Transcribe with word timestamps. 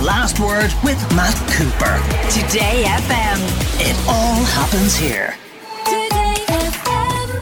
The 0.00 0.06
Last 0.06 0.40
Word 0.40 0.72
with 0.82 0.98
Matt 1.14 1.36
Cooper. 1.52 2.00
Today 2.30 2.84
FM. 2.86 3.36
It 3.80 3.94
all 4.08 4.42
happens 4.44 4.96
here. 4.96 5.36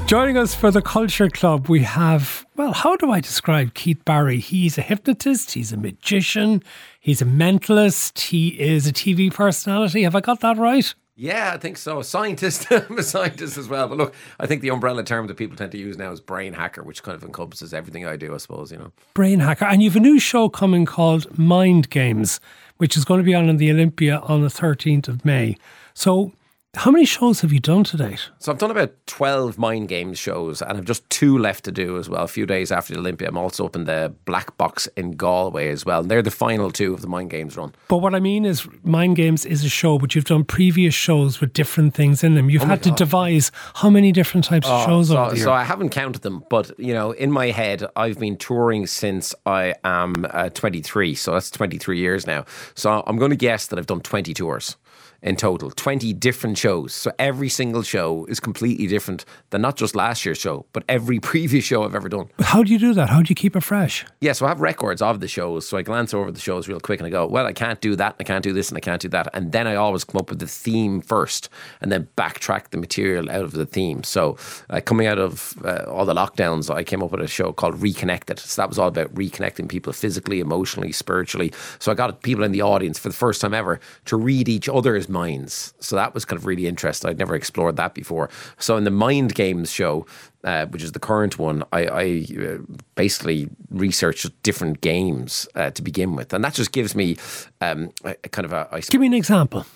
Joining 0.09 0.37
us 0.37 0.57
for 0.57 0.73
the 0.73 0.83
Culture 0.83 1.29
Club, 1.29 1.69
we 1.69 1.85
have, 1.85 2.45
well, 2.57 2.73
how 2.73 2.97
do 2.97 3.13
I 3.13 3.21
describe 3.21 3.75
Keith 3.75 4.05
Barry? 4.05 4.41
He's 4.41 4.77
a 4.77 4.83
hypnotist, 4.83 5.53
he's 5.53 5.73
a 5.73 5.77
magician, 5.77 6.65
he's 6.99 7.23
a 7.23 7.27
mentalist, 7.27 8.19
he 8.19 8.61
is 8.61 8.89
a 8.89 8.93
TV 8.93 9.33
personality. 9.33 10.03
Have 10.03 10.17
I 10.17 10.21
got 10.21 10.41
that 10.41 10.57
right? 10.57 10.93
Yeah, 11.21 11.51
I 11.53 11.59
think 11.59 11.77
so. 11.79 11.99
A 11.99 12.05
Scientist, 12.05 12.69
I'm 12.71 12.97
a 12.97 13.03
scientist 13.03 13.59
as 13.59 13.69
well. 13.69 13.89
But 13.89 13.99
look, 13.99 14.15
I 14.39 14.47
think 14.47 14.63
the 14.63 14.71
umbrella 14.71 15.03
term 15.03 15.27
that 15.27 15.37
people 15.37 15.57
tend 15.57 15.73
to 15.73 15.79
use 15.79 15.99
now 15.99 16.13
is 16.13 16.21
brain 16.21 16.53
hacker, 16.53 16.85
which 16.85 17.03
kind 17.03 17.17
of 17.17 17.25
encompasses 17.25 17.75
everything 17.75 18.07
I 18.07 18.15
do, 18.15 18.33
I 18.33 18.37
suppose, 18.37 18.71
you 18.71 18.79
know. 18.79 18.93
Brain 19.15 19.41
hacker. 19.41 19.65
And 19.65 19.83
you've 19.83 19.97
a 19.97 20.01
new 20.01 20.21
show 20.21 20.49
coming 20.49 20.87
called 20.87 21.37
Mind 21.37 21.91
Games, 21.91 22.39
which 22.77 22.97
is 22.97 23.05
going 23.05 23.19
to 23.19 23.25
be 23.25 23.35
on 23.35 23.49
in 23.49 23.57
the 23.57 23.69
Olympia 23.69 24.19
on 24.21 24.43
the 24.43 24.49
13th 24.49 25.09
of 25.09 25.25
May. 25.25 25.57
So 25.93 26.33
how 26.79 26.93
many 26.93 27.05
shows 27.05 27.41
have 27.41 27.53
you 27.53 27.59
done 27.59 27.83
to 27.83 27.97
date? 27.97 28.31
So 28.39 28.53
I've 28.53 28.59
done 28.59 28.71
about 28.71 28.95
12 29.07 29.59
Mind 29.59 29.89
Games 29.89 30.17
shows 30.17 30.63
and 30.63 30.79
I've 30.79 30.85
just 30.85 31.09
two 31.11 31.37
left 31.37 31.65
to 31.65 31.73
do 31.73 31.99
as 31.99 32.09
well. 32.09 32.23
A 32.23 32.29
few 32.29 32.47
days 32.47 32.71
after 32.71 32.95
the 32.95 33.01
Olympia, 33.01 33.29
I'm 33.29 33.37
also 33.37 33.67
up 33.67 33.75
in 33.75 33.85
the 33.85 34.15
Black 34.27 34.57
Box 34.57 34.87
in 34.97 35.13
Galway 35.13 35.71
as 35.71 35.85
well. 35.85 36.03
And 36.03 36.11
they're 36.11 36.23
the 36.23 36.31
final 36.31 36.71
two 36.71 36.95
of 36.95 37.01
the 37.01 37.09
Mind 37.09 37.31
Games 37.31 37.57
run. 37.57 37.75
But 37.89 37.97
what 37.99 38.15
I 38.15 38.21
mean 38.21 38.45
is, 38.45 38.69
Mind 38.85 39.17
Games 39.17 39.45
is 39.45 39.65
a 39.65 39.69
show, 39.69 39.99
but 39.99 40.15
you've 40.15 40.25
done 40.25 40.45
previous 40.45 40.95
shows 40.95 41.41
with 41.41 41.53
different 41.53 41.95
things 41.95 42.23
in 42.23 42.37
them. 42.37 42.49
You've 42.49 42.63
Oh 42.63 42.67
had 42.67 42.85
to 42.85 42.93
devise 42.93 43.51
how 43.75 43.91
many 43.91 44.13
different 44.13 44.45
types 44.45 44.69
of 44.69 44.85
shows 44.87 45.09
so, 45.09 45.19
over 45.19 45.35
the 45.35 45.41
so 45.41 45.53
I 45.53 45.65
haven't 45.65 45.91
counted 45.91 46.23
them, 46.23 46.45
but 46.49 46.79
you 46.79 46.95
know, 46.95 47.11
in 47.11 47.33
my 47.33 47.47
head, 47.51 47.85
I've 47.97 48.21
been 48.21 48.37
touring 48.37 48.87
since 48.87 49.35
I 49.45 49.75
am 49.83 50.27
uh, 50.31 50.51
23, 50.51 51.17
so 51.17 51.33
that's 51.33 51.51
23 51.51 51.99
years 51.99 52.25
now. 52.25 52.45
So 52.75 53.03
I'm 53.05 53.17
going 53.17 53.31
to 53.31 53.37
guess 53.37 53.67
that 53.67 53.81
I've 53.81 53.87
done 53.87 54.01
20 54.01 54.33
tours 54.35 54.77
in 55.23 55.35
total, 55.37 55.71
20 55.71 56.13
different 56.13 56.57
shows. 56.57 56.95
So 56.95 57.11
every 57.19 57.49
single 57.49 57.83
show 57.83 58.25
is 58.27 58.39
completely 58.39 58.87
different 58.87 59.25
than 59.51 59.63
not 59.63 59.77
just 59.77 59.97
last 59.97 60.25
year's 60.25 60.39
show, 60.39 60.67
but 60.73 60.85
every 60.89 61.19
previous 61.29 61.65
show 61.65 61.83
I've 61.83 61.95
ever 61.95 62.09
done. 62.09 62.29
How 62.39 62.63
do 62.63 62.73
you 62.73 62.79
do 62.79 62.95
that? 62.95 63.09
How 63.09 63.23
do 63.23 63.29
you 63.29 63.35
keep 63.35 63.57
it 63.57 63.63
fresh? 63.63 64.07
Yeah, 64.21 64.33
so 64.33 64.47
I 64.47 64.51
have 64.51 64.61
records 64.61 65.03
of 65.03 65.21
the 65.21 65.29
shows. 65.29 65.69
So 65.69 65.77
I 65.77 65.83
glance 65.83 66.15
over 66.15 66.31
the 66.31 66.41
shows 66.41 66.69
real 66.69 66.81
quick 66.81 67.01
and 67.01 67.07
I 67.07 67.11
go, 67.11 67.27
well, 67.27 67.47
I 67.47 67.53
can't 67.53 67.81
do 67.81 67.97
that, 67.97 68.17
I 68.21 68.25
can't 68.25 68.45
do 68.45 68.53
this, 68.53 68.69
and 68.69 68.77
I 68.77 68.81
can't 68.81 69.03
do 69.03 69.09
that. 69.09 69.29
And 69.35 69.51
then 69.51 69.67
I 69.67 69.75
always 69.75 70.05
come 70.05 70.21
up 70.21 70.31
with 70.31 70.39
the 70.39 70.47
theme 70.47 71.01
first 71.01 71.49
and 71.81 71.91
then 71.91 72.09
backtrack 72.17 72.71
the 72.71 72.77
material 72.77 73.29
out 73.31 73.43
of 73.43 73.53
the 73.53 73.67
theme. 73.67 74.05
So 74.05 74.37
uh, 74.71 74.81
coming 74.81 75.07
out 75.07 75.19
of 75.19 75.55
uh, 75.65 75.85
all 75.89 76.05
the 76.05 76.15
lockdowns, 76.15 76.73
I 76.73 76.85
came 76.85 77.03
up 77.03 77.11
with 77.11 77.21
a 77.21 77.27
show 77.27 77.53
called 77.53 77.83
Reconnected. 77.83 78.39
So 78.39 78.63
that 78.63 78.69
was 78.69 78.79
all 78.79 78.89
about 78.89 79.13
reconnecting 79.15 79.69
people 79.69 79.93
physically, 79.93 80.39
emotionally, 80.39 80.93
spiritually. 80.93 81.53
So 81.81 81.91
I 81.91 81.97
got 81.97 82.23
people 82.23 82.45
in 82.45 82.53
the 82.53 82.63
audience 82.63 82.99
for 82.99 83.09
the 83.09 83.15
first 83.15 83.41
time 83.41 83.55
ever 83.55 83.81
to 84.07 84.17
read 84.17 84.49
each 84.49 84.69
other's 84.69 85.08
minds. 85.09 85.75
So 85.81 85.97
that 85.97 86.15
was 86.15 86.25
kind 86.25 86.39
of 86.39 86.47
really 86.47 86.67
interesting. 86.67 87.11
I'd 87.11 87.19
never 87.19 87.35
explored 87.35 87.77
that 87.77 87.95
before. 87.95 88.31
So 88.59 88.77
in 88.77 88.85
the 88.85 88.91
Mind 88.91 89.35
Games 89.35 89.71
show, 89.71 90.07
uh, 90.45 90.67
which 90.67 90.83
is 90.83 90.93
the 90.93 90.99
current 90.99 91.39
one, 91.39 91.65
I, 91.73 91.87
I 91.87 92.27
uh, 92.41 92.59
basically 92.95 93.49
researched 93.71 94.43
different 94.43 94.81
games 94.81 95.49
uh, 95.55 95.71
to 95.71 95.83
begin 95.83 96.15
with, 96.15 96.33
and 96.33 96.45
that 96.45 96.55
just 96.55 96.73
gives 96.73 96.95
me 96.95 97.17
um, 97.61 97.91
a, 98.05 98.15
a 98.25 98.29
kind 98.29 98.45
of 98.45 98.53
a. 98.53 98.69
I 98.71 98.81
Give 98.81 99.01
me 99.01 99.09
an 99.09 99.15
example. 99.15 99.67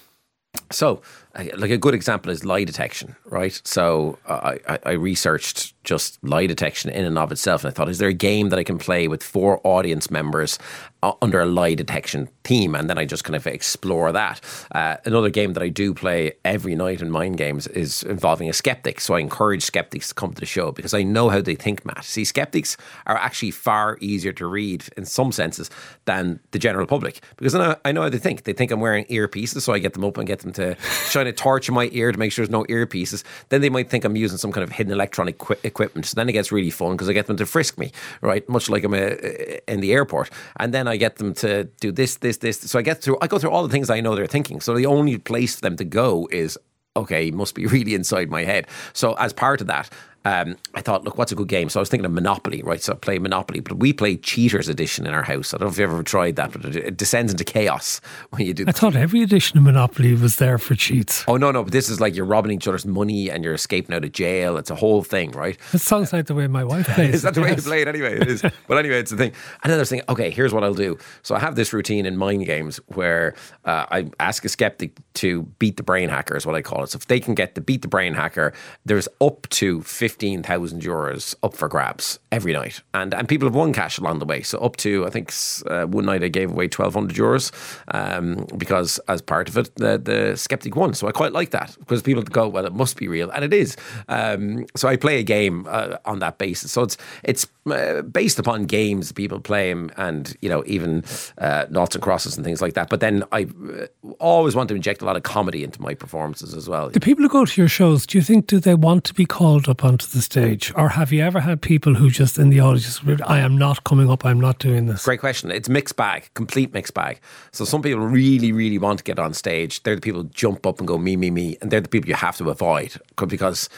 so, 0.70 1.02
like 1.34 1.70
a 1.70 1.78
good 1.78 1.94
example 1.94 2.30
is 2.30 2.44
lie 2.44 2.64
detection, 2.64 3.16
right? 3.24 3.60
So, 3.64 4.18
uh, 4.26 4.56
I, 4.68 4.78
I 4.84 4.90
researched 4.92 5.74
just 5.84 6.22
lie 6.22 6.46
detection 6.46 6.90
in 6.90 7.04
and 7.04 7.18
of 7.18 7.32
itself, 7.32 7.64
and 7.64 7.72
I 7.72 7.74
thought, 7.74 7.88
is 7.88 7.98
there 7.98 8.08
a 8.08 8.14
game 8.14 8.50
that 8.50 8.58
I 8.58 8.64
can 8.64 8.78
play 8.78 9.08
with 9.08 9.22
four 9.22 9.60
audience 9.64 10.10
members 10.10 10.58
under 11.02 11.40
a 11.40 11.46
lie 11.46 11.74
detection 11.74 12.28
theme? 12.44 12.74
And 12.74 12.88
then 12.88 12.98
I 12.98 13.04
just 13.04 13.24
kind 13.24 13.36
of 13.36 13.46
explore 13.46 14.12
that. 14.12 14.40
Uh, 14.72 14.96
another 15.04 15.30
game 15.30 15.52
that 15.54 15.62
I 15.62 15.68
do 15.68 15.94
play 15.94 16.32
every 16.44 16.74
night 16.74 17.02
in 17.02 17.10
Mind 17.10 17.38
Games 17.38 17.66
is 17.68 18.02
involving 18.02 18.48
a 18.48 18.52
skeptic. 18.52 19.00
So, 19.00 19.14
I 19.14 19.20
encourage 19.20 19.62
skeptics 19.62 20.08
to 20.08 20.14
come 20.14 20.32
to 20.34 20.40
the 20.40 20.46
show 20.46 20.72
because 20.72 20.94
I 20.94 21.02
know 21.02 21.28
how 21.28 21.40
they 21.40 21.54
think, 21.54 21.84
Matt. 21.84 22.04
See, 22.04 22.24
skeptics 22.24 22.76
are 23.06 23.16
actually 23.16 23.50
far 23.50 23.98
easier 24.00 24.32
to 24.32 24.46
read 24.46 24.84
in 24.96 25.04
some 25.04 25.32
senses 25.32 25.70
than 26.04 26.40
the 26.50 26.58
general 26.58 26.86
public 26.86 27.20
because 27.36 27.54
I 27.54 27.58
know, 27.58 27.76
I 27.84 27.92
know 27.92 28.02
how 28.02 28.08
they 28.08 28.18
think. 28.18 28.44
They 28.44 28.52
think 28.52 28.70
I'm 28.70 28.80
wearing 28.80 29.04
earpieces, 29.06 29.62
so 29.62 29.72
I 29.72 29.78
get 29.78 29.92
them 29.94 30.04
up 30.04 30.16
and 30.18 30.26
get 30.26 30.40
them 30.40 30.52
to 30.54 30.76
shine 31.08 31.26
a 31.26 31.32
torch 31.32 31.68
in 31.68 31.74
my 31.74 31.88
ear 31.92 32.12
to 32.12 32.18
make 32.18 32.32
sure 32.32 32.44
there's 32.44 32.50
no 32.50 32.64
earpieces. 32.64 33.24
Then 33.48 33.60
they 33.60 33.70
might 33.70 33.90
think 33.90 34.04
I'm 34.04 34.16
using 34.16 34.38
some 34.38 34.52
kind 34.52 34.64
of 34.64 34.72
hidden 34.72 34.92
electronic 34.92 35.38
qu- 35.38 35.56
equipment. 35.62 36.06
So 36.06 36.14
then 36.14 36.28
it 36.28 36.32
gets 36.32 36.52
really 36.52 36.70
fun 36.70 36.92
because 36.92 37.08
I 37.08 37.12
get 37.12 37.26
them 37.26 37.36
to 37.36 37.46
frisk 37.46 37.78
me, 37.78 37.92
right? 38.20 38.46
Much 38.48 38.68
like 38.68 38.84
I'm 38.84 38.94
a, 38.94 39.60
in 39.70 39.80
the 39.80 39.92
airport. 39.92 40.30
And 40.58 40.72
then 40.72 40.88
I 40.88 40.91
get 40.96 41.16
them 41.16 41.34
to 41.34 41.64
do 41.80 41.92
this, 41.92 42.16
this, 42.16 42.38
this. 42.38 42.58
So 42.58 42.78
I 42.78 42.82
get 42.82 43.02
through, 43.02 43.18
I 43.20 43.26
go 43.26 43.38
through 43.38 43.50
all 43.50 43.62
the 43.62 43.72
things 43.72 43.90
I 43.90 44.00
know 44.00 44.14
they're 44.14 44.26
thinking. 44.26 44.60
So 44.60 44.74
the 44.74 44.86
only 44.86 45.18
place 45.18 45.56
for 45.56 45.60
them 45.60 45.76
to 45.76 45.84
go 45.84 46.28
is, 46.30 46.58
okay, 46.96 47.30
must 47.30 47.54
be 47.54 47.66
really 47.74 47.94
inside 47.94 48.30
my 48.30 48.44
head. 48.44 48.66
So 48.92 49.14
as 49.14 49.32
part 49.32 49.60
of 49.60 49.66
that, 49.68 49.90
um, 50.24 50.56
I 50.74 50.80
thought, 50.82 51.04
look, 51.04 51.18
what's 51.18 51.32
a 51.32 51.34
good 51.34 51.48
game? 51.48 51.68
So 51.68 51.80
I 51.80 51.82
was 51.82 51.88
thinking 51.88 52.06
of 52.06 52.12
Monopoly, 52.12 52.62
right? 52.62 52.80
So 52.80 52.92
I 52.92 52.96
play 52.96 53.18
Monopoly, 53.18 53.60
but 53.60 53.78
we 53.78 53.92
play 53.92 54.16
Cheaters 54.16 54.68
Edition 54.68 55.06
in 55.06 55.14
our 55.14 55.22
house. 55.22 55.52
I 55.52 55.58
don't 55.58 55.66
know 55.66 55.72
if 55.72 55.78
you've 55.78 55.90
ever 55.90 56.02
tried 56.02 56.36
that, 56.36 56.52
but 56.52 56.76
it, 56.76 56.96
descends 56.96 57.32
into 57.32 57.44
chaos 57.44 58.00
when 58.30 58.46
you 58.46 58.54
do. 58.54 58.64
I 58.68 58.72
thought 58.72 58.94
every 58.94 59.22
edition 59.22 59.58
of 59.58 59.64
Monopoly 59.64 60.14
was 60.14 60.36
there 60.36 60.58
for 60.58 60.74
cheats. 60.74 61.24
Oh 61.26 61.36
no, 61.36 61.50
no! 61.50 61.64
But 61.64 61.72
this 61.72 61.88
is 61.88 62.00
like 62.00 62.14
you're 62.14 62.26
robbing 62.26 62.52
each 62.52 62.68
other's 62.68 62.86
money 62.86 63.30
and 63.30 63.42
you're 63.42 63.54
escaping 63.54 63.94
out 63.96 64.04
of 64.04 64.12
jail. 64.12 64.56
It's 64.56 64.70
a 64.70 64.74
whole 64.74 65.02
thing, 65.02 65.32
right? 65.32 65.58
It 65.72 65.78
sounds 65.78 66.12
like 66.12 66.26
the 66.26 66.34
way 66.34 66.46
my 66.46 66.64
wife 66.64 66.86
plays. 66.94 67.14
Is 67.16 67.22
that 67.22 67.34
the 67.34 67.40
way 67.40 67.50
you 67.50 67.56
play 67.56 67.82
it 67.82 67.88
anyway? 67.88 68.20
It 68.20 68.28
is. 68.28 68.42
but 68.68 68.78
anyway, 68.78 68.98
it's 68.98 69.10
the 69.10 69.16
thing. 69.16 69.32
And 69.62 69.70
then 69.70 69.78
I 69.78 69.82
was 69.82 69.88
thinking, 69.88 70.06
okay, 70.08 70.30
here's 70.30 70.52
what 70.52 70.62
I'll 70.62 70.74
do. 70.74 70.98
So 71.22 71.34
I 71.34 71.40
have 71.40 71.56
this 71.56 71.72
routine 71.72 72.06
in 72.06 72.16
mind 72.16 72.46
games 72.46 72.78
where 72.88 73.34
uh, 73.64 73.86
I 73.90 74.10
ask 74.20 74.44
a 74.44 74.48
skeptic 74.48 74.96
to 75.14 75.42
beat 75.58 75.76
the 75.76 75.82
brain 75.82 76.08
hacker, 76.08 76.36
is 76.36 76.46
what 76.46 76.54
I 76.54 76.62
call 76.62 76.84
it. 76.84 76.90
So 76.90 76.96
if 76.96 77.06
they 77.06 77.20
can 77.20 77.34
get 77.34 77.54
to 77.56 77.60
beat 77.60 77.82
the 77.82 77.88
brain 77.88 78.14
hacker, 78.14 78.52
there's 78.84 79.08
up 79.20 79.48
to 79.50 79.82
15,000 80.12 80.82
euros 80.82 81.34
up 81.42 81.54
for 81.54 81.68
grabs 81.68 82.18
every 82.30 82.52
night. 82.52 82.82
And 82.92 83.14
and 83.14 83.26
people 83.28 83.48
have 83.48 83.54
won 83.54 83.72
cash 83.72 83.98
along 83.98 84.18
the 84.18 84.26
way. 84.26 84.42
So 84.42 84.58
up 84.58 84.76
to, 84.76 85.06
I 85.06 85.10
think 85.10 85.32
uh, 85.66 85.86
one 85.86 86.04
night 86.04 86.22
I 86.22 86.28
gave 86.28 86.50
away 86.50 86.64
1,200 86.64 87.16
euros 87.16 87.50
um, 87.88 88.46
because 88.58 89.00
as 89.08 89.22
part 89.22 89.48
of 89.48 89.56
it, 89.56 89.74
the, 89.76 89.98
the 89.98 90.36
skeptic 90.36 90.76
won. 90.76 90.92
So 90.94 91.08
I 91.08 91.12
quite 91.12 91.32
like 91.32 91.50
that 91.50 91.76
because 91.78 92.02
people 92.02 92.22
go, 92.22 92.46
well, 92.48 92.66
it 92.66 92.74
must 92.74 92.96
be 92.96 93.08
real. 93.08 93.30
And 93.30 93.44
it 93.44 93.54
is. 93.54 93.76
Um, 94.08 94.66
so 94.76 94.88
I 94.88 94.96
play 94.96 95.18
a 95.18 95.22
game 95.22 95.66
uh, 95.68 95.96
on 96.04 96.18
that 96.18 96.36
basis. 96.38 96.72
So 96.72 96.82
it's 96.82 96.96
it's 97.24 97.46
uh, 97.70 98.02
based 98.02 98.38
upon 98.38 98.64
games 98.64 99.12
people 99.12 99.40
play 99.40 99.70
and, 99.70 100.36
you 100.42 100.48
know, 100.48 100.62
even 100.66 101.04
uh, 101.38 101.66
noughts 101.70 101.94
and 101.94 102.02
crosses 102.02 102.36
and 102.36 102.44
things 102.44 102.60
like 102.60 102.74
that. 102.74 102.88
But 102.90 103.00
then 103.00 103.24
I 103.32 103.44
uh, 103.44 103.86
always 104.18 104.54
want 104.54 104.68
to 104.68 104.74
inject 104.74 105.00
a 105.00 105.04
lot 105.04 105.16
of 105.16 105.22
comedy 105.22 105.62
into 105.64 105.80
my 105.80 105.94
performances 105.94 106.54
as 106.54 106.68
well. 106.68 106.90
The 106.90 107.00
people 107.00 107.22
who 107.22 107.28
go 107.28 107.44
to 107.44 107.60
your 107.60 107.68
shows, 107.68 108.04
do 108.04 108.18
you 108.18 108.22
think 108.22 108.46
do 108.46 108.58
they 108.60 108.74
want 108.74 109.04
to 109.04 109.14
be 109.14 109.24
called 109.24 109.68
up 109.68 109.84
the 110.08 110.22
stage, 110.22 110.72
or 110.76 110.90
have 110.90 111.12
you 111.12 111.22
ever 111.22 111.40
had 111.40 111.62
people 111.62 111.94
who 111.94 112.10
just 112.10 112.38
in 112.38 112.50
the 112.50 112.60
audience, 112.60 113.00
I 113.24 113.38
am 113.38 113.56
not 113.56 113.84
coming 113.84 114.10
up, 114.10 114.24
I'm 114.24 114.40
not 114.40 114.58
doing 114.58 114.86
this? 114.86 115.04
Great 115.04 115.20
question. 115.20 115.50
It's 115.50 115.68
mixed 115.68 115.96
bag, 115.96 116.30
complete 116.34 116.72
mixed 116.72 116.94
bag. 116.94 117.20
So 117.52 117.64
some 117.64 117.82
people 117.82 118.00
really, 118.00 118.52
really 118.52 118.78
want 118.78 118.98
to 118.98 119.04
get 119.04 119.18
on 119.18 119.34
stage. 119.34 119.82
They're 119.82 119.94
the 119.94 120.00
people 120.00 120.22
who 120.22 120.28
jump 120.28 120.66
up 120.66 120.78
and 120.78 120.88
go 120.88 120.98
me, 120.98 121.16
me, 121.16 121.30
me, 121.30 121.56
and 121.60 121.70
they're 121.70 121.80
the 121.80 121.88
people 121.88 122.08
you 122.08 122.16
have 122.16 122.36
to 122.38 122.50
avoid 122.50 122.94
because 123.16 123.68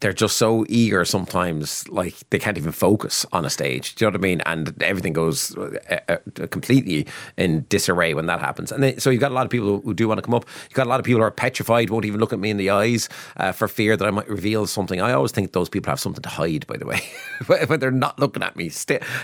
they're 0.00 0.12
just 0.12 0.36
so 0.36 0.64
eager 0.68 1.04
sometimes, 1.04 1.88
like 1.88 2.14
they 2.30 2.38
can't 2.38 2.58
even 2.58 2.72
focus 2.72 3.24
on 3.32 3.44
a 3.44 3.50
stage. 3.50 3.94
Do 3.94 4.04
you 4.04 4.10
know 4.10 4.16
what 4.16 4.20
I 4.20 4.28
mean? 4.28 4.40
And 4.46 4.82
everything 4.82 5.12
goes 5.12 5.56
uh, 5.56 5.78
uh, 6.08 6.16
completely 6.48 7.06
in 7.36 7.64
disarray 7.68 8.14
when 8.14 8.26
that 8.26 8.40
happens. 8.40 8.72
And 8.72 9.00
so 9.00 9.10
you've 9.10 9.20
got 9.20 9.30
a 9.30 9.34
lot 9.34 9.44
of 9.44 9.50
people 9.50 9.80
who 9.80 9.94
do 9.94 10.08
want 10.08 10.18
to 10.18 10.22
come 10.22 10.34
up. 10.34 10.44
You've 10.64 10.74
got 10.74 10.86
a 10.86 10.90
lot 10.90 11.00
of 11.00 11.06
people 11.06 11.20
who 11.20 11.26
are 11.26 11.30
petrified, 11.30 11.90
won't 11.90 12.04
even 12.04 12.20
look 12.20 12.32
at 12.32 12.38
me 12.38 12.50
in 12.50 12.56
the 12.56 12.70
eyes 12.70 13.08
uh, 13.36 13.52
for 13.52 13.68
fear 13.68 13.96
that 13.96 14.06
I 14.06 14.10
might 14.10 14.28
reveal 14.28 14.66
something. 14.66 15.00
I 15.00 15.12
always 15.12 15.32
think 15.32 15.52
those 15.52 15.68
people 15.68 15.90
have 15.90 16.00
something 16.00 16.22
to 16.22 16.28
hide, 16.28 16.66
by 16.66 16.76
the 16.76 16.86
way, 16.86 17.00
when 17.46 17.80
they're 17.80 17.90
not 17.90 18.18
looking 18.18 18.42
at 18.42 18.56
me. 18.56 18.70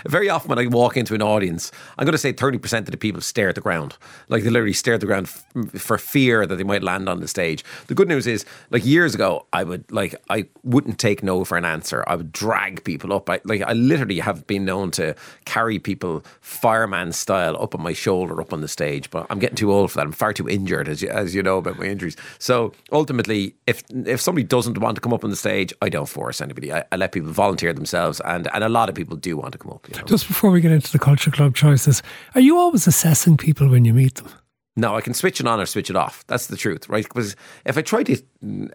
Very 0.07 0.29
often 0.29 0.49
when 0.49 0.59
I 0.59 0.67
walk 0.67 0.97
into 0.97 1.13
an 1.13 1.21
audience, 1.21 1.71
I'm 1.97 2.05
going 2.05 2.13
to 2.13 2.17
say 2.17 2.33
30% 2.33 2.79
of 2.79 2.85
the 2.85 2.97
people 2.97 3.21
stare 3.21 3.49
at 3.49 3.55
the 3.55 3.61
ground. 3.61 3.97
Like 4.29 4.43
they 4.43 4.49
literally 4.49 4.73
stare 4.73 4.95
at 4.95 4.99
the 5.01 5.05
ground 5.05 5.27
f- 5.27 5.81
for 5.81 5.97
fear 5.97 6.45
that 6.45 6.55
they 6.55 6.63
might 6.63 6.83
land 6.83 7.07
on 7.09 7.19
the 7.19 7.27
stage. 7.27 7.63
The 7.87 7.95
good 7.95 8.07
news 8.07 8.27
is, 8.27 8.45
like 8.71 8.85
years 8.85 9.13
ago, 9.13 9.45
I 9.53 9.63
would, 9.63 9.91
like, 9.91 10.15
I 10.29 10.45
wouldn't 10.63 10.97
take 10.99 11.23
no 11.23 11.43
for 11.43 11.57
an 11.57 11.65
answer. 11.65 12.03
I 12.07 12.15
would 12.15 12.31
drag 12.31 12.83
people 12.83 13.13
up. 13.13 13.29
I, 13.29 13.41
like, 13.43 13.61
I 13.61 13.73
literally 13.73 14.19
have 14.19 14.47
been 14.47 14.65
known 14.65 14.91
to 14.91 15.15
carry 15.45 15.79
people 15.79 16.23
fireman 16.41 17.11
style 17.11 17.61
up 17.61 17.75
on 17.75 17.81
my 17.81 17.93
shoulder, 17.93 18.39
up 18.39 18.53
on 18.53 18.61
the 18.61 18.67
stage. 18.67 19.09
But 19.09 19.27
I'm 19.29 19.39
getting 19.39 19.55
too 19.55 19.71
old 19.71 19.91
for 19.91 19.97
that. 19.97 20.05
I'm 20.05 20.11
far 20.11 20.33
too 20.33 20.47
injured, 20.47 20.87
as 20.87 21.01
you, 21.01 21.09
as 21.09 21.35
you 21.35 21.43
know 21.43 21.57
about 21.57 21.77
my 21.77 21.85
injuries. 21.85 22.15
So 22.39 22.73
ultimately, 22.91 23.55
if 23.67 23.83
if 24.05 24.21
somebody 24.21 24.43
doesn't 24.43 24.77
want 24.77 24.95
to 24.95 25.01
come 25.01 25.13
up 25.13 25.23
on 25.23 25.29
the 25.29 25.35
stage, 25.35 25.73
I 25.81 25.89
don't 25.89 26.07
force 26.07 26.41
anybody. 26.41 26.71
I, 26.73 26.83
I 26.91 26.95
let 26.95 27.11
people 27.11 27.31
volunteer 27.31 27.73
themselves, 27.73 28.21
and, 28.21 28.47
and 28.53 28.63
a 28.63 28.69
lot 28.69 28.89
of 28.89 28.95
people 28.95 29.17
do 29.17 29.37
want 29.37 29.51
to 29.53 29.57
come 29.57 29.71
up. 29.71 29.87
You 29.89 29.97
know? 29.97 30.05
Just 30.05 30.27
before 30.27 30.51
we 30.51 30.61
get 30.61 30.71
into 30.71 30.91
the 30.91 30.99
Culture 30.99 31.31
Club 31.31 31.55
choices, 31.55 32.01
are 32.35 32.41
you 32.41 32.57
always 32.57 32.87
assessing 32.87 33.37
people 33.37 33.69
when 33.69 33.85
you 33.85 33.93
meet 33.93 34.15
them? 34.15 34.29
No, 34.75 34.95
I 34.95 35.01
can 35.01 35.13
switch 35.13 35.39
it 35.39 35.45
on 35.45 35.59
or 35.59 35.67
switch 35.67 35.91
it 35.91 35.95
off. 35.95 36.25
That's 36.25 36.47
the 36.47 36.57
truth, 36.57 36.89
right? 36.89 37.03
Because 37.03 37.35
if 37.63 37.77
I 37.77 37.81
try 37.83 38.01
to 38.03 38.17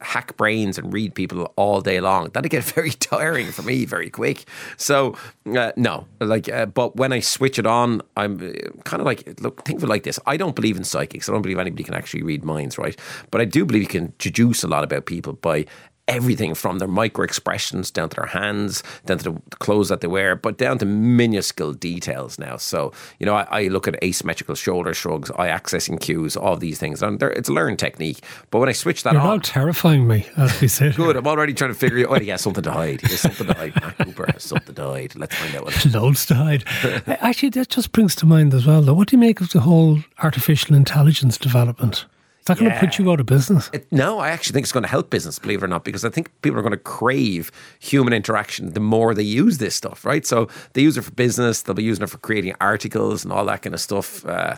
hack 0.00 0.36
brains 0.36 0.78
and 0.78 0.92
read 0.92 1.12
people 1.14 1.52
all 1.56 1.80
day 1.80 2.00
long, 2.00 2.30
that'd 2.30 2.50
get 2.50 2.62
very 2.74 2.90
tiring 2.90 3.50
for 3.50 3.62
me 3.62 3.84
very 3.84 4.08
quick. 4.08 4.44
So, 4.76 5.16
uh, 5.56 5.72
no, 5.76 6.06
like, 6.20 6.48
uh, 6.48 6.66
but 6.66 6.94
when 6.94 7.12
I 7.12 7.18
switch 7.18 7.58
it 7.58 7.66
on, 7.66 8.02
I'm 8.16 8.36
uh, 8.36 8.80
kind 8.84 9.00
of 9.00 9.06
like, 9.06 9.40
look, 9.40 9.64
think 9.64 9.78
of 9.78 9.84
it 9.84 9.88
like 9.88 10.04
this. 10.04 10.20
I 10.24 10.36
don't 10.36 10.54
believe 10.54 10.76
in 10.76 10.84
psychics. 10.84 11.28
I 11.28 11.32
don't 11.32 11.42
believe 11.42 11.58
anybody 11.58 11.82
can 11.82 11.94
actually 11.94 12.22
read 12.22 12.44
minds, 12.44 12.78
right? 12.78 12.96
But 13.32 13.40
I 13.40 13.44
do 13.44 13.64
believe 13.64 13.82
you 13.82 13.88
can 13.88 14.12
deduce 14.18 14.62
a 14.62 14.68
lot 14.68 14.84
about 14.84 15.06
people 15.06 15.32
by 15.32 15.66
everything 16.08 16.54
from 16.54 16.78
their 16.78 16.88
micro 16.88 17.22
expressions 17.22 17.90
down 17.90 18.08
to 18.08 18.16
their 18.16 18.26
hands, 18.26 18.82
down 19.06 19.18
to 19.18 19.32
the 19.32 19.40
clothes 19.58 19.90
that 19.90 20.00
they 20.00 20.08
wear, 20.08 20.34
but 20.34 20.58
down 20.58 20.78
to 20.78 20.86
minuscule 20.86 21.74
details 21.74 22.38
now. 22.38 22.56
So, 22.56 22.92
you 23.18 23.26
know, 23.26 23.34
I, 23.34 23.46
I 23.50 23.62
look 23.68 23.86
at 23.86 24.02
asymmetrical 24.02 24.54
shoulder 24.54 24.94
shrugs, 24.94 25.30
eye 25.32 25.48
accessing 25.48 26.00
cues, 26.00 26.36
all 26.36 26.56
these 26.56 26.78
things. 26.78 27.02
And 27.02 27.22
it's 27.22 27.48
a 27.48 27.52
learned 27.52 27.78
technique. 27.78 28.20
But 28.50 28.58
when 28.60 28.68
I 28.68 28.72
switch 28.72 29.02
that 29.02 29.12
You're 29.12 29.22
on. 29.22 29.40
terrifying 29.40 30.08
me, 30.08 30.26
as 30.36 30.60
we 30.60 30.68
said. 30.68 30.96
Good. 30.96 31.16
I'm 31.16 31.26
already 31.26 31.54
trying 31.54 31.72
to 31.72 31.78
figure 31.78 32.08
out. 32.08 32.20
Oh, 32.20 32.24
has 32.24 32.40
something 32.40 32.64
to 32.64 32.72
hide. 32.72 33.00
He 33.02 33.08
something 33.08 33.46
to 33.46 33.54
hide. 33.54 33.74
Matt 33.80 33.98
Cooper 33.98 34.26
has 34.32 34.42
something 34.42 34.74
to 34.74 34.84
hide. 34.84 35.14
Let's 35.14 35.34
find 35.34 35.54
out 35.54 35.64
what. 35.64 35.86
Loads 35.86 36.26
to 36.26 36.34
hide. 36.34 36.64
Actually, 37.06 37.50
that 37.50 37.68
just 37.68 37.92
brings 37.92 38.14
to 38.16 38.26
mind 38.26 38.54
as 38.54 38.66
well, 38.66 38.82
though. 38.82 38.94
What 38.94 39.08
do 39.08 39.16
you 39.16 39.20
make 39.20 39.40
of 39.40 39.50
the 39.52 39.60
whole 39.60 39.98
artificial 40.22 40.74
intelligence 40.74 41.38
development? 41.38 42.06
Is 42.50 42.56
that 42.56 42.58
going 42.60 42.70
to 42.70 42.76
Yeah. 42.76 42.80
put 42.80 42.98
you 42.98 43.10
out 43.12 43.20
of 43.20 43.26
business? 43.26 43.68
It, 43.72 43.86
no, 43.92 44.18
I 44.20 44.30
actually 44.30 44.54
think 44.54 44.64
it's 44.64 44.72
going 44.72 44.82
to 44.84 44.88
help 44.88 45.10
business, 45.10 45.38
believe 45.38 45.62
it 45.62 45.64
or 45.64 45.68
not, 45.68 45.84
because 45.84 46.04
I 46.04 46.08
think 46.08 46.30
people 46.42 46.58
are 46.58 46.62
going 46.62 46.72
to 46.72 46.78
crave 46.78 47.50
human 47.78 48.12
interaction 48.14 48.72
the 48.72 48.80
more 48.80 49.12
they 49.14 49.22
use 49.22 49.58
this 49.58 49.74
stuff, 49.74 50.04
right? 50.04 50.24
So 50.24 50.48
they 50.72 50.80
use 50.80 50.96
it 50.96 51.02
for 51.02 51.10
business, 51.10 51.62
they'll 51.62 51.74
be 51.74 51.82
using 51.82 52.04
it 52.04 52.10
for 52.10 52.18
creating 52.18 52.54
articles 52.60 53.22
and 53.24 53.32
all 53.32 53.44
that 53.46 53.62
kind 53.62 53.74
of 53.74 53.80
stuff. 53.80 54.24
Uh, 54.24 54.56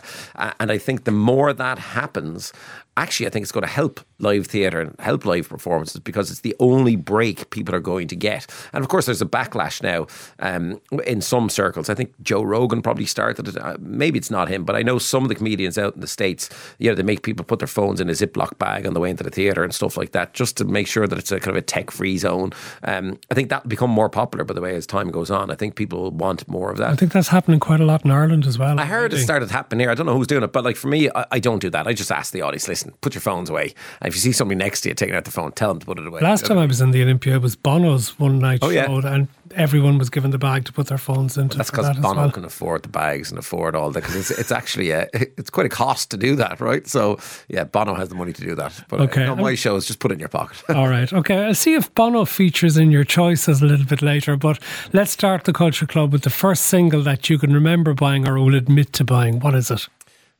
and 0.59 0.71
I 0.71 0.77
think 0.77 1.03
the 1.03 1.11
more 1.11 1.51
that 1.51 1.79
happens, 1.79 2.53
actually, 2.97 3.27
I 3.27 3.29
think 3.29 3.43
it's 3.43 3.51
going 3.51 3.65
to 3.65 3.69
help 3.69 4.01
live 4.19 4.47
theatre 4.47 4.81
and 4.81 4.95
help 4.99 5.25
live 5.25 5.49
performances 5.49 5.99
because 5.99 6.29
it's 6.29 6.41
the 6.41 6.55
only 6.59 6.95
break 6.95 7.49
people 7.49 7.73
are 7.73 7.79
going 7.79 8.07
to 8.07 8.15
get. 8.15 8.45
And 8.73 8.83
of 8.83 8.89
course, 8.89 9.05
there's 9.05 9.21
a 9.21 9.25
backlash 9.25 9.81
now 9.81 10.07
um, 10.39 10.79
in 11.07 11.21
some 11.21 11.49
circles. 11.49 11.89
I 11.89 11.95
think 11.95 12.13
Joe 12.21 12.43
Rogan 12.43 12.81
probably 12.81 13.05
started 13.05 13.47
it. 13.47 13.57
Uh, 13.57 13.77
maybe 13.79 14.19
it's 14.19 14.29
not 14.29 14.49
him, 14.49 14.65
but 14.65 14.75
I 14.75 14.83
know 14.83 14.99
some 14.99 15.23
of 15.23 15.29
the 15.29 15.35
comedians 15.35 15.77
out 15.77 15.95
in 15.95 16.01
the 16.01 16.07
States, 16.07 16.49
you 16.79 16.89
know, 16.89 16.95
they 16.95 17.03
make 17.03 17.23
people 17.23 17.45
put 17.45 17.59
their 17.59 17.67
phones 17.67 18.01
in 18.01 18.09
a 18.09 18.13
Ziploc 18.13 18.57
bag 18.57 18.85
on 18.85 18.93
the 18.93 18.99
way 18.99 19.09
into 19.09 19.23
the 19.23 19.31
theatre 19.31 19.63
and 19.63 19.73
stuff 19.73 19.97
like 19.97 20.11
that, 20.11 20.33
just 20.33 20.57
to 20.57 20.65
make 20.65 20.87
sure 20.87 21.07
that 21.07 21.17
it's 21.17 21.31
a 21.31 21.39
kind 21.39 21.55
of 21.55 21.55
a 21.55 21.61
tech 21.61 21.91
free 21.91 22.17
zone. 22.17 22.51
Um, 22.83 23.19
I 23.31 23.33
think 23.33 23.49
that'll 23.49 23.69
become 23.69 23.89
more 23.89 24.09
popular, 24.09 24.43
by 24.43 24.53
the 24.53 24.61
way, 24.61 24.75
as 24.75 24.85
time 24.85 25.11
goes 25.11 25.31
on. 25.31 25.49
I 25.49 25.55
think 25.55 25.75
people 25.75 26.01
will 26.01 26.11
want 26.11 26.47
more 26.47 26.71
of 26.71 26.77
that. 26.77 26.91
I 26.91 26.95
think 26.95 27.13
that's 27.13 27.29
happening 27.29 27.59
quite 27.59 27.79
a 27.79 27.85
lot 27.85 28.05
in 28.05 28.11
Ireland 28.11 28.45
as 28.45 28.59
well. 28.59 28.79
I 28.79 28.85
heard 28.85 29.13
it 29.13 29.19
started 29.19 29.49
happening 29.49 29.81
here. 29.81 29.91
I 29.91 29.95
don't 29.95 30.05
know 30.05 30.17
who's 30.17 30.27
doing 30.27 30.43
it, 30.43 30.51
but 30.51 30.63
like 30.63 30.75
for 30.75 30.87
me, 30.87 31.09
I, 31.13 31.25
I 31.31 31.39
don't 31.39 31.59
do 31.59 31.69
that. 31.69 31.87
I 31.87 31.93
just 31.93 32.11
ask 32.11 32.33
the 32.33 32.41
audience, 32.41 32.67
listen, 32.67 32.80
put 33.01 33.13
your 33.13 33.21
phones 33.21 33.49
away. 33.49 33.73
And 34.01 34.07
if 34.09 34.15
you 34.15 34.21
see 34.21 34.31
somebody 34.31 34.57
next 34.57 34.81
to 34.81 34.89
you 34.89 34.95
taking 34.95 35.15
out 35.15 35.25
the 35.25 35.31
phone, 35.31 35.51
tell 35.51 35.69
them 35.69 35.79
to 35.79 35.85
put 35.85 35.99
it 35.99 36.05
away. 36.07 36.21
Last 36.21 36.45
time 36.45 36.57
I 36.57 36.65
was 36.65 36.81
in 36.81 36.91
the 36.91 37.01
Olympia, 37.03 37.35
it 37.35 37.41
was 37.41 37.55
Bono's 37.55 38.17
one 38.19 38.39
night 38.39 38.59
Oh, 38.61 38.69
yeah. 38.69 38.85
show, 38.87 38.97
and 38.99 39.27
everyone 39.55 39.97
was 39.97 40.09
given 40.09 40.31
the 40.31 40.37
bag 40.37 40.63
to 40.65 40.71
put 40.73 40.87
their 40.87 40.97
phones 40.97 41.37
into. 41.37 41.57
That's 41.57 41.69
because 41.71 41.87
that 41.87 42.01
Bono 42.01 42.21
well. 42.21 42.31
can 42.31 42.45
afford 42.45 42.83
the 42.83 42.89
bags 42.89 43.29
and 43.31 43.37
afford 43.39 43.75
all 43.75 43.91
that. 43.91 43.99
Because 44.01 44.15
it's, 44.15 44.31
it's 44.39 44.51
actually 44.51 44.91
a, 44.91 45.07
it's 45.13 45.49
quite 45.49 45.65
a 45.65 45.69
cost 45.69 46.11
to 46.11 46.17
do 46.17 46.35
that, 46.37 46.59
right? 46.61 46.87
So 46.87 47.19
yeah, 47.49 47.63
Bono 47.65 47.93
has 47.95 48.09
the 48.09 48.15
money 48.15 48.33
to 48.33 48.41
do 48.41 48.55
that. 48.55 48.83
But 48.89 49.01
Okay. 49.01 49.23
uh, 49.23 49.35
no, 49.35 49.41
my 49.41 49.55
show 49.55 49.75
is 49.75 49.85
just 49.85 49.99
put 49.99 50.11
it 50.11 50.15
in 50.15 50.19
your 50.19 50.29
pocket. 50.29 50.57
All 50.75 50.87
right. 50.87 51.11
Okay. 51.11 51.45
I'll 51.45 51.53
see 51.55 51.73
if 51.75 51.93
Bono 51.95 52.25
features 52.25 52.77
in 52.77 52.91
your 52.91 53.03
choices 53.03 53.61
a 53.61 53.65
little 53.65 53.85
bit 53.85 54.01
later. 54.01 54.37
But 54.37 54.59
let's 54.93 55.11
start 55.11 55.43
the 55.43 55.53
Culture 55.53 55.85
Club 55.85 56.11
with 56.13 56.21
the 56.23 56.29
first 56.29 56.63
single 56.65 57.01
that 57.03 57.29
you 57.29 57.37
can 57.37 57.53
remember 57.53 57.93
buying 57.93 58.27
or 58.27 58.39
will 58.39 58.55
admit 58.55 58.93
to 58.93 59.03
buying. 59.03 59.39
What 59.39 59.53
is 59.55 59.69
it? 59.69 59.87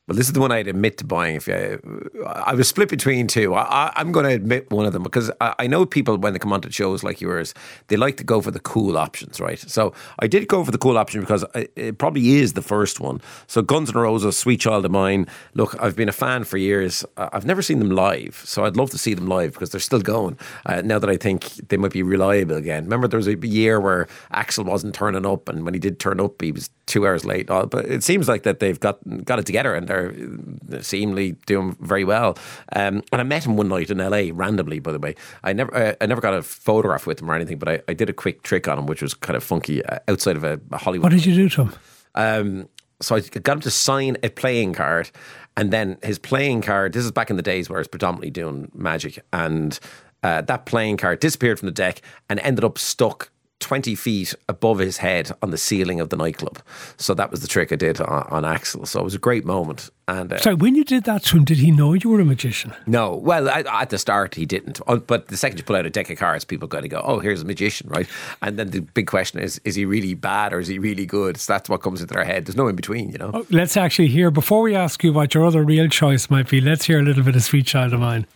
Well, 0.08 0.16
this 0.16 0.26
is 0.26 0.32
the 0.32 0.40
one 0.40 0.50
I'd 0.50 0.66
admit 0.66 0.98
to 0.98 1.04
buying. 1.04 1.36
If 1.36 1.48
I, 1.48 1.78
I 2.26 2.54
was 2.54 2.68
split 2.68 2.88
between 2.88 3.28
two, 3.28 3.54
I, 3.54 3.92
I'm 3.94 4.10
going 4.10 4.26
to 4.26 4.34
admit 4.34 4.68
one 4.68 4.84
of 4.84 4.92
them 4.92 5.04
because 5.04 5.30
I, 5.40 5.54
I 5.60 5.66
know 5.68 5.86
people 5.86 6.18
when 6.18 6.32
they 6.32 6.40
come 6.40 6.52
onto 6.52 6.72
shows 6.72 7.04
like 7.04 7.20
yours, 7.20 7.54
they 7.86 7.96
like 7.96 8.16
to 8.16 8.24
go 8.24 8.40
for 8.40 8.50
the 8.50 8.58
cool 8.58 8.98
options, 8.98 9.38
right? 9.38 9.60
So 9.60 9.92
I 10.18 10.26
did 10.26 10.48
go 10.48 10.64
for 10.64 10.72
the 10.72 10.78
cool 10.78 10.98
option 10.98 11.20
because 11.20 11.44
I, 11.54 11.68
it 11.76 11.98
probably 11.98 12.30
is 12.30 12.54
the 12.54 12.62
first 12.62 12.98
one. 12.98 13.20
So 13.46 13.62
Guns 13.62 13.90
N' 13.90 14.00
Roses, 14.00 14.36
Sweet 14.36 14.58
Child 14.58 14.84
of 14.84 14.90
Mine. 14.90 15.28
Look, 15.54 15.80
I've 15.80 15.94
been 15.94 16.08
a 16.08 16.12
fan 16.12 16.42
for 16.42 16.56
years. 16.56 17.04
I've 17.16 17.46
never 17.46 17.62
seen 17.62 17.78
them 17.78 17.90
live, 17.90 18.42
so 18.44 18.64
I'd 18.64 18.76
love 18.76 18.90
to 18.90 18.98
see 18.98 19.14
them 19.14 19.28
live 19.28 19.52
because 19.52 19.70
they're 19.70 19.80
still 19.80 20.00
going. 20.00 20.36
Uh, 20.66 20.82
now 20.82 20.98
that 20.98 21.10
I 21.10 21.16
think 21.16 21.44
they 21.68 21.76
might 21.76 21.92
be 21.92 22.02
reliable 22.02 22.56
again. 22.56 22.82
Remember, 22.84 23.06
there 23.06 23.18
was 23.18 23.28
a 23.28 23.36
year 23.36 23.80
where 23.80 24.08
Axl 24.34 24.64
wasn't 24.64 24.96
turning 24.96 25.24
up, 25.24 25.48
and 25.48 25.64
when 25.64 25.74
he 25.74 25.80
did 25.80 26.00
turn 26.00 26.18
up, 26.18 26.42
he 26.42 26.50
was 26.50 26.70
two 26.86 27.06
hours 27.06 27.24
late. 27.24 27.50
Uh, 27.50 27.66
But 27.66 27.86
it 27.86 28.02
seems 28.02 28.28
like 28.28 28.42
that 28.42 28.60
they've 28.60 28.78
got 28.78 28.98
got 29.24 29.38
it 29.38 29.46
together 29.46 29.74
and 29.74 29.88
they're 29.88 30.82
seemingly 30.82 31.32
doing 31.46 31.76
very 31.80 32.04
well. 32.04 32.36
Um, 32.74 33.02
and 33.12 33.20
I 33.20 33.22
met 33.22 33.46
him 33.46 33.56
one 33.56 33.68
night 33.68 33.90
in 33.90 33.98
LA 33.98 34.30
randomly. 34.32 34.78
By 34.78 34.92
the 34.92 34.98
way, 34.98 35.14
I 35.42 35.52
never 35.52 35.74
uh, 35.74 35.94
I 36.00 36.06
never 36.06 36.20
got 36.20 36.34
a 36.34 36.42
photograph 36.42 37.06
with 37.06 37.20
him 37.20 37.30
or 37.30 37.34
anything, 37.34 37.58
but 37.58 37.68
I, 37.68 37.82
I 37.88 37.94
did 37.94 38.08
a 38.10 38.12
quick 38.12 38.42
trick 38.42 38.68
on 38.68 38.78
him, 38.78 38.86
which 38.86 39.02
was 39.02 39.14
kind 39.14 39.36
of 39.36 39.44
funky 39.44 39.84
uh, 39.84 39.98
outside 40.08 40.36
of 40.36 40.44
a, 40.44 40.60
a 40.70 40.78
Hollywood. 40.78 41.12
What 41.12 41.16
did 41.16 41.26
you 41.26 41.34
do 41.34 41.48
to 41.48 41.62
him? 41.62 41.74
Um, 42.14 42.68
so 43.00 43.16
I 43.16 43.20
got 43.20 43.56
him 43.56 43.60
to 43.62 43.70
sign 43.70 44.16
a 44.22 44.28
playing 44.28 44.74
card, 44.74 45.10
and 45.56 45.72
then 45.72 45.98
his 46.02 46.18
playing 46.18 46.62
card. 46.62 46.92
This 46.92 47.04
is 47.04 47.10
back 47.10 47.30
in 47.30 47.36
the 47.36 47.42
days 47.42 47.68
where 47.68 47.78
I 47.78 47.80
was 47.80 47.88
predominantly 47.88 48.30
doing 48.30 48.70
magic, 48.74 49.24
and 49.32 49.78
uh, 50.22 50.42
that 50.42 50.66
playing 50.66 50.98
card 50.98 51.20
disappeared 51.20 51.58
from 51.58 51.66
the 51.66 51.72
deck 51.72 52.00
and 52.28 52.38
ended 52.40 52.64
up 52.64 52.78
stuck. 52.78 53.30
20 53.62 53.94
feet 53.94 54.34
above 54.48 54.78
his 54.78 54.98
head 54.98 55.30
on 55.42 55.50
the 55.50 55.58
ceiling 55.58 56.00
of 56.00 56.10
the 56.10 56.16
nightclub. 56.16 56.58
So 56.98 57.14
that 57.14 57.30
was 57.30 57.40
the 57.40 57.48
trick 57.48 57.72
I 57.72 57.76
did 57.76 58.00
on, 58.00 58.26
on 58.30 58.42
Axl. 58.42 58.86
So 58.86 59.00
it 59.00 59.04
was 59.04 59.14
a 59.14 59.18
great 59.18 59.44
moment. 59.44 59.88
And 60.08 60.32
uh, 60.32 60.38
Sorry, 60.38 60.56
when 60.56 60.74
you 60.74 60.84
did 60.84 61.04
that 61.04 61.22
to 61.24 61.36
him, 61.38 61.44
did 61.44 61.58
he 61.58 61.70
know 61.70 61.94
you 61.94 62.10
were 62.10 62.20
a 62.20 62.24
magician? 62.24 62.74
no, 62.86 63.14
well, 63.14 63.48
I, 63.48 63.62
at 63.82 63.90
the 63.90 63.98
start 63.98 64.34
he 64.34 64.44
didn't. 64.44 64.80
Uh, 64.86 64.96
But 64.96 65.28
the 65.28 65.36
second 65.36 65.58
you 65.58 65.64
pull 65.64 65.76
out 65.76 65.86
a 65.86 65.90
deck 65.90 66.10
of 66.10 66.18
cards, 66.18 66.44
people 66.44 66.66
got 66.68 66.80
to 66.82 66.88
go, 66.88 67.00
"Oh, 67.04 67.20
here's 67.20 67.40
a 67.42 67.44
magician," 67.44 67.88
right? 67.88 68.08
And 68.42 68.58
then 68.58 68.70
the 68.70 68.80
big 68.80 69.06
question 69.06 69.38
is: 69.40 69.60
Is 69.64 69.76
he 69.76 69.84
really 69.84 70.14
bad 70.14 70.52
or 70.52 70.58
is 70.58 70.68
he 70.68 70.78
really 70.78 71.06
good? 71.06 71.36
So 71.38 71.52
that's 71.52 71.68
what 71.70 71.82
comes 71.82 72.00
into 72.02 72.12
their 72.14 72.24
head. 72.24 72.44
There's 72.46 72.56
no 72.56 72.66
in 72.68 72.76
between, 72.76 73.10
you 73.10 73.18
know. 73.18 73.30
Oh, 73.32 73.46
let's 73.50 73.76
actually 73.76 74.08
hear, 74.08 74.30
before 74.30 74.62
we 74.62 74.74
ask 74.74 75.02
you 75.04 75.12
what 75.12 75.34
your 75.34 75.46
other 75.46 75.62
real 75.62 75.88
choice 75.88 76.28
might 76.30 76.48
be, 76.48 76.60
let's 76.60 76.84
hear 76.86 76.98
a 76.98 77.02
little 77.02 77.22
bit 77.22 77.36
of 77.36 77.42
Sweet 77.44 77.66
Child 77.66 77.92
of 77.94 78.00
Mine. 78.00 78.26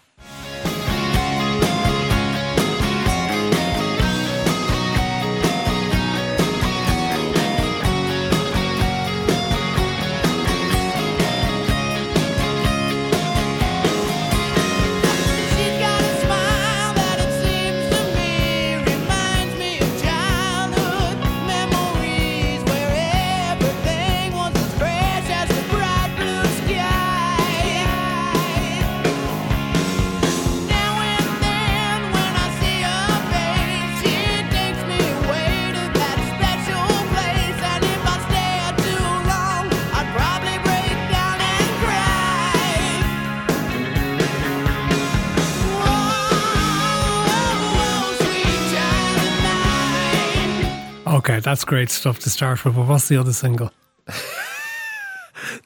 Great 51.66 51.90
stuff 51.90 52.18
to 52.20 52.30
start 52.30 52.64
with, 52.64 52.76
but 52.76 52.86
what's 52.86 53.08
the 53.08 53.16
other 53.16 53.32
single? 53.32 53.70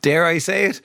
Dare 0.03 0.25
I 0.27 0.39
say 0.39 0.65
it? 0.65 0.81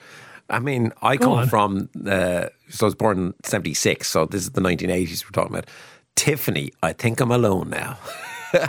I 0.48 0.60
mean, 0.60 0.92
I 1.02 1.16
Go 1.16 1.24
come 1.24 1.32
on. 1.38 1.48
from, 1.48 1.88
uh, 2.06 2.46
so 2.68 2.84
I 2.84 2.88
was 2.88 2.94
born 2.94 3.18
in 3.18 3.34
76, 3.44 4.06
so 4.08 4.26
this 4.26 4.42
is 4.42 4.50
the 4.50 4.60
1980s 4.60 5.24
we're 5.24 5.30
talking 5.30 5.54
about. 5.56 5.68
Tiffany, 6.14 6.72
I 6.82 6.92
think 6.92 7.20
I'm 7.20 7.30
alone 7.32 7.70
now. 7.70 7.98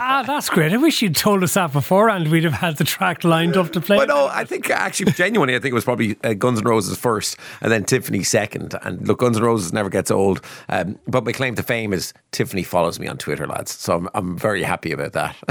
ah, 0.00 0.22
that's 0.26 0.48
great. 0.48 0.72
I 0.72 0.76
wish 0.76 1.02
you'd 1.02 1.16
told 1.16 1.42
us 1.42 1.54
that 1.54 1.72
before 1.72 2.08
and 2.08 2.28
we'd 2.28 2.44
have 2.44 2.54
had 2.54 2.76
the 2.76 2.84
track 2.84 3.24
lined 3.24 3.56
up 3.56 3.72
to 3.72 3.80
play. 3.80 3.96
But 3.96 4.08
no, 4.08 4.28
I 4.28 4.44
think 4.44 4.70
actually, 4.70 5.12
genuinely, 5.12 5.54
I 5.54 5.58
think 5.58 5.72
it 5.72 5.74
was 5.74 5.84
probably 5.84 6.16
uh, 6.24 6.34
Guns 6.34 6.60
N' 6.60 6.64
Roses 6.64 6.98
first 6.98 7.36
and 7.60 7.70
then 7.72 7.84
Tiffany 7.84 8.22
second. 8.22 8.74
And 8.82 9.06
look, 9.06 9.18
Guns 9.18 9.36
N' 9.36 9.42
Roses 9.42 9.72
never 9.72 9.90
gets 9.90 10.10
old. 10.10 10.40
Um, 10.68 10.98
but 11.06 11.24
my 11.24 11.32
claim 11.32 11.54
to 11.56 11.62
fame 11.62 11.92
is 11.92 12.12
Tiffany 12.32 12.62
follows 12.62 12.98
me 13.00 13.06
on 13.06 13.18
Twitter, 13.18 13.46
lads. 13.46 13.72
So 13.78 13.96
I'm, 13.96 14.08
I'm 14.14 14.38
very 14.38 14.62
happy 14.62 14.92
about 14.92 15.12
that. 15.12 15.36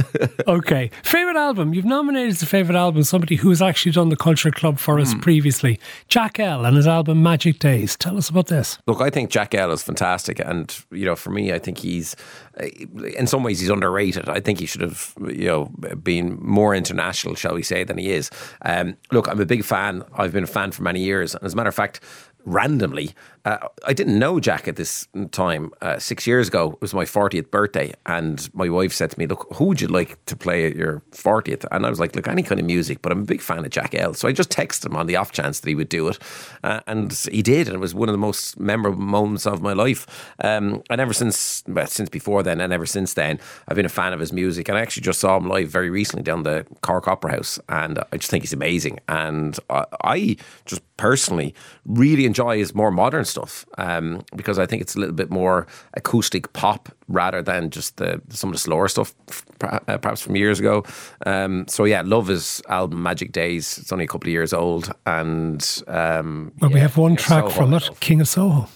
Okay. 0.48 0.92
Favourite 1.04 1.38
album? 1.38 1.74
You've 1.74 1.86
nominated 1.86 2.30
as 2.30 2.42
a 2.42 2.46
favourite 2.46 2.78
album 2.78 3.04
somebody 3.04 3.36
who's 3.36 3.62
actually 3.62 3.92
done 3.92 4.10
the 4.10 4.16
Culture 4.16 4.52
Club 4.52 4.78
for 4.80 5.00
us 5.00 5.14
previously. 5.16 5.80
Jack 6.08 6.40
L 6.40 6.66
and 6.66 6.78
his 6.78 6.88
album 6.88 7.22
Magic 7.22 7.60
Days. 7.60 7.96
Tell 7.98 8.18
us 8.18 8.30
about 8.30 8.48
this. 8.48 8.78
Look, 8.88 9.02
I 9.02 9.10
think 9.10 9.30
Jack 9.30 9.54
L 9.54 9.72
is 9.72 9.84
fantastic, 9.84 10.40
and 10.40 10.76
you 10.92 11.06
know, 11.06 11.16
for 11.16 11.32
me, 11.32 11.52
I 11.54 11.60
think 11.60 11.80
he's, 11.80 12.16
in 12.60 13.28
some 13.28 13.44
ways, 13.44 13.60
he's 13.60 13.70
underrated. 13.70 14.30
I 14.30 14.40
think 14.40 14.60
he 14.60 14.66
should 14.66 14.82
have, 14.82 15.14
you 15.28 15.46
know, 15.46 15.66
been 16.02 16.38
more 16.42 16.74
international, 16.74 17.36
shall 17.36 17.54
we 17.54 17.64
say, 17.64 17.84
than 17.84 17.98
he 17.98 18.12
is. 18.12 18.30
Um, 18.64 18.98
look, 19.12 19.28
I'm 19.28 19.40
a 19.40 19.46
big 19.46 19.64
fan. 19.64 20.04
I've 20.16 20.34
been 20.34 20.44
a 20.44 20.48
fan 20.48 20.72
for 20.72 20.84
many 20.84 21.02
years. 21.02 21.36
And 21.36 21.44
as 21.44 21.54
a 21.54 21.56
matter 21.56 21.70
of 21.70 21.76
fact, 21.76 22.00
randomly, 22.46 23.14
uh, 23.48 23.70
I 23.86 23.94
didn't 23.94 24.20
know 24.20 24.42
Jack 24.42 24.68
at 24.68 24.76
this 24.76 25.08
time. 25.32 25.72
Uh, 25.82 25.98
six 26.00 26.28
years 26.28 26.50
ago, 26.50 26.74
it 26.74 26.82
was 26.82 26.94
my 26.94 27.06
40th 27.06 27.50
birthday, 27.50 27.94
and 28.06 28.54
my 28.54 28.68
wife 28.68 28.92
said 28.92 29.12
to 29.12 29.18
me, 29.18 29.26
Look, 29.26 29.48
who 29.54 29.66
would 29.66 29.80
you 29.80 29.88
like 29.88 30.24
to 30.26 30.36
play 30.36 30.66
at 30.66 30.76
your 30.76 31.02
40th? 31.12 31.66
And 31.72 31.86
I 31.86 31.90
was 31.90 31.98
like, 31.98 32.14
Look, 32.14 32.28
any 32.28 32.44
kind 32.44 32.60
of 32.60 32.66
music, 32.66 33.02
but 33.02 33.14
I'm 33.14 33.22
a 33.22 33.26
big 33.26 33.40
fan 33.40 33.60
of 33.60 33.70
Jack 33.70 33.96
L. 33.96 34.14
So 34.14 34.28
I 34.28 34.34
just 34.34 34.50
texted 34.50 34.88
him 34.88 34.98
on 34.98 35.08
the 35.08 35.16
off 35.16 35.32
chance 35.32 35.62
that 35.62 35.70
he 35.70 35.76
would 35.76 35.88
do 35.88 36.10
it. 36.10 36.20
Uh, 36.62 36.82
and 36.88 37.14
he 37.32 37.42
did, 37.42 37.68
and 37.68 37.76
it 37.76 37.80
was 37.80 37.96
one 37.96 38.10
of 38.10 38.14
the 38.14 38.20
most 38.20 38.60
memorable 38.60 39.00
moments 39.00 39.46
of 39.46 39.62
my 39.62 39.72
life. 39.72 40.34
Um, 40.44 40.84
and 40.90 41.00
ever 41.00 41.14
since, 41.14 41.64
well, 41.70 41.88
since 41.88 42.10
before 42.10 42.44
then, 42.44 42.60
and 42.60 42.74
ever 42.74 42.86
since 42.86 43.14
then, 43.14 43.40
I've 43.70 43.78
been 43.78 43.86
a 43.86 43.90
fan 43.90 44.12
of 44.12 44.20
his 44.20 44.34
music. 44.34 44.68
And 44.68 44.78
I 44.78 44.82
actually 44.82 45.04
just 45.04 45.22
saw 45.22 45.38
him 45.38 45.48
live 45.48 45.70
very 45.70 45.90
recently 45.90 46.24
down 46.24 46.44
the 46.44 46.66
Cork 46.82 47.08
Opera 47.08 47.32
House, 47.32 47.60
and 47.70 47.98
I 48.12 48.18
just 48.18 48.30
think 48.30 48.44
he's 48.44 48.52
amazing. 48.52 49.00
And 49.08 49.58
I, 49.70 49.86
I 50.04 50.38
just 50.66 50.82
personally 50.98 51.56
really 51.86 52.26
enjoy 52.26 52.58
his 52.58 52.76
more 52.76 52.92
modern 52.92 53.24
stuff 53.24 53.37
um, 53.78 54.22
because 54.36 54.60
I 54.60 54.66
think 54.66 54.82
it's 54.82 54.96
a 54.96 55.00
little 55.00 55.16
bit 55.16 55.30
more 55.30 55.68
acoustic 55.94 56.52
pop 56.54 56.90
rather 57.08 57.42
than 57.42 57.70
just 57.70 57.98
the 57.98 58.22
some 58.30 58.50
of 58.50 58.54
the 58.56 58.60
slower 58.60 58.88
stuff 58.88 59.14
uh, 59.62 59.98
perhaps 59.98 60.22
from 60.22 60.36
years 60.36 60.60
ago. 60.60 60.84
Um, 61.26 61.68
so 61.68 61.86
yeah, 61.86 62.02
love 62.06 62.28
his 62.28 62.62
album 62.70 63.02
Magic 63.04 63.32
Days. 63.32 63.78
It's 63.78 63.92
only 63.92 64.06
a 64.06 64.08
couple 64.08 64.28
of 64.28 64.32
years 64.34 64.54
old, 64.54 64.92
and 65.06 65.84
um, 65.88 66.52
Well, 66.62 66.72
we 66.72 66.80
have 66.80 66.98
one 66.98 67.16
track 67.16 67.46
so 67.46 67.50
from 67.50 67.70
hard. 67.72 67.84
it, 67.84 68.00
King 68.00 68.22
of 68.22 68.28
Soho. 68.28 68.68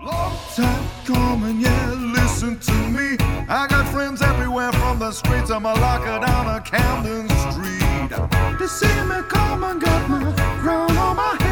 Long 0.00 0.36
time 0.54 0.88
coming, 1.04 1.60
yeah, 1.60 1.92
listen 2.14 2.58
to 2.60 2.72
me. 2.88 3.16
I 3.48 3.66
got 3.68 3.86
friends 3.88 4.22
everywhere 4.22 4.72
from 4.72 4.98
the 5.00 5.10
streets 5.10 5.50
of 5.50 5.62
Malacca 5.62 6.24
down 6.24 6.44
to 6.46 6.70
Camden 6.70 7.28
Street. 7.50 8.58
They 8.60 8.66
see 8.66 8.86
me 9.10 9.22
come 9.28 9.64
and 9.64 9.80
got 9.80 10.08
my 10.08 10.32
crown 10.60 10.96
on 10.96 11.16
my 11.16 11.36
head. 11.40 11.47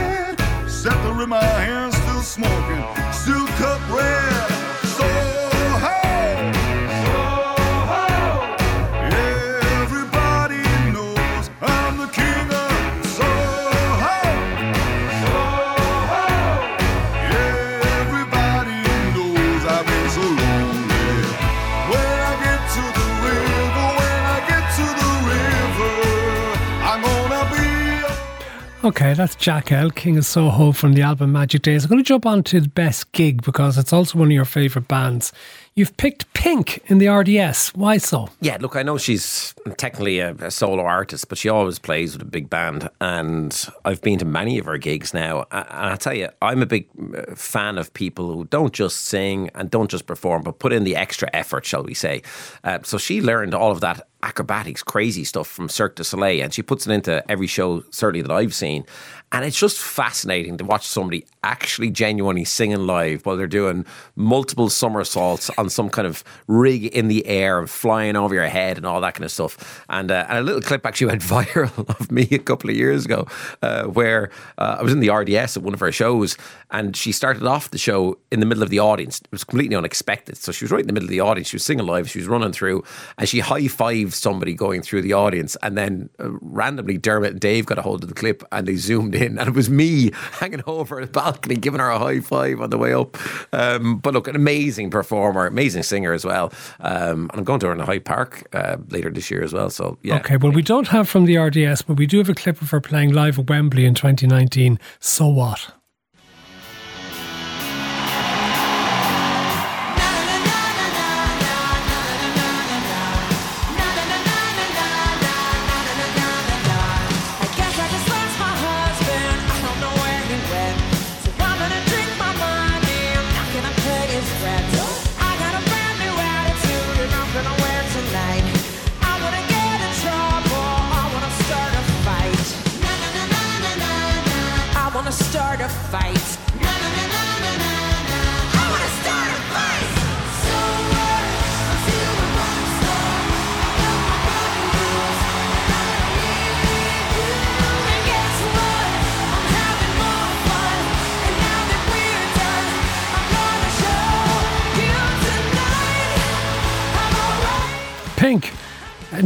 Scepter 0.87 1.21
in 1.25 1.29
my 1.31 1.43
hand, 1.43 1.93
still 1.93 2.23
smoking, 2.23 2.85
still 3.13 3.45
cut 3.59 3.81
red. 3.91 4.56
Okay, 28.85 29.15
that's 29.15 29.35
Jack 29.35 29.73
L, 29.73 29.91
King 29.91 30.19
of 30.19 30.27
Soho 30.27 30.71
from 30.71 30.93
the 30.93 31.01
album 31.01 31.33
Magic 31.33 31.63
Days. 31.63 31.85
I'm 31.85 31.89
going 31.89 31.99
to 31.99 32.07
jump 32.07 32.27
on 32.27 32.43
to 32.45 32.61
the 32.61 32.69
best 32.69 33.11
gig 33.13 33.43
because 33.43 33.79
it's 33.79 33.93
also 33.93 34.19
one 34.19 34.29
of 34.29 34.33
your 34.33 34.45
favourite 34.45 34.87
bands. 34.87 35.33
You've 35.79 35.95
picked 35.99 36.33
Pink 36.33 36.83
in 36.87 36.97
the 36.97 37.09
RDS. 37.09 37.75
Why 37.75 37.99
so? 37.99 38.31
Yeah, 38.41 38.57
look, 38.59 38.77
I 38.77 38.83
know 38.83 38.97
she's 38.97 39.55
technically 39.77 40.21
a, 40.21 40.33
a 40.37 40.51
solo 40.51 40.83
artist, 40.83 41.29
but 41.29 41.37
she 41.37 41.51
always 41.51 41.79
plays 41.79 42.15
with 42.15 42.23
a 42.23 42.31
big 42.31 42.49
band. 42.49 42.89
And 42.99 43.69
I've 43.85 44.01
been 44.01 44.19
to 44.21 44.25
many 44.25 44.57
of 44.57 44.65
her 44.65 44.79
gigs 44.79 45.13
now. 45.13 45.45
And 45.53 45.67
I 45.93 45.97
tell 45.97 46.15
you, 46.15 46.31
I'm 46.41 46.63
a 46.63 46.67
big 46.67 46.89
uh, 47.15 47.35
fan 47.35 47.77
of 47.77 47.93
people 47.93 48.33
who 48.33 48.47
don't 48.47 48.73
just 48.73 49.03
sing 49.03 49.51
and 49.55 49.71
don't 49.71 49.91
just 49.91 50.07
perform, 50.07 50.45
but 50.45 50.61
put 50.61 50.73
in 50.73 50.85
the 50.85 50.97
extra 50.97 51.29
effort, 51.35 51.67
shall 51.67 51.83
we 51.83 51.93
say. 51.93 52.23
Uh, 52.65 52.79
so 52.83 52.97
she 52.97 53.21
learned 53.21 53.53
all 53.53 53.71
of 53.71 53.83
that 53.83 54.09
acrobatics, 54.23 54.83
crazy 54.83 55.25
stuff 55.25 55.47
from 55.47 55.69
Cirque 55.69 55.97
du 55.97 56.05
Soleil, 56.05 56.43
and 56.43 56.55
she 56.55 56.63
puts 56.63 56.87
it 56.87 56.93
into 56.93 57.23
every 57.31 57.47
show, 57.47 57.85
certainly 57.91 58.23
that 58.23 58.33
I've 58.33 58.55
seen. 58.55 58.85
And 59.33 59.45
it's 59.45 59.59
just 59.59 59.79
fascinating 59.79 60.57
to 60.59 60.65
watch 60.65 60.87
somebody 60.87 61.27
actually 61.43 61.91
genuinely 61.91 62.45
singing 62.45 62.87
live 62.87 63.27
while 63.27 63.37
they're 63.37 63.49
doing 63.49 63.85
multiple 64.15 64.71
somersaults 64.71 65.51
on 65.59 65.69
some 65.69 65.91
kind 65.91 66.07
of 66.07 66.23
rig 66.47 66.87
in 66.87 67.09
the 67.09 67.27
air 67.27 67.59
and 67.59 67.69
flying 67.69 68.15
over 68.15 68.35
your 68.35 68.47
head 68.47 68.77
and 68.77 68.87
all 68.87 69.01
that 69.01 69.15
kind 69.15 69.25
of 69.25 69.33
stuff. 69.33 69.85
And, 69.89 70.13
uh, 70.13 70.27
and 70.29 70.39
a 70.39 70.43
little 70.43 70.61
clip 70.61 70.87
actually 70.87 71.07
went 71.09 71.23
viral 71.23 71.89
of 72.01 72.13
me 72.13 72.29
a 72.31 72.39
couple 72.39 72.71
of 72.71 72.77
years 72.77 73.05
ago 73.05 73.27
uh, 73.63 73.85
where 73.85 74.31
uh, 74.59 74.77
I 74.79 74.83
was 74.83 74.93
in 74.93 75.01
the 75.01 75.11
RDS 75.11 75.57
at 75.57 75.63
one 75.63 75.75
of 75.75 75.81
her 75.81 75.91
shows 75.91 76.37
and 76.71 76.97
she 76.97 77.11
started 77.11 77.45
off 77.45 77.71
the 77.71 77.79
show 77.79 78.19
in 78.31 78.39
the 78.39 78.47
middle 78.47 78.63
of 78.63 78.71
the 78.71 78.79
audience. 78.79 79.21
It 79.21 79.33
was 79.33 79.43
completely 79.43 79.75
unexpected. 79.75 80.37
So 80.37 80.53
she 80.53 80.65
was 80.65 80.71
right 80.71 80.81
in 80.81 80.87
the 80.87 80.93
middle 80.93 81.07
of 81.07 81.11
the 81.11 81.21
audience. 81.21 81.49
She 81.49 81.57
was 81.57 81.65
singing 81.65 81.87
live. 81.87 82.09
She 82.09 82.21
was 82.21 82.29
running 82.29 82.53
through 82.53 82.85
and 83.19 83.29
she 83.29 83.41
high 83.41 83.63
fived 83.63 84.13
somebody 84.13 84.55
going 84.55 84.83
through 84.83 85.03
the 85.03 85.15
audience. 85.15 85.57
And 85.63 85.77
then 85.77 86.11
uh, 86.21 86.31
randomly 86.41 86.97
Dermot 86.97 87.33
and 87.33 87.41
Dave 87.41 87.67
got 87.67 87.79
a 87.79 87.83
hold 87.83 88.05
of 88.05 88.09
the 88.09 88.15
clip 88.15 88.45
and 88.53 88.69
they 88.69 88.77
zoomed 88.77 89.16
in. 89.17 89.39
And 89.39 89.49
it 89.49 89.55
was 89.55 89.69
me 89.71 90.11
hanging 90.33 90.63
over 90.67 91.01
the 91.01 91.07
balcony 91.07 91.57
giving 91.57 91.81
her 91.81 91.91
a 91.91 91.99
high 91.99 92.21
five 92.21 92.61
on 92.61 92.71
the 92.71 92.79
way 92.79 92.93
up. 92.93 93.17
Um, 93.53 93.99
but 93.99 94.15
look, 94.15 94.29
an 94.29 94.37
amazing 94.37 94.91
performer, 94.91 95.47
amazing 95.47 95.83
singer 95.83 96.13
as 96.13 96.25
well. 96.25 96.53
Um, 96.81 97.29
and 97.31 97.39
I'm 97.39 97.45
going 97.45 97.61
to 97.61 97.67
her 97.67 97.73
in 97.73 97.79
the 97.79 97.87
Hyde 97.87 98.05
Park 98.05 98.47
uh, 98.55 98.77
later 98.91 99.11
this 99.11 99.31
year 99.31 99.43
as 99.43 99.53
well. 99.53 99.71
So 99.71 99.99
yeah. 100.03 100.17
Okay, 100.17 100.37
well, 100.37 100.53
we 100.53 100.63
don't 100.63 100.89
have 100.89 101.09
from 101.09 101.25
the 101.25 101.37
RDS, 101.37 101.83
but 101.83 101.97
we 101.97 102.07
do 102.07 102.19
have 102.19 102.29
a 102.29 102.35
clip 102.35 102.61
of 102.63 102.71
her 102.71 102.81
playing 102.81 103.13
live 103.13 103.39
at 103.39 103.49
Wembley 103.49 103.85
in 103.85 103.95
2019. 103.95 104.79
So 105.01 105.27
what? 105.29 105.73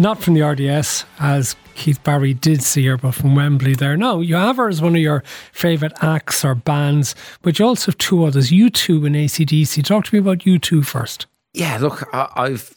Not 0.00 0.22
from 0.22 0.34
the 0.34 0.42
RDS, 0.42 1.04
as 1.18 1.54
Keith 1.74 2.02
Barry 2.02 2.34
did 2.34 2.62
see 2.62 2.86
her, 2.86 2.96
but 2.96 3.12
from 3.12 3.34
Wembley 3.34 3.74
there. 3.74 3.96
No, 3.96 4.20
you 4.20 4.34
have 4.34 4.56
her 4.56 4.68
as 4.68 4.80
one 4.80 4.96
of 4.96 5.02
your 5.02 5.22
favourite 5.52 5.92
acts 6.02 6.44
or 6.44 6.54
bands, 6.54 7.14
but 7.42 7.58
you 7.58 7.66
also 7.66 7.92
have 7.92 7.98
two 7.98 8.24
others, 8.24 8.50
U2 8.50 9.06
and 9.06 9.14
ACDC. 9.14 9.84
Talk 9.84 10.06
to 10.06 10.14
me 10.14 10.20
about 10.20 10.38
U2 10.38 10.84
first. 10.84 11.26
Yeah, 11.52 11.78
look, 11.78 12.08
I, 12.14 12.28
I've 12.34 12.74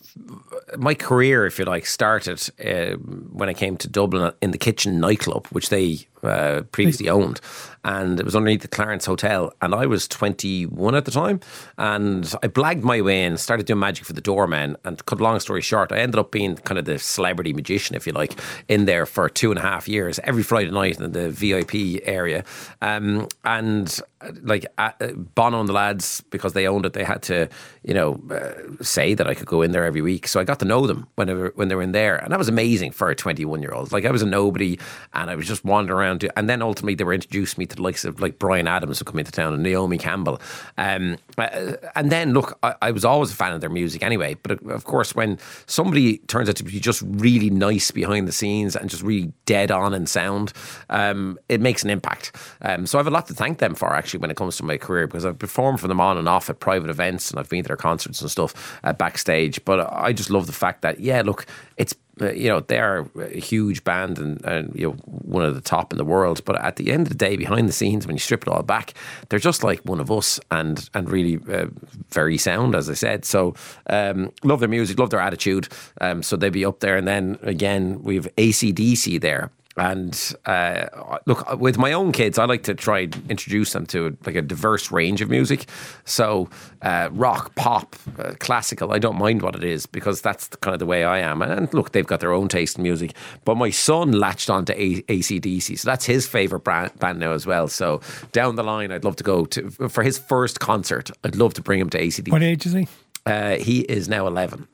my 0.77 0.94
career, 0.94 1.46
if 1.46 1.60
you 1.60 1.65
like, 1.65 1.86
started 1.86 2.50
uh, 2.63 2.98
when 3.32 3.50
I 3.50 3.53
came 3.53 3.77
to 3.77 3.88
Dublin 3.88 4.32
in 4.42 4.51
the 4.51 4.58
Kitchen 4.58 5.00
nightclub, 5.00 5.48
which 5.48 5.70
they 5.70 6.08
uh, 6.24 6.62
previously 6.72 7.10
owned, 7.10 7.39
and 7.84 8.20
it 8.20 8.25
was 8.25 8.36
underneath 8.36 8.62
the 8.62 8.68
Clarence 8.68 9.06
Hotel. 9.06 9.53
And 9.62 9.75
I 9.75 9.86
was 9.86 10.08
21 10.08 10.96
at 10.96 11.06
the 11.06 11.12
time, 11.12 11.42
and 11.77 12.25
I 12.42 12.48
blagged 12.48 12.84
my 12.84 13.01
way 13.01 13.24
in, 13.24 13.38
started 13.38 13.65
doing 13.65 13.80
magic 13.80 14.06
for 14.06 14.13
the 14.13 14.22
doorman. 14.22 14.77
And 14.84 15.03
cut 15.06 15.20
a 15.20 15.24
long 15.24 15.39
story 15.39 15.62
short, 15.62 15.92
I 15.92 15.98
ended 15.98 16.20
up 16.20 16.32
being 16.32 16.56
kind 16.58 16.77
of 16.77 16.86
the 16.86 16.98
celebrity 17.00 17.53
magician, 17.53 17.96
if 17.96 18.08
you 18.08 18.13
like, 18.13 18.39
in 18.68 18.86
there 18.86 19.06
for 19.06 19.30
two 19.30 19.51
and 19.51 19.60
a 19.60 19.62
half 19.62 19.88
years, 19.88 20.20
every 20.24 20.44
Friday 20.44 20.72
night 20.72 21.00
in 21.00 21.12
the 21.12 21.30
VIP 21.30 22.01
area. 22.06 22.44
Um, 22.82 23.27
and 23.44 24.00
uh, 24.22 24.32
like 24.44 24.65
uh, 24.77 24.92
Bono 25.36 25.60
and 25.60 25.68
the 25.68 25.74
lads, 25.74 26.22
because 26.30 26.53
they 26.53 26.68
owned 26.68 26.86
it, 26.86 26.94
they 26.94 27.03
had 27.03 27.22
to, 27.24 27.50
you 27.84 27.94
know, 27.94 28.22
uh, 28.32 28.84
say 28.84 29.13
that 29.13 29.27
I 29.27 29.34
could 29.34 29.48
go 29.48 29.62
in 29.62 29.72
there 29.72 29.84
every 29.84 30.01
week. 30.01 30.27
So 30.27 30.39
I 30.39 30.44
got 30.44 30.60
to 30.60 30.65
know 30.65 30.88
them 30.88 31.08
when 31.15 31.27
they 31.27 31.34
were, 31.34 31.51
when 31.56 31.68
they 31.68 31.75
were 31.75 31.82
in 31.82 31.92
there. 31.92 32.15
And 32.15 32.32
that 32.32 32.39
was 32.39 32.48
amazing 32.48 32.92
for 32.92 33.10
a 33.10 33.15
21 33.15 33.62
year 33.62 33.74
old. 33.74 33.92
Like 33.92 34.06
I 34.06 34.12
was 34.12 34.22
a 34.22 34.25
nobody 34.25 34.80
and 35.13 35.30
I 35.30 35.36
was 35.36 35.48
just 35.48 35.65
wandering 35.65 36.00
around 36.00 36.12
town, 36.13 36.20
to, 36.20 36.39
and 36.39 36.50
then 36.50 36.62
ultimately 36.62 36.96
they 36.96 37.03
were 37.03 37.13
introduced 37.13 37.58
me 37.58 37.65
to 37.65 37.75
the 37.75 37.82
likes 37.82 38.05
of 38.05 38.20
like 38.20 38.39
Bryan 38.39 38.67
Adams 38.67 39.00
who 39.00 39.05
come 39.05 39.20
into 39.20 39.32
town 39.32 39.53
and 39.53 39.63
Naomi 39.63 39.98
Campbell. 39.98 40.41
Um, 40.77 41.17
uh, 41.38 41.74
and 41.96 42.12
then 42.12 42.34
look, 42.34 42.58
I, 42.63 42.75
I 42.82 42.91
was 42.91 43.05
always 43.05 43.32
a 43.32 43.36
fan 43.36 43.53
of 43.53 43.62
their 43.62 43.70
music 43.70 44.03
anyway. 44.03 44.36
But 44.41 44.63
uh, 44.63 44.74
of 44.74 44.86
course, 44.86 45.15
when 45.15 45.39
somebody 45.65 46.17
turns 46.20 46.50
out 46.50 46.55
to 46.58 46.63
be 46.63 46.79
just 46.79 47.01
really 47.05 47.50
nice 47.50 47.91
behind 47.91 48.27
the 48.27 48.32
scenes 48.32 48.75
and 48.75 48.89
just 48.89 49.03
really 49.03 49.32
dead 49.46 49.72
on 49.72 49.93
in 49.93 50.05
sound, 50.05 50.53
um, 50.89 51.39
it 51.50 51.62
makes 51.62 51.84
an 51.84 51.89
impact. 51.89 52.36
Um, 52.62 52.86
so 52.86 52.98
I 52.98 53.00
have 53.00 53.08
a 53.08 53.12
lot 53.12 53.27
to 53.27 53.34
thank 53.34 53.60
them 53.60 53.75
for 53.75 53.93
actually 53.93 54.20
when 54.20 54.32
it 54.32 54.38
comes 54.38 54.58
to 54.58 54.63
my 54.63 54.77
career 54.77 55.08
because 55.08 55.25
I've 55.25 55.39
performed 55.39 55.79
for 55.79 55.88
them 55.88 56.01
on 56.01 56.17
and 56.17 56.27
off 56.27 56.50
at 56.50 56.60
private 56.60 56.89
events 56.89 57.32
and 57.32 57.39
I've 57.39 57.50
been 57.50 57.63
to 57.63 57.67
their 57.67 57.77
concerts 57.77 58.22
and 58.22 58.29
stuff 58.29 58.79
uh, 58.84 58.93
backstage. 58.93 59.63
But 59.65 59.91
I 59.91 60.13
just 60.13 60.29
love 60.29 60.48
the 60.48 60.53
fact 60.53 60.82
that 60.82 61.00
yeah, 61.00 61.22
look, 61.22 61.46
it's 61.77 61.96
you 62.32 62.50
know 62.50 62.60
they're 62.60 63.08
a 63.20 63.39
huge 63.39 63.84
band 63.84 64.20
and, 64.20 64.44
and 64.46 64.74
you 64.75 64.88
know 64.88 64.94
one 65.06 65.44
of 65.44 65.56
the 65.56 65.62
top 65.62 65.92
in 65.92 65.98
the 65.98 66.06
world. 66.06 66.44
But 66.46 66.62
at 66.62 66.75
the 66.75 66.92
end 66.92 67.08
of 67.08 67.10
the 67.10 67.18
day, 67.18 67.36
behind 67.36 67.68
the 67.68 67.74
scenes, 67.74 68.06
when 68.08 68.15
you 68.15 68.20
strip 68.20 68.44
it 68.44 68.48
all 68.48 68.63
back, 68.63 68.94
they're 69.30 69.39
just 69.39 69.63
like 69.63 69.82
one 69.82 70.00
of 70.00 70.12
us 70.12 70.39
and 70.51 70.89
and 70.94 71.10
really 71.10 71.39
uh, 71.51 71.68
very 72.10 72.38
sound, 72.38 72.75
as 72.75 72.89
I 72.89 72.94
said. 72.94 73.25
So 73.25 73.56
um, 73.88 74.32
love 74.44 74.60
their 74.60 74.70
music, 74.70 75.00
love 75.00 75.10
their 75.10 75.20
attitude. 75.20 75.68
Um, 76.01 76.24
so 76.24 76.36
they'd 76.36 76.53
be 76.53 76.65
up 76.65 76.80
there, 76.80 76.98
and 76.98 77.08
then 77.08 77.38
again 77.42 78.01
we 78.03 78.15
have 78.15 78.27
ACDC 78.36 79.22
there. 79.22 79.51
And 79.75 80.36
uh, 80.46 80.86
look, 81.25 81.60
with 81.60 81.77
my 81.77 81.94
own 81.94 82.12
kids, 82.12 82.38
I 82.38 82.46
like 82.46 82.63
to 82.63 82.75
try 82.75 83.00
and 83.00 83.24
introduce 83.30 83.74
them 83.74 83.86
to 83.88 84.15
like 84.25 84.36
a 84.36 84.42
diverse 84.42 84.92
range 84.92 85.22
of 85.22 85.30
music. 85.30 85.65
So 86.06 86.50
uh, 86.82 87.10
rock, 87.12 87.56
pop, 87.56 87.96
uh, 88.20 88.34
classical, 88.39 88.94
I 88.94 89.00
don't 89.00 89.18
mind 89.18 89.42
what 89.42 89.56
it 89.56 89.63
is 89.63 89.86
because 89.86 90.22
that's 90.22 90.48
the, 90.48 90.58
kind 90.58 90.74
of 90.74 90.80
the 90.80 90.86
way 90.86 91.03
I 91.03 91.20
am. 91.20 91.42
And 91.42 91.74
look, 91.74 91.92
they've 91.92 92.06
got 92.06 92.20
their 92.20 92.34
own 92.34 92.50
taste 92.50 92.77
in 92.77 92.84
music. 92.84 93.15
But 93.46 93.56
my 93.56 93.72
son 93.72 94.12
latched 94.12 94.50
on 94.50 94.65
to 94.65 94.80
A- 94.80 95.01
ACDC, 95.03 95.80
so 95.80 95.89
that's 95.89 96.06
his 96.06 96.27
favourite 96.27 96.63
brand, 96.63 96.98
band 97.00 97.20
now 97.20 97.32
as 97.32 97.46
well. 97.48 97.68
So 97.68 98.01
down 98.32 98.56
the 98.56 98.63
line, 98.63 98.92
I'd 98.92 99.03
love 99.03 99.15
to 99.18 99.24
go 99.24 99.46
to 99.46 99.70
for 99.89 100.03
his 100.03 100.20
first 100.20 100.60
concert. 100.60 101.10
I'd 101.24 101.36
love 101.36 101.56
to 101.56 101.62
bring 101.62 101.80
him 101.80 101.89
to 101.92 102.00
ACDC. 102.00 102.32
What 102.32 102.44
age 102.44 102.65
is 102.65 102.74
he? 102.74 102.88
Uh, 103.25 103.56
he 103.56 103.82
is 103.82 104.10
now 104.10 104.27
11. 104.27 104.68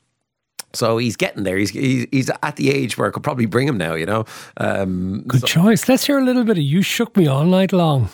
So 0.73 0.97
he's 0.97 1.15
getting 1.15 1.43
there. 1.43 1.57
He's, 1.57 1.71
he's 1.71 2.05
he's 2.11 2.29
at 2.43 2.55
the 2.57 2.69
age 2.69 2.97
where 2.97 3.07
I 3.07 3.11
could 3.11 3.23
probably 3.23 3.47
bring 3.47 3.67
him 3.67 3.77
now, 3.77 3.95
you 3.95 4.05
know. 4.05 4.25
Um, 4.57 5.23
Good 5.27 5.45
choice. 5.45 5.87
Let's 5.89 6.05
hear 6.05 6.19
a 6.19 6.23
little 6.23 6.43
bit 6.43 6.57
of 6.57 6.63
You 6.63 6.81
Shook 6.81 7.17
Me 7.17 7.27
All 7.27 7.45
Night 7.45 7.73
Long. 7.73 8.09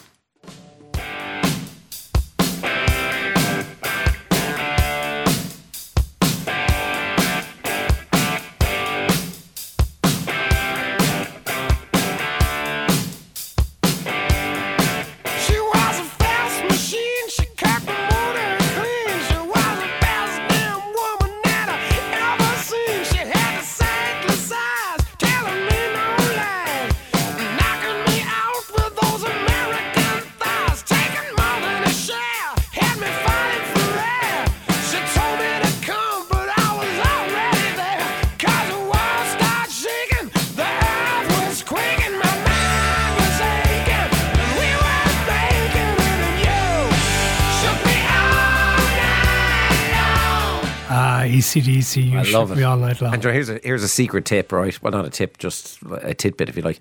ACDC, 51.61 52.11
You 52.11 52.19
I 52.19 52.23
love 52.23 52.51
it. 52.51 52.57
Me 52.57 52.63
All 52.63 52.77
Night 52.77 53.01
Long. 53.01 53.13
And 53.13 53.23
here's 53.23 53.49
a 53.49 53.59
here's 53.63 53.83
a 53.83 53.87
secret 53.87 54.25
tip, 54.25 54.51
right? 54.51 54.81
Well, 54.81 54.91
not 54.91 55.05
a 55.05 55.09
tip, 55.09 55.37
just 55.37 55.79
a 56.01 56.13
tidbit, 56.13 56.49
if 56.49 56.55
you 56.55 56.61
like. 56.61 56.79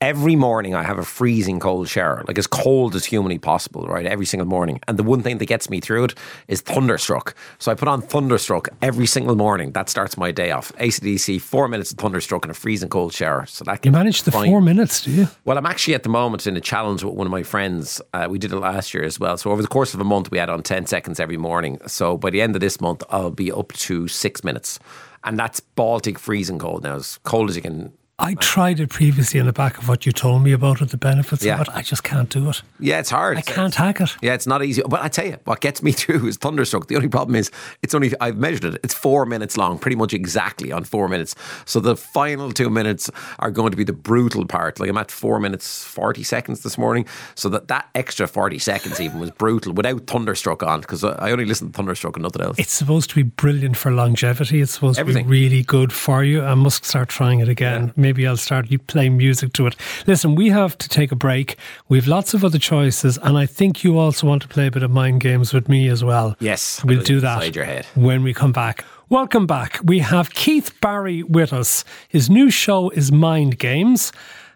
Every 0.00 0.36
morning, 0.36 0.74
I 0.74 0.82
have 0.82 0.98
a 0.98 1.04
freezing 1.04 1.58
cold 1.60 1.88
shower, 1.88 2.24
like 2.28 2.36
as 2.36 2.46
cold 2.46 2.94
as 2.94 3.06
humanly 3.06 3.38
possible, 3.38 3.86
right? 3.86 4.04
Every 4.04 4.26
single 4.26 4.46
morning. 4.46 4.80
And 4.86 4.98
the 4.98 5.02
one 5.02 5.22
thing 5.22 5.38
that 5.38 5.46
gets 5.46 5.70
me 5.70 5.80
through 5.80 6.04
it 6.04 6.14
is 6.46 6.60
Thunderstruck. 6.60 7.34
So 7.58 7.72
I 7.72 7.74
put 7.74 7.88
on 7.88 8.02
Thunderstruck 8.02 8.68
every 8.82 9.06
single 9.06 9.34
morning. 9.34 9.72
That 9.72 9.88
starts 9.88 10.18
my 10.18 10.30
day 10.30 10.50
off. 10.50 10.72
ACDC, 10.78 11.40
four 11.40 11.68
minutes 11.68 11.92
of 11.92 11.96
Thunderstruck 11.98 12.44
and 12.44 12.50
a 12.50 12.54
freezing 12.54 12.90
cold 12.90 13.14
shower. 13.14 13.46
So 13.46 13.64
that 13.64 13.82
You 13.86 13.92
manage 13.92 14.24
the 14.24 14.32
fine. 14.32 14.46
four 14.50 14.60
minutes, 14.60 15.00
do 15.04 15.10
you? 15.10 15.28
Well, 15.46 15.56
I'm 15.56 15.64
actually 15.64 15.94
at 15.94 16.02
the 16.02 16.10
moment 16.10 16.46
in 16.46 16.54
a 16.54 16.60
challenge 16.60 17.02
with 17.02 17.14
one 17.14 17.26
of 17.26 17.30
my 17.30 17.42
friends. 17.44 18.02
Uh, 18.12 18.26
we 18.28 18.38
did 18.38 18.52
it 18.52 18.58
last 18.58 18.92
year 18.92 19.04
as 19.04 19.18
well. 19.18 19.38
So 19.38 19.52
over 19.52 19.62
the 19.62 19.68
course 19.68 19.94
of 19.94 20.00
a 20.00 20.04
month, 20.04 20.30
we 20.30 20.36
had 20.36 20.50
on 20.50 20.62
10 20.62 20.84
seconds 20.84 21.18
every 21.18 21.38
morning. 21.38 21.78
So 21.86 22.18
by 22.18 22.28
the 22.28 22.42
end 22.42 22.56
of 22.56 22.60
this 22.60 22.78
month, 22.78 23.04
I'll 23.08 23.30
be 23.30 23.50
up 23.50 23.72
to 23.72 24.06
six 24.08 24.44
minutes. 24.44 24.78
And 25.22 25.38
that's 25.38 25.60
Baltic 25.60 26.18
freezing 26.18 26.58
cold 26.58 26.82
now, 26.82 26.96
as 26.96 27.18
cold 27.22 27.48
as 27.48 27.56
you 27.56 27.62
can. 27.62 27.92
I 28.16 28.34
tried 28.34 28.78
it 28.78 28.90
previously 28.90 29.40
in 29.40 29.46
the 29.46 29.52
back 29.52 29.76
of 29.76 29.88
what 29.88 30.06
you 30.06 30.12
told 30.12 30.44
me 30.44 30.52
about 30.52 30.80
it, 30.80 30.90
the 30.90 30.96
benefits 30.96 31.44
Yeah. 31.44 31.56
of 31.60 31.62
it. 31.62 31.68
I 31.74 31.82
just 31.82 32.04
can't 32.04 32.28
do 32.30 32.48
it. 32.48 32.62
Yeah, 32.78 33.00
it's 33.00 33.10
hard. 33.10 33.36
I 33.38 33.40
can't 33.40 33.74
hack 33.74 34.00
it. 34.00 34.14
Yeah, 34.22 34.34
it's 34.34 34.46
not 34.46 34.64
easy. 34.64 34.82
But 34.88 35.02
I 35.02 35.08
tell 35.08 35.26
you, 35.26 35.36
what 35.46 35.60
gets 35.60 35.82
me 35.82 35.90
through 36.00 36.24
is 36.28 36.36
Thunderstruck. 36.36 36.86
The 36.86 36.94
only 36.94 37.08
problem 37.08 37.34
is 37.34 37.50
it's 37.82 37.92
only, 37.92 38.12
I've 38.20 38.36
measured 38.36 38.66
it, 38.66 38.80
it's 38.84 38.94
four 38.94 39.26
minutes 39.26 39.56
long, 39.56 39.80
pretty 39.80 39.96
much 39.96 40.14
exactly 40.14 40.70
on 40.70 40.84
four 40.84 41.08
minutes. 41.08 41.34
So 41.64 41.80
the 41.80 41.96
final 41.96 42.52
two 42.52 42.70
minutes 42.70 43.10
are 43.40 43.50
going 43.50 43.72
to 43.72 43.76
be 43.76 43.82
the 43.82 43.92
brutal 43.92 44.46
part. 44.46 44.78
Like 44.78 44.90
I'm 44.90 44.96
at 44.98 45.10
four 45.10 45.40
minutes, 45.40 45.82
40 45.82 46.22
seconds 46.22 46.60
this 46.62 46.78
morning. 46.78 47.06
So 47.34 47.48
that, 47.48 47.66
that 47.66 47.88
extra 47.96 48.28
40 48.28 48.60
seconds 48.60 49.00
even 49.00 49.18
was 49.18 49.32
brutal 49.32 49.72
without 49.72 50.06
Thunderstruck 50.06 50.62
on 50.62 50.82
because 50.82 51.02
I 51.02 51.32
only 51.32 51.46
listened 51.46 51.72
to 51.74 51.76
Thunderstruck 51.76 52.14
and 52.16 52.22
nothing 52.22 52.42
else. 52.42 52.60
It's 52.60 52.72
supposed 52.72 53.10
to 53.10 53.16
be 53.16 53.24
brilliant 53.24 53.76
for 53.76 53.90
longevity. 53.90 54.60
It's 54.60 54.70
supposed 54.70 55.00
Everything. 55.00 55.24
to 55.24 55.30
be 55.30 55.42
really 55.48 55.62
good 55.64 55.92
for 55.92 56.22
you. 56.22 56.44
I 56.44 56.54
must 56.54 56.84
start 56.84 57.08
trying 57.08 57.40
it 57.40 57.48
again. 57.48 57.92
Maybe 58.04 58.26
I'll 58.26 58.36
start 58.36 58.70
you 58.70 58.78
playing 58.78 59.16
music 59.16 59.54
to 59.54 59.66
it. 59.66 59.76
Listen, 60.06 60.34
we 60.34 60.50
have 60.50 60.76
to 60.76 60.90
take 60.90 61.10
a 61.10 61.16
break. 61.16 61.56
We've 61.88 62.06
lots 62.06 62.34
of 62.34 62.44
other 62.44 62.58
choices, 62.58 63.16
and 63.22 63.38
I 63.38 63.46
think 63.46 63.82
you 63.82 63.98
also 63.98 64.26
want 64.26 64.42
to 64.42 64.48
play 64.48 64.66
a 64.66 64.70
bit 64.70 64.82
of 64.82 64.90
mind 64.90 65.22
games 65.22 65.54
with 65.54 65.70
me 65.70 65.88
as 65.88 66.04
well. 66.04 66.36
Yes, 66.38 66.84
we'll 66.84 67.02
do 67.02 67.18
that 67.20 67.36
inside 67.36 67.56
your 67.56 67.64
head. 67.64 67.86
when 67.94 68.22
we 68.22 68.34
come 68.34 68.52
back. 68.52 68.84
Welcome 69.08 69.46
back. 69.46 69.80
We 69.82 70.00
have 70.00 70.34
Keith 70.34 70.78
Barry 70.82 71.22
with 71.22 71.54
us. 71.54 71.82
His 72.06 72.28
new 72.28 72.50
show 72.50 72.90
is 72.90 73.10
Mind 73.10 73.58
Games, 73.58 74.12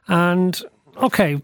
and 0.09 0.61
okay. 1.03 1.41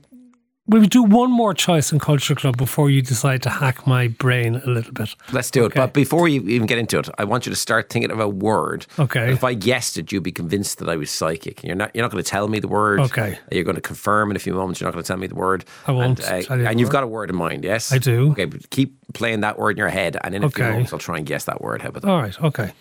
We'll 0.66 0.86
do 0.86 1.02
one 1.02 1.30
more 1.30 1.52
choice 1.52 1.92
in 1.92 1.98
Culture 1.98 2.34
Club 2.34 2.56
before 2.56 2.88
you 2.88 3.02
decide 3.02 3.42
to 3.42 3.50
hack 3.50 3.86
my 3.86 4.08
brain 4.08 4.56
a 4.56 4.66
little 4.70 4.92
bit. 4.94 5.14
Let's 5.30 5.50
do 5.50 5.66
it. 5.66 5.74
But 5.74 5.92
before 5.92 6.26
you 6.26 6.40
even 6.48 6.66
get 6.66 6.78
into 6.78 6.98
it, 7.00 7.10
I 7.18 7.24
want 7.24 7.44
you 7.44 7.50
to 7.50 7.56
start 7.56 7.90
thinking 7.90 8.10
of 8.10 8.18
a 8.18 8.26
word. 8.26 8.86
Okay. 8.98 9.30
If 9.30 9.44
I 9.44 9.52
guessed 9.52 9.98
it, 9.98 10.10
you'd 10.10 10.22
be 10.22 10.32
convinced 10.32 10.78
that 10.78 10.88
I 10.88 10.96
was 10.96 11.10
psychic. 11.10 11.62
You're 11.62 11.76
not. 11.76 11.90
You're 11.94 12.02
not 12.02 12.10
going 12.12 12.24
to 12.24 12.30
tell 12.30 12.48
me 12.48 12.60
the 12.60 12.68
word. 12.68 13.00
Okay. 13.00 13.38
You're 13.52 13.64
going 13.64 13.74
to 13.74 13.82
confirm 13.82 14.30
in 14.30 14.36
a 14.36 14.40
few 14.40 14.54
moments. 14.54 14.80
You're 14.80 14.88
not 14.88 14.94
going 14.94 15.02
to 15.04 15.06
tell 15.08 15.18
me 15.18 15.26
the 15.26 15.34
word. 15.34 15.66
I 15.86 15.92
won't 15.92 16.18
And, 16.20 16.20
uh, 16.20 16.42
tell 16.48 16.58
you 16.58 16.66
and 16.66 16.80
you've 16.80 16.88
word. 16.88 16.92
got 16.92 17.04
a 17.04 17.08
word 17.08 17.28
in 17.28 17.36
mind. 17.36 17.62
Yes. 17.62 17.92
I 17.92 17.98
do. 17.98 18.30
Okay. 18.32 18.46
But 18.46 18.70
keep 18.70 18.96
playing 19.12 19.40
that 19.42 19.58
word 19.58 19.72
in 19.72 19.76
your 19.76 19.90
head, 19.90 20.16
and 20.24 20.34
in 20.34 20.44
a 20.44 20.48
few 20.50 20.64
Okay. 20.64 20.72
moments, 20.72 20.94
I'll 20.94 20.98
try 20.98 21.18
and 21.18 21.26
guess 21.26 21.44
that 21.44 21.60
word. 21.60 21.82
How 21.82 21.90
about 21.90 22.02
that? 22.04 22.10
All 22.10 22.22
right, 22.22 22.42
okay. 22.42 22.72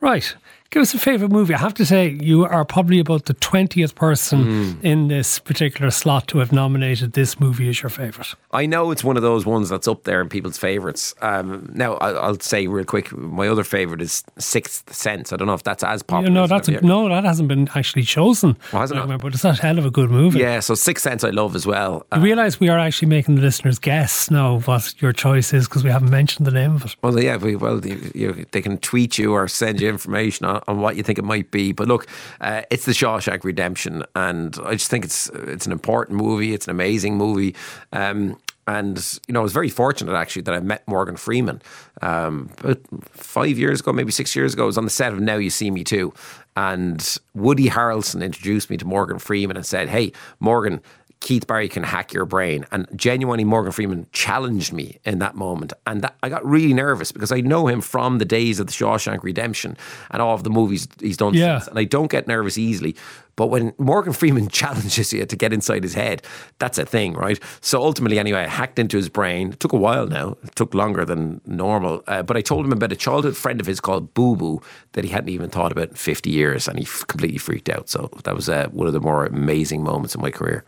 Right. 0.00 0.34
Give 0.72 0.80
us 0.80 0.94
a 0.94 0.98
favourite 0.98 1.30
movie. 1.30 1.52
I 1.54 1.58
have 1.58 1.74
to 1.74 1.84
say, 1.84 2.08
you 2.20 2.44
are 2.46 2.64
probably 2.64 2.98
about 2.98 3.26
the 3.26 3.34
20th 3.34 3.94
person 3.94 4.42
Hmm. 4.42 4.86
in 4.86 5.08
this 5.08 5.38
particular 5.38 5.90
slot 5.90 6.26
to 6.28 6.38
have 6.38 6.50
nominated 6.50 7.12
this 7.12 7.38
movie 7.38 7.68
as 7.68 7.82
your 7.82 7.90
favourite. 7.90 8.34
I 8.52 8.64
know 8.64 8.90
it's 8.90 9.04
one 9.04 9.18
of 9.18 9.22
those 9.22 9.44
ones 9.44 9.68
that's 9.68 9.86
up 9.86 10.04
there 10.04 10.22
in 10.22 10.30
people's 10.30 10.56
favourites. 10.56 11.14
Um, 11.20 11.70
now, 11.74 11.94
I'll 11.96 12.40
say 12.40 12.68
real 12.68 12.86
quick, 12.86 13.12
my 13.14 13.48
other 13.48 13.64
favourite 13.64 14.00
is 14.00 14.24
Sixth 14.38 14.94
Sense. 14.94 15.30
I 15.30 15.36
don't 15.36 15.46
know 15.46 15.52
if 15.52 15.62
that's 15.62 15.84
as 15.84 16.02
popular. 16.02 16.32
Know, 16.32 16.44
as 16.44 16.48
that's 16.50 16.68
a, 16.68 16.80
no, 16.80 17.06
that 17.10 17.24
hasn't 17.24 17.48
been 17.48 17.68
actually 17.74 18.04
chosen. 18.04 18.56
Oh, 18.72 18.78
hasn't 18.78 18.98
remember, 18.98 19.24
but 19.24 19.34
it's 19.34 19.44
a 19.44 19.52
hell 19.52 19.78
of 19.78 19.84
a 19.84 19.90
good 19.90 20.10
movie. 20.10 20.38
Yeah, 20.38 20.60
so 20.60 20.74
Sixth 20.74 21.02
Sense 21.02 21.22
I 21.22 21.30
love 21.30 21.54
as 21.54 21.66
well. 21.66 22.06
Uh, 22.10 22.16
You 22.16 22.22
realise 22.24 22.58
we 22.60 22.70
are 22.70 22.78
actually 22.78 23.08
making 23.08 23.34
the 23.34 23.42
listeners 23.42 23.78
guess 23.78 24.30
now 24.30 24.60
what 24.60 24.94
your 25.02 25.12
choice 25.12 25.52
is 25.52 25.68
because 25.68 25.84
we 25.84 25.90
haven't 25.90 26.10
mentioned 26.10 26.46
the 26.46 26.50
name 26.50 26.74
of 26.76 26.86
it. 26.86 26.96
Well, 27.02 27.20
yeah, 27.22 27.36
we, 27.36 27.56
well, 27.56 27.84
you, 27.86 28.10
you, 28.14 28.46
they 28.52 28.62
can 28.62 28.78
tweet 28.78 29.18
you 29.18 29.32
or 29.34 29.48
send 29.48 29.78
you 29.78 29.90
information 29.90 30.46
on, 30.46 30.61
on 30.68 30.80
what 30.80 30.96
you 30.96 31.02
think 31.02 31.18
it 31.18 31.24
might 31.24 31.50
be. 31.50 31.72
But 31.72 31.88
look, 31.88 32.06
uh, 32.40 32.62
it's 32.70 32.84
the 32.84 32.92
Shawshank 32.92 33.44
Redemption, 33.44 34.04
and 34.14 34.58
I 34.64 34.72
just 34.72 34.90
think 34.90 35.04
it's 35.04 35.28
it's 35.30 35.66
an 35.66 35.72
important 35.72 36.18
movie. 36.18 36.54
It's 36.54 36.66
an 36.66 36.70
amazing 36.70 37.16
movie. 37.16 37.54
Um, 37.92 38.38
and 38.66 39.18
you 39.26 39.34
know, 39.34 39.40
I 39.40 39.42
was 39.42 39.52
very 39.52 39.68
fortunate 39.68 40.14
actually 40.14 40.42
that 40.42 40.54
I 40.54 40.60
met 40.60 40.86
Morgan 40.86 41.16
Freeman 41.16 41.60
um, 42.00 42.50
about 42.58 42.78
five 43.10 43.58
years 43.58 43.80
ago, 43.80 43.92
maybe 43.92 44.12
six 44.12 44.36
years 44.36 44.54
ago. 44.54 44.64
I 44.64 44.66
was 44.66 44.78
on 44.78 44.84
the 44.84 44.90
set 44.90 45.12
of 45.12 45.20
Now 45.20 45.36
You 45.36 45.50
See 45.50 45.70
Me 45.70 45.82
2, 45.82 46.12
and 46.56 47.18
Woody 47.34 47.68
Harrelson 47.68 48.22
introduced 48.22 48.70
me 48.70 48.76
to 48.76 48.84
Morgan 48.84 49.18
Freeman 49.18 49.56
and 49.56 49.66
said, 49.66 49.88
"Hey, 49.88 50.12
Morgan." 50.38 50.80
Keith 51.22 51.46
Barry 51.46 51.68
can 51.68 51.84
hack 51.84 52.12
your 52.12 52.24
brain. 52.26 52.66
And 52.72 52.86
genuinely, 52.96 53.44
Morgan 53.44 53.70
Freeman 53.70 54.08
challenged 54.12 54.72
me 54.72 54.98
in 55.04 55.20
that 55.20 55.36
moment. 55.36 55.72
And 55.86 56.02
that, 56.02 56.16
I 56.22 56.28
got 56.28 56.44
really 56.44 56.74
nervous 56.74 57.12
because 57.12 57.30
I 57.30 57.40
know 57.40 57.68
him 57.68 57.80
from 57.80 58.18
the 58.18 58.24
days 58.24 58.58
of 58.58 58.66
the 58.66 58.72
Shawshank 58.72 59.22
Redemption 59.22 59.76
and 60.10 60.20
all 60.20 60.34
of 60.34 60.42
the 60.42 60.50
movies 60.50 60.88
he's 61.00 61.16
done 61.16 61.34
Yeah. 61.34 61.58
since. 61.60 61.68
And 61.68 61.78
I 61.78 61.84
don't 61.84 62.10
get 62.10 62.26
nervous 62.26 62.58
easily. 62.58 62.96
But 63.36 63.46
when 63.46 63.72
Morgan 63.78 64.12
Freeman 64.20 64.48
challenges 64.48 65.12
you 65.12 65.24
to 65.24 65.36
get 65.36 65.52
inside 65.52 65.84
his 65.84 65.94
head, 65.94 66.22
that's 66.58 66.76
a 66.76 66.84
thing, 66.84 67.12
right? 67.14 67.38
So 67.60 67.80
ultimately, 67.80 68.18
anyway, 68.18 68.40
I 68.40 68.48
hacked 68.48 68.80
into 68.80 68.96
his 68.96 69.08
brain. 69.08 69.52
It 69.52 69.60
took 69.60 69.72
a 69.72 69.76
while 69.78 70.08
now. 70.08 70.36
It 70.42 70.56
took 70.56 70.74
longer 70.74 71.04
than 71.04 71.40
normal. 71.46 72.02
Uh, 72.08 72.24
but 72.24 72.36
I 72.36 72.40
told 72.40 72.66
him 72.66 72.72
about 72.72 72.90
a 72.90 72.96
childhood 72.96 73.36
friend 73.36 73.60
of 73.60 73.66
his 73.68 73.78
called 73.80 74.12
Boo 74.12 74.34
Boo 74.34 74.60
that 74.92 75.04
he 75.04 75.10
hadn't 75.10 75.30
even 75.30 75.50
thought 75.50 75.70
about 75.70 75.90
in 75.90 75.94
50 75.94 76.30
years. 76.30 76.66
And 76.66 76.78
he 76.80 76.84
f- 76.84 77.04
completely 77.06 77.38
freaked 77.38 77.68
out. 77.68 77.88
So 77.88 78.10
that 78.24 78.34
was 78.34 78.48
uh, 78.48 78.68
one 78.72 78.88
of 78.88 78.92
the 78.92 79.00
more 79.00 79.24
amazing 79.24 79.84
moments 79.84 80.16
in 80.16 80.20
my 80.20 80.32
career. 80.32 80.64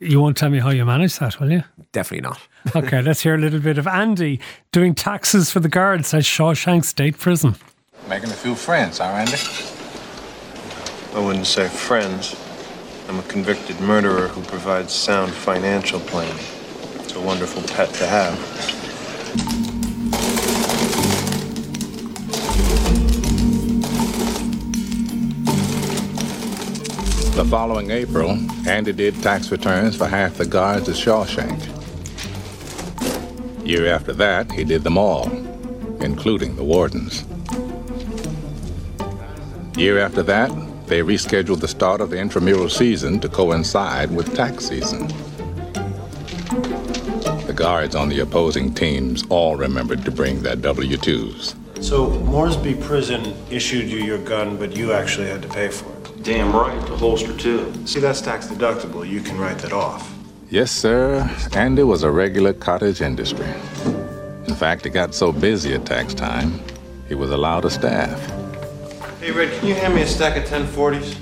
You 0.00 0.20
won't 0.20 0.36
tell 0.36 0.48
me 0.48 0.60
how 0.60 0.70
you 0.70 0.84
manage 0.84 1.18
that, 1.18 1.40
will 1.40 1.50
you? 1.50 1.64
Definitely 1.92 2.28
not. 2.28 2.40
Okay, 2.76 3.00
let's 3.00 3.22
hear 3.22 3.34
a 3.34 3.38
little 3.38 3.60
bit 3.60 3.78
of 3.78 3.86
Andy 3.86 4.40
doing 4.72 4.94
taxes 4.94 5.50
for 5.50 5.58
the 5.58 5.70
guards 5.70 6.12
at 6.12 6.24
Shawshank 6.24 6.84
State 6.84 7.16
Prison. 7.18 7.56
Making 8.08 8.30
a 8.30 8.34
few 8.34 8.54
friends, 8.54 8.98
huh, 8.98 9.04
Andy? 9.04 9.38
I 11.14 11.24
wouldn't 11.24 11.46
say 11.46 11.66
friends. 11.66 12.36
I'm 13.08 13.18
a 13.18 13.22
convicted 13.22 13.80
murderer 13.80 14.28
who 14.28 14.42
provides 14.42 14.92
sound 14.92 15.32
financial 15.32 15.98
planning. 16.00 16.36
It's 16.96 17.14
a 17.14 17.20
wonderful 17.20 17.62
pet 17.62 17.88
to 17.94 18.06
have. 18.06 18.38
The 27.38 27.44
following 27.44 27.92
April, 27.92 28.36
Andy 28.66 28.92
did 28.92 29.22
tax 29.22 29.52
returns 29.52 29.94
for 29.94 30.08
half 30.08 30.34
the 30.38 30.44
guards 30.44 30.88
at 30.88 30.96
Shawshank. 30.96 31.54
Year 33.64 33.86
after 33.86 34.12
that, 34.14 34.50
he 34.50 34.64
did 34.64 34.82
them 34.82 34.98
all, 34.98 35.30
including 36.00 36.56
the 36.56 36.64
wardens. 36.64 37.24
Year 39.76 40.00
after 40.00 40.24
that, 40.24 40.50
they 40.88 41.00
rescheduled 41.00 41.60
the 41.60 41.68
start 41.68 42.00
of 42.00 42.10
the 42.10 42.18
intramural 42.18 42.68
season 42.68 43.20
to 43.20 43.28
coincide 43.28 44.10
with 44.10 44.34
tax 44.34 44.64
season. 44.64 45.06
The 47.46 47.54
guards 47.54 47.94
on 47.94 48.08
the 48.08 48.18
opposing 48.18 48.74
teams 48.74 49.22
all 49.28 49.54
remembered 49.54 50.04
to 50.06 50.10
bring 50.10 50.42
their 50.42 50.56
W 50.56 50.96
2s. 50.96 51.54
So, 51.80 52.10
Moresby 52.10 52.74
Prison 52.74 53.34
issued 53.50 53.88
you 53.88 53.98
your 53.98 54.18
gun, 54.18 54.56
but 54.56 54.76
you 54.76 54.92
actually 54.92 55.28
had 55.28 55.42
to 55.42 55.48
pay 55.48 55.68
for 55.68 55.90
it. 55.98 56.22
Damn 56.22 56.54
right, 56.54 56.80
the 56.86 56.96
holster 56.96 57.36
too. 57.36 57.72
See, 57.86 58.00
that's 58.00 58.20
tax 58.20 58.46
deductible. 58.48 59.08
You 59.08 59.20
can 59.20 59.38
write 59.38 59.58
that 59.58 59.72
off. 59.72 60.12
Yes, 60.50 60.70
sir. 60.70 61.30
Andy 61.52 61.82
was 61.82 62.02
a 62.02 62.10
regular 62.10 62.52
cottage 62.52 63.00
industry. 63.00 63.46
In 64.46 64.54
fact, 64.54 64.86
it 64.86 64.90
got 64.90 65.14
so 65.14 65.30
busy 65.30 65.74
at 65.74 65.86
tax 65.86 66.14
time, 66.14 66.60
he 67.06 67.14
was 67.14 67.30
allowed 67.30 67.64
a 67.64 67.70
staff. 67.70 68.18
Hey, 69.20 69.30
Red, 69.30 69.58
can 69.58 69.68
you 69.68 69.74
hand 69.74 69.94
me 69.94 70.02
a 70.02 70.06
stack 70.06 70.36
of 70.36 70.48
1040s? 70.48 71.16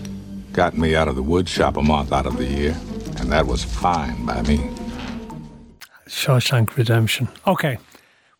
Got 0.52 0.78
me 0.78 0.94
out 0.94 1.08
of 1.08 1.16
the 1.16 1.22
wood 1.22 1.48
shop 1.48 1.76
a 1.76 1.82
month 1.82 2.12
out 2.12 2.24
of 2.24 2.38
the 2.38 2.44
year, 2.44 2.76
and 3.18 3.30
that 3.30 3.46
was 3.46 3.62
fine 3.62 4.24
by 4.24 4.42
me. 4.42 4.70
Shawshank 6.06 6.76
Redemption. 6.76 7.28
Okay, 7.46 7.78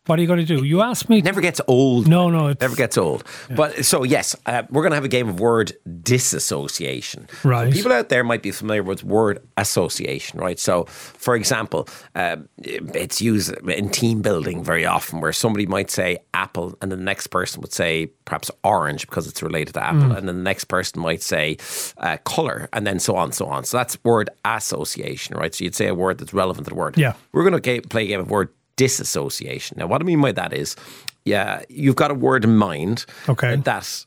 what 0.07 0.17
are 0.19 0.21
you 0.21 0.27
going 0.27 0.39
to 0.39 0.45
do? 0.45 0.63
You 0.63 0.81
asked 0.81 1.09
me. 1.09 1.21
Never 1.21 1.41
gets 1.41 1.61
old. 1.67 2.07
No, 2.07 2.29
no, 2.29 2.49
it's- 2.49 2.61
never 2.61 2.75
gets 2.75 2.97
old. 2.97 3.23
But 3.55 3.85
so 3.85 4.03
yes, 4.03 4.35
uh, 4.45 4.63
we're 4.69 4.81
going 4.81 4.91
to 4.91 4.95
have 4.95 5.05
a 5.05 5.09
game 5.09 5.29
of 5.29 5.39
word 5.39 5.73
disassociation. 6.01 7.27
So 7.41 7.49
Right. 7.49 7.71
people 7.73 7.91
out 7.91 8.09
there 8.09 8.23
might 8.23 8.41
be 8.43 8.51
familiar 8.51 8.83
with 8.83 9.03
word 9.03 9.39
association, 9.57 10.39
right? 10.39 10.59
So, 10.59 10.85
for 10.85 11.35
example, 11.35 11.87
uh, 12.15 12.37
it's 12.57 13.21
used 13.21 13.53
in 13.67 13.89
team 13.89 14.21
building 14.21 14.63
very 14.63 14.85
often, 14.85 15.21
where 15.21 15.33
somebody 15.33 15.65
might 15.65 15.89
say 15.91 16.19
apple, 16.33 16.77
and 16.81 16.91
the 16.91 16.97
next 16.97 17.27
person 17.27 17.61
would 17.61 17.73
say 17.73 18.07
perhaps 18.25 18.49
orange 18.63 19.01
because 19.07 19.27
it's 19.27 19.41
related 19.41 19.73
to 19.73 19.83
apple, 19.85 20.11
and 20.11 20.27
then 20.27 20.35
the 20.37 20.43
next 20.51 20.65
person 20.65 21.01
might 21.01 21.21
say 21.21 21.57
uh, 21.97 22.17
color, 22.25 22.69
and 22.73 22.85
then 22.85 22.99
so 22.99 23.15
on, 23.15 23.31
so 23.31 23.45
on. 23.47 23.63
So 23.63 23.77
that's 23.77 23.97
word 24.03 24.29
association, 24.45 25.35
right? 25.37 25.53
So 25.53 25.63
you'd 25.63 25.75
say 25.75 25.87
a 25.87 25.95
word 25.95 26.17
that's 26.19 26.33
relevant 26.33 26.65
to 26.65 26.69
the 26.69 26.75
word. 26.75 26.97
Yeah. 26.97 27.13
We're 27.31 27.49
going 27.49 27.61
to 27.61 27.81
play 27.87 28.03
a 28.03 28.07
game 28.07 28.19
of 28.19 28.29
word 28.29 28.49
disassociation. 28.77 29.77
Now, 29.77 29.87
what 29.87 30.01
I 30.01 30.05
mean 30.05 30.21
by 30.21 30.31
that 30.31 30.53
is, 30.53 30.77
yeah, 31.25 31.63
you've 31.67 31.97
got 31.97 32.09
a 32.09 32.13
word 32.13 32.45
in 32.45 32.55
mind. 32.55 33.05
Okay. 33.27 33.57
That, 33.57 34.05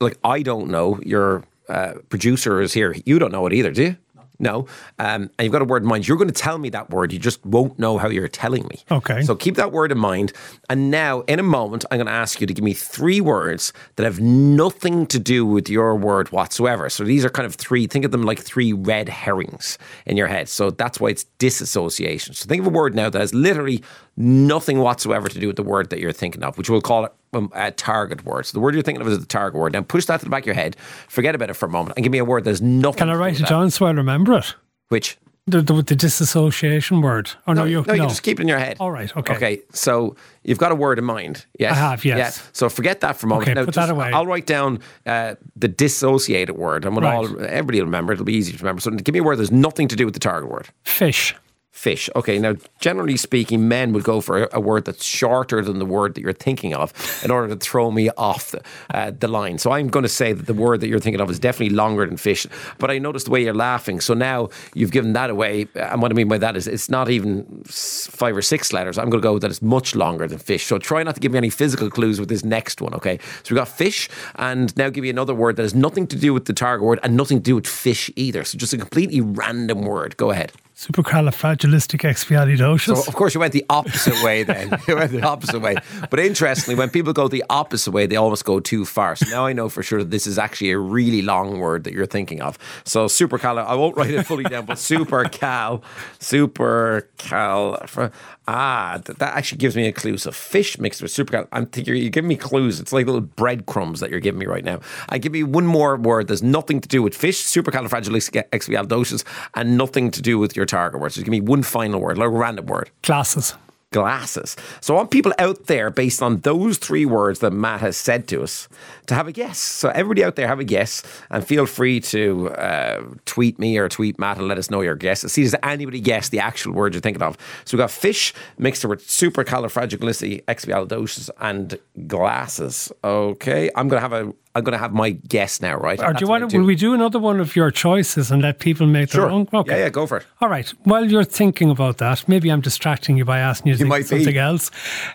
like, 0.00 0.16
I 0.24 0.40
don't 0.40 0.68
know. 0.68 0.98
Your 1.04 1.44
uh, 1.68 1.94
producer 2.08 2.62
is 2.62 2.72
here. 2.72 2.96
You 3.04 3.18
don't 3.18 3.30
know 3.30 3.46
it 3.46 3.52
either, 3.52 3.70
do 3.70 3.82
you? 3.82 3.96
No. 4.42 4.66
Um, 4.98 5.30
and 5.38 5.44
you've 5.44 5.52
got 5.52 5.62
a 5.62 5.64
word 5.64 5.82
in 5.82 5.88
mind. 5.88 6.06
You're 6.06 6.18
going 6.18 6.28
to 6.28 6.34
tell 6.34 6.58
me 6.58 6.68
that 6.70 6.90
word. 6.90 7.12
You 7.12 7.18
just 7.18 7.44
won't 7.46 7.78
know 7.78 7.96
how 7.96 8.08
you're 8.08 8.28
telling 8.28 8.66
me. 8.68 8.80
Okay. 8.90 9.22
So 9.22 9.34
keep 9.34 9.54
that 9.54 9.72
word 9.72 9.92
in 9.92 9.98
mind. 9.98 10.32
And 10.68 10.90
now, 10.90 11.20
in 11.22 11.38
a 11.38 11.44
moment, 11.44 11.84
I'm 11.90 11.98
going 11.98 12.06
to 12.06 12.12
ask 12.12 12.40
you 12.40 12.46
to 12.46 12.52
give 12.52 12.64
me 12.64 12.74
three 12.74 13.20
words 13.20 13.72
that 13.96 14.04
have 14.04 14.20
nothing 14.20 15.06
to 15.06 15.18
do 15.18 15.46
with 15.46 15.68
your 15.68 15.94
word 15.94 16.32
whatsoever. 16.32 16.90
So 16.90 17.04
these 17.04 17.24
are 17.24 17.30
kind 17.30 17.46
of 17.46 17.54
three, 17.54 17.86
think 17.86 18.04
of 18.04 18.10
them 18.10 18.24
like 18.24 18.40
three 18.40 18.72
red 18.72 19.08
herrings 19.08 19.78
in 20.04 20.16
your 20.16 20.26
head. 20.26 20.48
So 20.48 20.70
that's 20.70 20.98
why 20.98 21.10
it's 21.10 21.24
disassociation. 21.38 22.34
So 22.34 22.46
think 22.46 22.60
of 22.60 22.66
a 22.66 22.70
word 22.70 22.94
now 22.94 23.08
that 23.08 23.20
has 23.20 23.32
literally 23.32 23.82
nothing 24.22 24.78
whatsoever 24.78 25.28
to 25.28 25.38
do 25.38 25.46
with 25.48 25.56
the 25.56 25.62
word 25.62 25.90
that 25.90 25.98
you're 25.98 26.12
thinking 26.12 26.42
of, 26.42 26.56
which 26.56 26.70
we'll 26.70 26.80
call 26.80 27.04
it 27.04 27.12
um, 27.34 27.50
a 27.54 27.70
target 27.70 28.24
word. 28.24 28.46
So 28.46 28.52
the 28.52 28.60
word 28.60 28.74
you're 28.74 28.82
thinking 28.82 29.02
of 29.02 29.08
is 29.08 29.18
the 29.18 29.26
target 29.26 29.60
word. 29.60 29.72
Now 29.72 29.82
push 29.82 30.06
that 30.06 30.20
to 30.20 30.24
the 30.26 30.30
back 30.30 30.42
of 30.42 30.46
your 30.46 30.54
head, 30.54 30.76
forget 31.08 31.34
about 31.34 31.50
it 31.50 31.54
for 31.54 31.66
a 31.66 31.70
moment, 31.70 31.96
and 31.96 32.04
give 32.04 32.12
me 32.12 32.18
a 32.18 32.24
word 32.24 32.44
that 32.44 32.50
has 32.50 32.62
nothing 32.62 32.98
Can 32.98 33.10
I 33.10 33.14
write 33.14 33.40
it 33.40 33.46
down 33.46 33.70
so 33.70 33.86
I 33.86 33.90
remember 33.90 34.34
it? 34.38 34.54
Which? 34.88 35.18
The, 35.48 35.60
the, 35.60 35.82
the 35.82 35.96
disassociation 35.96 37.00
word. 37.00 37.30
Oh, 37.48 37.52
no, 37.52 37.62
No, 37.62 37.66
you 37.68 37.84
no, 37.84 37.94
you 37.94 38.02
just 38.04 38.22
keep 38.22 38.38
it 38.38 38.42
in 38.42 38.48
your 38.48 38.60
head. 38.60 38.76
All 38.78 38.92
right, 38.92 39.14
okay. 39.16 39.34
Okay, 39.34 39.62
so 39.72 40.14
you've 40.44 40.58
got 40.58 40.70
a 40.70 40.76
word 40.76 41.00
in 41.00 41.04
mind. 41.04 41.46
Yes, 41.58 41.72
I 41.72 41.74
have, 41.74 42.04
yes. 42.04 42.48
So 42.52 42.68
forget 42.68 43.00
that 43.00 43.16
for 43.16 43.26
a 43.26 43.28
moment. 43.28 43.48
Okay, 43.48 43.54
now, 43.58 43.64
put 43.64 43.74
that 43.74 43.90
away. 43.90 44.12
I'll 44.12 44.24
write 44.26 44.46
down 44.46 44.78
uh, 45.04 45.34
the 45.56 45.66
dissociated 45.66 46.56
word, 46.56 46.84
and 46.84 46.94
we'll 46.94 47.02
Right. 47.04 47.16
all 47.16 47.40
everybody 47.42 47.80
will 47.80 47.86
remember. 47.86 48.12
It'll 48.12 48.24
be 48.24 48.34
easy 48.34 48.52
to 48.52 48.58
remember. 48.58 48.80
So 48.80 48.92
give 48.92 49.12
me 49.14 49.18
a 49.18 49.24
word 49.24 49.36
that's 49.40 49.50
nothing 49.50 49.88
to 49.88 49.96
do 49.96 50.04
with 50.04 50.14
the 50.14 50.20
target 50.20 50.48
word. 50.48 50.68
Fish. 50.84 51.34
Fish. 51.72 52.10
Okay, 52.14 52.38
now 52.38 52.54
generally 52.80 53.16
speaking, 53.16 53.66
men 53.66 53.94
would 53.94 54.04
go 54.04 54.20
for 54.20 54.44
a, 54.52 54.60
word 54.60 54.84
that's 54.84 55.02
shorter 55.02 55.62
than 55.62 55.78
the 55.78 55.86
word 55.86 56.14
that 56.14 56.20
you're 56.20 56.34
thinking 56.34 56.74
of 56.74 56.92
in 57.24 57.30
order 57.30 57.48
to 57.48 57.56
throw 57.56 57.90
me 57.90 58.10
off 58.10 58.50
the, 58.50 58.60
uh, 58.90 59.10
the 59.18 59.26
line. 59.26 59.56
So 59.56 59.72
I'm 59.72 59.88
going 59.88 60.02
to 60.02 60.08
say 60.08 60.34
that 60.34 60.46
the 60.46 60.54
word 60.54 60.82
that 60.82 60.88
you're 60.88 61.00
thinking 61.00 61.20
of 61.20 61.30
is 61.30 61.38
definitely 61.38 61.74
longer 61.74 62.06
than 62.06 62.18
fish. 62.18 62.46
But 62.78 62.90
I 62.90 62.98
noticed 62.98 63.24
the 63.24 63.32
way 63.32 63.42
you're 63.42 63.54
laughing. 63.54 64.00
So 64.00 64.12
now 64.12 64.50
you've 64.74 64.92
given 64.92 65.14
that 65.14 65.30
away. 65.30 65.66
And 65.74 66.02
what 66.02 66.12
I 66.12 66.14
mean 66.14 66.28
by 66.28 66.38
that 66.38 66.56
is 66.56 66.68
it's 66.68 66.90
not 66.90 67.08
even 67.08 67.64
five 67.64 68.36
or 68.36 68.42
six 68.42 68.72
letters. 68.74 68.98
I'm 68.98 69.08
going 69.08 69.22
to 69.22 69.26
go 69.26 69.38
that 69.38 69.50
it's 69.50 69.62
much 69.62 69.96
longer 69.96 70.28
than 70.28 70.38
fish. 70.38 70.66
So 70.66 70.78
try 70.78 71.02
not 71.02 71.14
to 71.14 71.20
give 71.20 71.32
me 71.32 71.38
any 71.38 71.50
physical 71.50 71.90
clues 71.90 72.20
with 72.20 72.28
this 72.28 72.44
next 72.44 72.82
one. 72.82 72.92
Okay. 72.94 73.18
So 73.44 73.54
we 73.54 73.56
got 73.56 73.68
fish, 73.68 74.10
and 74.36 74.76
now 74.76 74.90
give 74.90 75.06
you 75.06 75.10
another 75.10 75.34
word 75.34 75.56
that 75.56 75.62
has 75.62 75.74
nothing 75.74 76.06
to 76.08 76.16
do 76.16 76.34
with 76.34 76.44
the 76.44 76.52
target 76.52 76.86
word 76.86 77.00
and 77.02 77.16
nothing 77.16 77.38
to 77.38 77.42
do 77.42 77.54
with 77.54 77.66
fish 77.66 78.10
either. 78.14 78.44
So 78.44 78.58
just 78.58 78.74
a 78.74 78.78
completely 78.78 79.22
random 79.22 79.82
word. 79.82 80.18
Go 80.18 80.30
ahead. 80.30 80.52
Supercalifragilisticexpialidocious. 80.82 82.96
So 82.96 83.04
of 83.06 83.14
course 83.14 83.34
you 83.34 83.40
went 83.40 83.52
the 83.52 83.64
opposite 83.70 84.20
way 84.24 84.42
then. 84.42 84.76
you 84.88 84.96
went 84.96 85.12
the 85.12 85.22
opposite 85.22 85.60
way. 85.60 85.76
But 86.10 86.18
interestingly, 86.18 86.76
when 86.76 86.90
people 86.90 87.12
go 87.12 87.28
the 87.28 87.44
opposite 87.48 87.92
way, 87.92 88.06
they 88.06 88.16
almost 88.16 88.44
go 88.44 88.58
too 88.58 88.84
far. 88.84 89.14
So 89.14 89.30
now 89.30 89.46
I 89.46 89.52
know 89.52 89.68
for 89.68 89.84
sure 89.84 90.00
that 90.00 90.10
this 90.10 90.26
is 90.26 90.40
actually 90.40 90.72
a 90.72 90.78
really 90.78 91.22
long 91.22 91.60
word 91.60 91.84
that 91.84 91.92
you're 91.92 92.06
thinking 92.06 92.42
of. 92.42 92.58
So 92.84 93.06
supercal, 93.06 93.64
I 93.64 93.76
won't 93.76 93.96
write 93.96 94.10
it 94.10 94.26
fully 94.26 94.42
down, 94.42 94.66
but 94.66 94.78
supercal, 94.78 95.82
supercal. 96.18 98.12
Ah, 98.48 99.00
that, 99.04 99.20
that 99.20 99.36
actually 99.36 99.58
gives 99.58 99.76
me 99.76 99.86
a 99.86 99.92
clue. 99.92 100.16
So 100.16 100.32
fish 100.32 100.80
mixed 100.80 101.00
with 101.00 101.12
supercal. 101.12 101.46
I'm 101.52 101.66
thinking 101.66 101.94
you're 101.94 102.10
giving 102.10 102.28
me 102.28 102.34
clues. 102.34 102.80
It's 102.80 102.92
like 102.92 103.06
little 103.06 103.20
breadcrumbs 103.20 104.00
that 104.00 104.10
you're 104.10 104.18
giving 104.18 104.40
me 104.40 104.46
right 104.46 104.64
now. 104.64 104.80
I 105.10 105.18
give 105.18 105.36
you 105.36 105.46
one 105.46 105.64
more 105.64 105.96
word. 105.96 106.26
There's 106.26 106.42
nothing 106.42 106.80
to 106.80 106.88
do 106.88 107.02
with 107.02 107.14
fish, 107.14 107.44
supercalifragilisticexpialidocious, 107.44 109.22
and 109.54 109.78
nothing 109.78 110.10
to 110.10 110.20
do 110.20 110.40
with 110.40 110.56
your 110.56 110.66
target 110.72 111.00
word. 111.00 111.12
So 111.12 111.20
give 111.22 111.30
me 111.38 111.42
one 111.54 111.62
final 111.62 112.00
word, 112.00 112.18
like 112.18 112.26
a 112.26 112.30
random 112.30 112.66
word 112.66 112.90
Glasses. 113.02 113.54
glasses. 113.92 114.56
So 114.80 114.94
I 114.94 114.96
want 114.96 115.10
people 115.10 115.32
out 115.38 115.66
there, 115.66 115.90
based 115.90 116.22
on 116.22 116.40
those 116.40 116.78
three 116.78 117.04
words 117.06 117.38
that 117.40 117.52
Matt 117.52 117.80
has 117.80 117.96
said 117.96 118.26
to 118.28 118.42
us, 118.42 118.68
to 119.06 119.14
have 119.14 119.28
a 119.28 119.32
guess. 119.32 119.58
So 119.58 119.90
everybody 119.90 120.24
out 120.24 120.36
there, 120.36 120.46
have 120.48 120.60
a 120.60 120.64
guess, 120.64 121.02
and 121.30 121.46
feel 121.46 121.66
free 121.66 122.00
to 122.14 122.48
uh, 122.56 123.02
tweet 123.26 123.58
me 123.58 123.76
or 123.76 123.88
tweet 123.90 124.18
Matt 124.18 124.38
and 124.38 124.48
let 124.48 124.56
us 124.58 124.70
know 124.70 124.80
your 124.80 124.96
guess. 124.96 125.20
See, 125.30 125.42
does 125.42 125.54
anybody 125.62 126.00
guess 126.00 126.30
the 126.30 126.38
actual 126.40 126.72
word 126.72 126.94
you're 126.94 127.02
thinking 127.02 127.22
of? 127.22 127.36
So 127.66 127.76
we've 127.76 127.82
got 127.84 127.90
fish 127.90 128.32
mixed 128.58 128.84
with 128.86 129.06
supercalifragilisticexpialidocious 129.06 131.28
and 131.40 131.78
glasses. 132.06 132.90
Okay, 133.04 133.68
I'm 133.76 133.88
gonna 133.88 134.00
have 134.00 134.12
a. 134.14 134.32
I'm 134.54 134.64
gonna 134.64 134.76
have 134.78 134.92
my 134.92 135.10
guess 135.10 135.60
now, 135.62 135.76
right? 135.76 135.98
Or 136.02 136.12
do 136.12 136.20
you 136.24 136.28
want 136.28 136.50
to, 136.50 136.58
will 136.58 136.66
we 136.66 136.74
do 136.76 136.92
another 136.92 137.18
one 137.18 137.40
of 137.40 137.56
your 137.56 137.70
choices 137.70 138.30
and 138.30 138.42
let 138.42 138.58
people 138.58 138.86
make 138.86 139.10
Sure. 139.10 139.22
their 139.22 139.30
own? 139.30 139.48
Okay. 139.52 139.72
Yeah, 139.72 139.84
yeah, 139.84 139.88
go 139.88 140.06
for 140.06 140.18
it. 140.18 140.26
All 140.42 140.48
right. 140.48 140.68
While 140.84 141.06
you're 141.10 141.24
thinking 141.24 141.70
about 141.70 141.96
that, 141.98 142.28
maybe 142.28 142.50
I'm 142.50 142.60
distracting 142.60 143.16
you 143.16 143.24
by 143.24 143.38
asking 143.38 143.68
you 143.68 143.74
to 143.74 143.78
think 143.78 143.88
might 143.88 144.06
something 144.06 144.34
be. 144.34 144.38
else. 144.38 144.70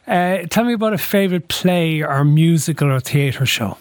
Uh, 0.08 0.40
tell 0.50 0.64
me 0.64 0.74
about 0.74 0.94
a 0.94 0.98
favourite 0.98 1.48
play 1.50 2.02
or 2.02 2.24
musical 2.26 2.92
or 2.92 3.00
theatre 3.00 3.46
show. 3.46 3.78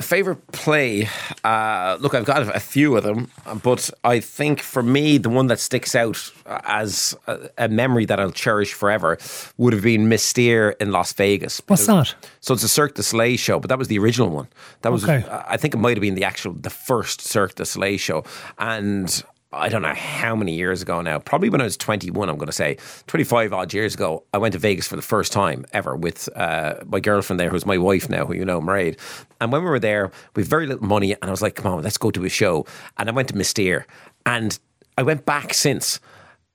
Favorite 0.00 0.46
play? 0.52 1.08
Uh, 1.44 1.96
look, 2.00 2.14
I've 2.14 2.24
got 2.24 2.42
a 2.56 2.60
few 2.60 2.96
of 2.96 3.04
them, 3.04 3.28
but 3.62 3.90
I 4.02 4.20
think 4.20 4.60
for 4.60 4.82
me, 4.82 5.18
the 5.18 5.28
one 5.28 5.46
that 5.48 5.60
sticks 5.60 5.94
out 5.94 6.32
as 6.46 7.16
a, 7.26 7.48
a 7.58 7.68
memory 7.68 8.06
that 8.06 8.18
I'll 8.18 8.30
cherish 8.32 8.72
forever 8.72 9.18
would 9.58 9.72
have 9.72 9.82
been 9.82 10.08
Mystere 10.08 10.70
in 10.80 10.90
Las 10.90 11.12
Vegas. 11.12 11.60
What's 11.66 11.86
that? 11.86 12.14
So 12.40 12.54
it's 12.54 12.62
a 12.62 12.68
Cirque 12.68 12.94
du 12.94 13.02
Soleil 13.02 13.36
show, 13.36 13.60
but 13.60 13.68
that 13.68 13.78
was 13.78 13.88
the 13.88 13.98
original 13.98 14.30
one. 14.30 14.48
That 14.82 14.92
was, 14.92 15.04
Okay. 15.04 15.24
I 15.28 15.56
think 15.56 15.74
it 15.74 15.78
might 15.78 15.96
have 15.96 16.02
been 16.02 16.14
the 16.14 16.24
actual, 16.24 16.52
the 16.54 16.70
first 16.70 17.20
Cirque 17.20 17.54
du 17.56 17.64
Soleil 17.64 17.98
show, 17.98 18.24
and. 18.58 19.22
I 19.52 19.68
don't 19.68 19.82
know 19.82 19.94
how 19.94 20.36
many 20.36 20.54
years 20.54 20.80
ago 20.80 21.00
now. 21.02 21.18
Probably 21.18 21.50
when 21.50 21.60
I 21.60 21.64
was 21.64 21.76
21, 21.76 22.28
I'm 22.28 22.36
going 22.36 22.46
to 22.46 22.52
say 22.52 22.76
25 23.08 23.52
odd 23.52 23.74
years 23.74 23.94
ago. 23.94 24.22
I 24.32 24.38
went 24.38 24.52
to 24.52 24.60
Vegas 24.60 24.86
for 24.86 24.94
the 24.94 25.02
first 25.02 25.32
time 25.32 25.66
ever 25.72 25.96
with 25.96 26.28
uh, 26.36 26.74
my 26.86 27.00
girlfriend 27.00 27.40
there, 27.40 27.50
who's 27.50 27.66
my 27.66 27.76
wife 27.76 28.08
now, 28.08 28.26
who 28.26 28.34
you 28.34 28.44
know, 28.44 28.60
married. 28.60 28.96
And 29.40 29.50
when 29.50 29.64
we 29.64 29.68
were 29.68 29.80
there, 29.80 30.12
we 30.36 30.42
had 30.42 30.48
very 30.48 30.68
little 30.68 30.86
money, 30.86 31.12
and 31.12 31.24
I 31.24 31.30
was 31.30 31.42
like, 31.42 31.56
"Come 31.56 31.72
on, 31.72 31.82
let's 31.82 31.98
go 31.98 32.12
to 32.12 32.24
a 32.24 32.28
show." 32.28 32.64
And 32.96 33.08
I 33.08 33.12
went 33.12 33.28
to 33.28 33.36
Mystere, 33.36 33.86
and 34.24 34.56
I 34.96 35.02
went 35.02 35.26
back 35.26 35.52
since. 35.52 35.98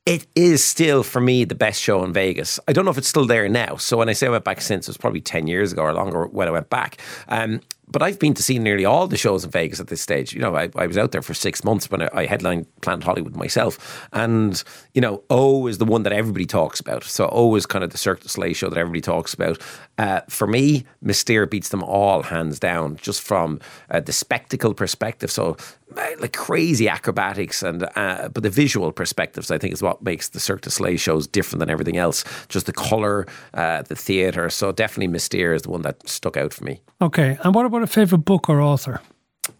It 0.05 0.27
is 0.36 0.63
still 0.63 1.01
for 1.01 1.19
me 1.19 1.45
the 1.45 1.55
best 1.55 1.81
show 1.81 2.03
in 2.03 2.13
Vegas. 2.13 2.60
I 2.67 2.73
don't 2.73 2.86
know 2.86 2.91
if 2.91 2.97
it's 2.99 3.08
still 3.08 3.25
there 3.25 3.49
now. 3.49 3.75
So 3.77 3.97
when 3.97 4.08
I 4.08 4.13
say 4.13 4.27
I 4.27 4.29
went 4.29 4.43
back 4.43 4.62
since, 4.62 4.88
it 4.88 4.91
was 4.91 4.97
probably 4.97 5.19
ten 5.19 5.47
years 5.47 5.73
ago 5.73 5.81
or 5.81 5.93
longer 5.93 6.27
when 6.27 6.47
I 6.47 6.51
went 6.51 6.69
back. 6.69 6.97
Um, 7.27 7.60
but 7.88 8.02
I've 8.02 8.19
been 8.19 8.34
to 8.34 8.43
see 8.43 8.60
nearly 8.60 8.86
all 8.86 9.08
the 9.08 9.17
shows 9.17 9.43
in 9.43 9.52
Vegas 9.52 9.80
at 9.80 9.88
this 9.88 10.02
stage. 10.02 10.34
You 10.34 10.41
know, 10.41 10.56
I, 10.56 10.69
I 10.76 10.88
was 10.88 10.98
out 10.98 11.12
there 11.12 11.21
for 11.21 11.34
six 11.34 11.63
months 11.63 11.89
when 11.89 12.02
I, 12.02 12.10
I 12.13 12.26
headlined 12.26 12.65
Planet 12.82 13.04
Hollywood 13.04 13.36
myself, 13.36 14.08
and 14.12 14.63
you 14.93 15.02
know, 15.02 15.24
O 15.30 15.67
is 15.67 15.78
the 15.78 15.86
one 15.86 16.04
that 16.04 16.13
everybody 16.13 16.45
talks 16.45 16.80
about. 16.80 17.04
So 17.04 17.30
O 17.32 17.56
is 17.56 17.65
kind 17.65 17.84
of 17.84 17.91
the 17.91 17.98
Cirque 17.98 18.21
du 18.21 18.30
Soleil 18.30 18.54
show 18.54 18.69
that 18.69 18.78
everybody 18.78 19.02
talks 19.02 19.34
about. 19.34 19.62
Uh, 19.98 20.21
for 20.30 20.48
me, 20.48 20.86
Mystere 21.02 21.45
beats 21.45 21.69
them 21.69 21.84
all 21.84 22.24
hands 22.24 22.60
down, 22.60 22.98
just 22.98 23.21
from 23.21 23.60
uh, 23.89 24.00
the 24.00 24.13
spectacle 24.13 24.74
perspective. 24.74 25.32
So 25.32 25.58
like 26.19 26.34
crazy 26.34 26.88
acrobatics 26.89 27.63
and 27.63 27.84
uh, 27.95 28.29
but 28.34 28.43
the 28.43 28.49
visual 28.49 28.91
perspectives 28.91 29.51
I 29.51 29.58
think 29.58 29.73
is 29.73 29.81
what 29.81 30.01
makes 30.03 30.29
the 30.29 30.39
Cirque 30.39 30.62
du 30.62 30.69
Soleil 30.69 30.97
shows 30.97 31.27
different 31.27 31.60
than 31.60 31.69
everything 31.69 31.97
else. 31.97 32.23
Just 32.49 32.65
the 32.65 32.73
color, 32.73 33.25
uh, 33.53 33.81
the 33.84 33.95
theater. 33.95 34.49
So 34.49 34.71
definitely 34.71 35.08
Mystere 35.08 35.53
is 35.53 35.62
the 35.63 35.69
one 35.71 35.81
that 35.84 36.08
stuck 36.08 36.38
out 36.38 36.53
for 36.53 36.63
me. 36.63 36.81
Okay. 37.01 37.38
And 37.43 37.53
what 37.55 37.65
about 37.65 37.84
a 37.84 37.88
favorite 37.88 38.19
book 38.25 38.49
or 38.49 38.62
author? 38.62 39.01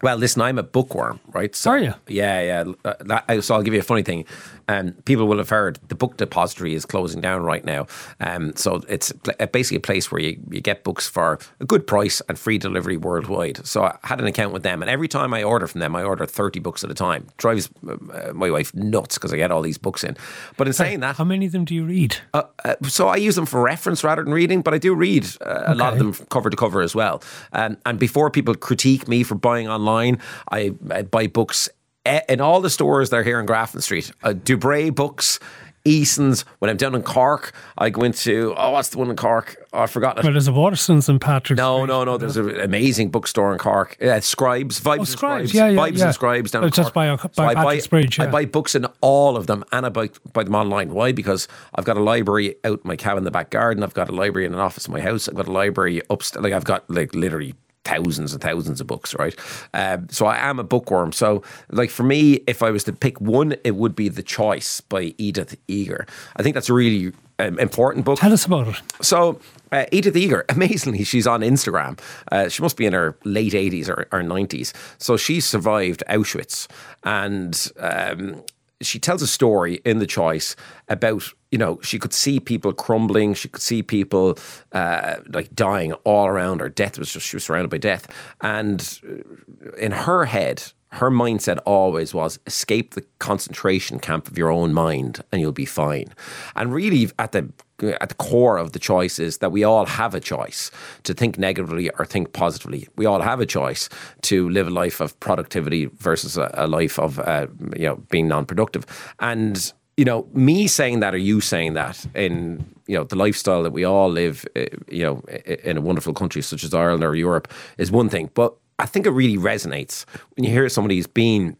Well, 0.02 0.18
listen, 0.18 0.42
I'm 0.42 0.58
a 0.58 0.64
bookworm, 0.64 1.20
right? 1.32 1.56
So, 1.56 1.70
Are 1.70 1.78
you? 1.78 1.94
Yeah, 2.08 2.42
yeah. 2.42 2.74
Uh, 2.84 2.94
that- 3.02 3.44
So 3.44 3.54
I'll 3.54 3.62
give 3.62 3.74
you 3.76 3.80
a 3.82 3.84
funny 3.84 4.02
thing. 4.02 4.26
Um, 4.68 4.94
people 5.06 5.28
will 5.28 5.38
have 5.38 5.50
heard 5.50 5.80
the 5.90 5.96
book 5.96 6.18
depository 6.18 6.74
is 6.74 6.86
closing 6.86 7.22
down 7.22 7.44
right 7.44 7.64
now. 7.64 7.86
Um, 8.20 8.56
so 8.56 8.82
it's 8.90 9.14
uh, 9.40 9.46
basically 9.48 9.78
a 9.78 9.82
place 9.82 10.12
where 10.12 10.22
you, 10.22 10.40
you 10.50 10.62
get 10.62 10.84
books 10.84 11.08
for 11.08 11.38
a 11.60 11.66
good 11.66 11.86
price 11.86 12.22
and 12.28 12.38
free 12.38 12.58
delivery 12.58 12.98
worldwide. 12.98 13.66
So 13.66 13.84
I 13.84 13.98
had 14.04 14.20
an 14.20 14.28
account 14.28 14.54
with 14.54 14.64
them, 14.64 14.82
and 14.82 14.90
every 14.90 15.08
time 15.08 15.34
I 15.34 15.44
order 15.44 15.68
from 15.68 15.82
them, 15.82 15.96
I 15.96 16.04
order 16.04 16.26
30 16.26 16.60
books 16.60 16.84
at 16.84 16.90
a 16.90 16.94
time. 16.96 17.28
Drives 17.38 17.70
uh, 17.88 18.34
my 18.34 18.50
wife 18.50 18.74
nuts 18.74 19.16
because 19.18 19.34
I 19.34 19.38
get 19.38 19.52
all 19.52 19.62
these 19.62 19.78
books 19.78 20.04
in. 20.04 20.18
But 20.58 20.68
in 20.68 20.74
saying 20.74 21.02
that, 21.02 21.16
How 21.18 21.24
many 21.26 21.46
of 21.46 21.52
them 21.52 21.66
do 21.66 21.76
you 21.76 21.86
read? 21.86 22.18
uh, 22.34 22.44
uh, 22.64 22.76
so 22.84 23.08
I 23.08 23.18
use 23.18 23.36
them 23.36 23.46
for 23.46 23.62
reference 23.62 24.04
rather 24.04 24.24
than 24.24 24.34
reading, 24.34 24.62
but 24.62 24.74
I 24.74 24.78
do 24.80 24.96
read 24.96 25.26
uh, 25.42 25.64
a 25.68 25.76
lot 25.76 25.94
of 25.94 26.00
Okay. 26.02 26.18
them 26.18 26.28
cover 26.30 26.50
to 26.50 26.58
cover 26.58 26.82
as 26.82 26.96
well. 26.96 27.22
Um, 27.54 27.78
and 27.86 28.00
before 28.00 28.30
people 28.32 28.56
critique 28.56 29.08
me 29.08 29.24
for 29.24 29.36
buying 29.36 29.68
online, 29.68 30.20
I, 30.52 30.74
I 30.90 31.04
buy 31.04 31.28
books 31.28 31.70
in 32.06 32.42
all 32.42 32.62
the 32.62 32.70
stores 32.70 33.10
that 33.10 33.18
are 33.18 33.24
here 33.24 33.40
in 33.40 33.46
Grafton 33.46 33.82
Street. 33.82 34.12
Uh, 34.24 34.30
Dubray 34.30 34.94
Books, 34.94 35.40
Eason's. 35.88 36.42
When 36.60 36.70
I'm 36.72 36.78
down 36.78 36.96
in 36.96 37.04
Cork, 37.04 37.54
I 37.78 37.92
go 37.92 38.02
into, 38.04 38.56
oh, 38.58 38.72
what's 38.72 38.90
the 38.90 38.98
one 38.98 39.10
in 39.12 39.16
Cork? 39.16 39.56
Oh, 39.72 39.82
I 39.82 39.86
forgot 39.88 40.18
it. 40.18 40.24
Well, 40.24 40.34
there's 40.34 40.48
a 40.48 40.52
Waterstones 40.52 41.08
and 41.10 41.22
Patrick's. 41.22 41.58
No, 41.60 41.78
Street. 41.78 41.88
no, 41.88 42.04
no. 42.04 42.18
There's 42.18 42.38
an 42.38 42.60
amazing 42.60 43.12
bookstore 43.12 43.52
in 43.54 43.60
Cork. 43.60 43.96
Uh, 44.02 44.20
Scribes, 44.20 44.80
Vibes 44.82 44.98
and 44.98 45.08
Scribes, 45.08 45.50
Scribes. 45.52 45.54
yeah, 45.54 45.68
yeah, 45.70 45.78
Vibes 45.78 45.98
yeah. 46.00 46.06
and 46.06 46.14
Scribes 46.16 46.52
down 46.52 46.64
Oh, 46.64 46.70
just 46.70 46.94
by 46.94 47.06
a- 47.06 47.18
by 47.18 47.46
I 47.48 47.54
buy, 47.54 47.64
Patrick's 47.66 47.88
Bridge, 47.88 48.20
I 48.20 48.26
buy 48.28 48.46
books 48.46 48.74
in 48.74 48.86
all 49.02 49.38
of 49.38 49.46
them 49.46 49.64
and 49.72 49.86
I 49.86 49.90
buy, 49.90 50.10
buy 50.34 50.44
them 50.44 50.56
online. 50.56 50.92
Why? 50.92 51.12
Because 51.12 51.48
I've 51.76 51.86
got 51.86 51.98
a 51.98 52.02
library 52.04 52.56
out 52.64 52.80
in 52.84 52.88
my 52.88 52.96
cabin 52.96 53.20
in 53.20 53.24
the 53.26 53.32
back 53.32 53.52
garden. 53.52 53.84
I've 53.84 53.94
got 53.94 54.10
a 54.10 54.14
library 54.14 54.48
in 54.48 54.54
an 54.56 54.60
office 54.60 54.88
in 54.88 54.94
my 54.94 55.02
house. 55.02 55.28
I've 55.30 55.36
got 55.36 55.48
a 55.48 55.52
library 55.52 56.02
upstairs. 56.10 56.44
Like 56.44 56.54
I've 56.54 56.64
got 56.66 56.90
like 56.90 57.14
literally 57.14 57.54
thousands 57.86 58.34
and 58.34 58.42
thousands 58.42 58.82
of 58.82 58.88
books, 58.88 59.16
right? 59.16 59.36
Um, 59.74 60.10
so 60.10 60.26
I 60.26 60.38
am 60.38 60.60
a 60.60 60.64
bookworm. 60.64 61.12
So 61.12 61.44
like 61.70 61.90
for 61.90 62.04
me, 62.04 62.42
if 62.48 62.62
I 62.62 62.72
was 62.72 62.84
to 62.86 62.94
pick 62.94 63.22
one, 63.22 63.56
it 63.64 63.76
would 63.76 63.96
be 63.96 64.10
The 64.10 64.24
Choice 64.24 64.82
by 64.82 65.14
Edith 65.18 65.56
Eger. 65.68 66.06
I 66.36 66.44
think 66.44 66.56
that's 66.56 66.70
a 66.70 66.74
really 66.74 67.14
um, 67.40 67.60
important 67.60 68.06
book. 68.06 68.20
Tell 68.20 68.34
us 68.34 68.46
about 68.46 68.68
it. 68.68 68.82
So, 69.02 69.40
uh, 69.72 69.86
Edith 69.92 70.16
Eger, 70.16 70.46
amazingly, 70.50 71.04
she's 71.04 71.28
on 71.28 71.42
Instagram. 71.42 72.00
Uh, 72.32 72.50
she 72.50 72.62
must 72.62 72.78
be 72.78 72.86
in 72.86 72.94
her 72.94 73.18
late 73.24 73.54
80s 73.54 73.90
or, 73.90 74.08
or 74.12 74.22
90s. 74.22 74.74
So, 74.98 75.18
she 75.18 75.42
survived 75.42 76.04
Auschwitz 76.10 76.68
and 77.04 77.72
um, 77.80 78.44
she 78.82 79.00
tells 79.00 79.22
a 79.22 79.28
story 79.28 79.76
in 79.86 80.00
The 80.00 80.08
Choice 80.08 80.56
about, 80.88 81.24
you 81.52 81.58
know, 81.58 81.80
she 81.82 81.98
could 81.98 82.14
see 82.14 82.40
people 82.40 82.74
crumbling, 82.74 83.34
she 83.34 83.48
could 83.48 83.62
see 83.62 83.82
people 83.82 84.38
uh, 84.74 85.16
like 85.30 85.54
dying 85.56 85.94
all 86.04 86.28
around 86.28 86.60
her. 86.60 86.70
Death 86.70 87.00
was 87.00 87.12
just, 87.12 87.26
she 87.26 87.36
was 87.36 87.44
surrounded 87.46 87.70
by 87.70 87.78
death. 87.78 88.08
And 88.42 89.00
uh, 89.08 89.72
in 89.78 89.92
her 89.92 90.26
head, 90.26 90.64
her 90.90 91.10
mindset 91.10 91.60
always 91.66 92.14
was 92.14 92.40
escape 92.46 92.94
the 92.94 93.06
concentration 93.20 94.00
camp 94.00 94.28
of 94.28 94.38
your 94.38 94.50
own 94.50 94.74
mind 94.74 95.22
and 95.32 95.42
you'll 95.42 95.52
be 95.52 95.66
fine. 95.66 96.14
And 96.56 96.74
really 96.74 97.10
at 97.20 97.32
the 97.32 97.50
at 97.84 98.10
the 98.10 98.16
core 98.16 98.58
of 98.58 98.72
the 98.72 98.80
choice 98.80 99.20
is 99.20 99.40
that 99.40 99.52
we 99.52 99.64
all 99.64 99.86
have 99.86 100.16
a 100.16 100.20
choice 100.20 100.72
to 101.04 101.14
think 101.14 101.38
negatively 101.38 101.90
or 102.00 102.06
think 102.06 102.34
positively. 102.34 102.88
We 102.96 103.06
all 103.06 103.22
have 103.22 103.42
a 103.42 103.46
choice 103.46 103.90
to 104.24 104.50
live 104.50 104.68
a 104.68 104.72
life 104.72 105.02
of 105.02 105.20
productivity 105.20 105.86
versus 105.86 106.38
a, 106.38 106.50
a 106.54 106.68
life 106.68 106.98
of 107.00 107.20
uh, 107.20 107.48
you 107.76 107.86
know 107.86 107.96
being 108.10 108.28
non-productive. 108.28 108.86
And 109.20 109.74
you 109.98 110.06
know, 110.06 110.28
me 110.34 110.68
saying 110.68 111.00
that 111.00 111.14
or 111.14 111.18
you 111.18 111.42
saying 111.42 111.74
that 111.74 112.06
in 112.16 112.66
you 112.88 112.98
know 112.98 113.04
the 113.04 113.16
lifestyle 113.16 113.64
that 113.64 113.72
we 113.72 113.84
all 113.84 114.10
live, 114.10 114.46
uh, 114.56 114.66
you 114.90 115.04
know, 115.04 115.20
in 115.64 115.78
a 115.78 115.82
wonderful 115.82 116.14
country 116.14 116.42
such 116.42 116.64
as 116.64 116.74
Ireland 116.74 117.04
or 117.04 117.16
Europe 117.16 117.52
is 117.78 117.92
one 117.92 118.10
thing, 118.10 118.30
but 118.34 118.56
I 118.80 118.86
think 118.86 119.06
it 119.06 119.12
really 119.12 119.38
resonates 119.38 120.06
when 120.36 120.44
you 120.44 120.52
hear 120.52 120.68
somebody 120.70 120.98
who's 120.98 121.08
been 121.08 121.56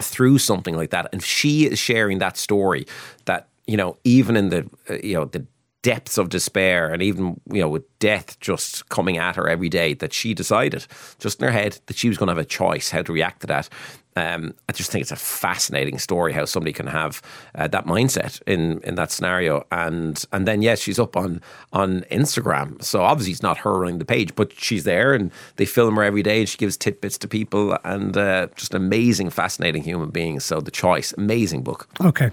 through 0.00 0.38
something 0.38 0.74
like 0.76 0.90
that 0.90 1.08
and 1.12 1.22
she 1.22 1.66
is 1.66 1.78
sharing 1.78 2.18
that 2.18 2.36
story 2.36 2.86
that 3.26 3.49
you 3.70 3.76
know 3.76 3.96
even 4.04 4.36
in 4.36 4.48
the 4.48 4.68
uh, 4.88 4.94
you 5.02 5.14
know 5.14 5.24
the 5.24 5.46
depths 5.82 6.18
of 6.18 6.28
despair 6.28 6.92
and 6.92 7.02
even 7.02 7.40
you 7.50 7.60
know 7.60 7.68
with 7.68 7.98
death 8.00 8.38
just 8.40 8.88
coming 8.90 9.16
at 9.16 9.36
her 9.36 9.48
every 9.48 9.68
day 9.68 9.94
that 9.94 10.12
she 10.12 10.34
decided 10.34 10.86
just 11.18 11.40
in 11.40 11.46
her 11.46 11.52
head 11.52 11.78
that 11.86 11.96
she 11.96 12.08
was 12.08 12.18
going 12.18 12.26
to 12.26 12.34
have 12.34 12.38
a 12.38 12.44
choice 12.44 12.90
how 12.90 13.02
to 13.02 13.12
react 13.12 13.40
to 13.40 13.46
that. 13.46 13.68
Um, 14.16 14.54
I 14.68 14.72
just 14.72 14.90
think 14.90 15.02
it's 15.02 15.12
a 15.12 15.16
fascinating 15.16 15.98
story 15.98 16.32
how 16.32 16.44
somebody 16.44 16.72
can 16.72 16.88
have 16.88 17.22
uh, 17.54 17.68
that 17.68 17.86
mindset 17.86 18.42
in 18.46 18.80
in 18.80 18.96
that 18.96 19.10
scenario. 19.10 19.64
And 19.70 20.22
and 20.32 20.46
then 20.46 20.60
yes 20.60 20.80
she's 20.80 20.98
up 20.98 21.16
on 21.16 21.40
on 21.72 22.02
Instagram. 22.10 22.82
So 22.82 23.00
obviously 23.00 23.32
it's 23.32 23.42
not 23.42 23.58
her 23.58 23.78
running 23.78 23.98
the 23.98 24.04
page 24.04 24.34
but 24.34 24.52
she's 24.52 24.84
there 24.84 25.14
and 25.14 25.30
they 25.56 25.64
film 25.64 25.96
her 25.96 26.02
every 26.02 26.22
day 26.22 26.40
and 26.40 26.48
she 26.48 26.58
gives 26.58 26.76
tidbits 26.76 27.16
to 27.18 27.28
people. 27.28 27.78
And 27.84 28.16
uh, 28.16 28.48
just 28.56 28.74
an 28.74 28.82
amazing 28.82 29.30
fascinating 29.30 29.84
human 29.84 30.10
being 30.10 30.40
so 30.40 30.60
the 30.60 30.72
choice 30.72 31.14
amazing 31.16 31.62
book. 31.62 31.88
Okay. 32.00 32.30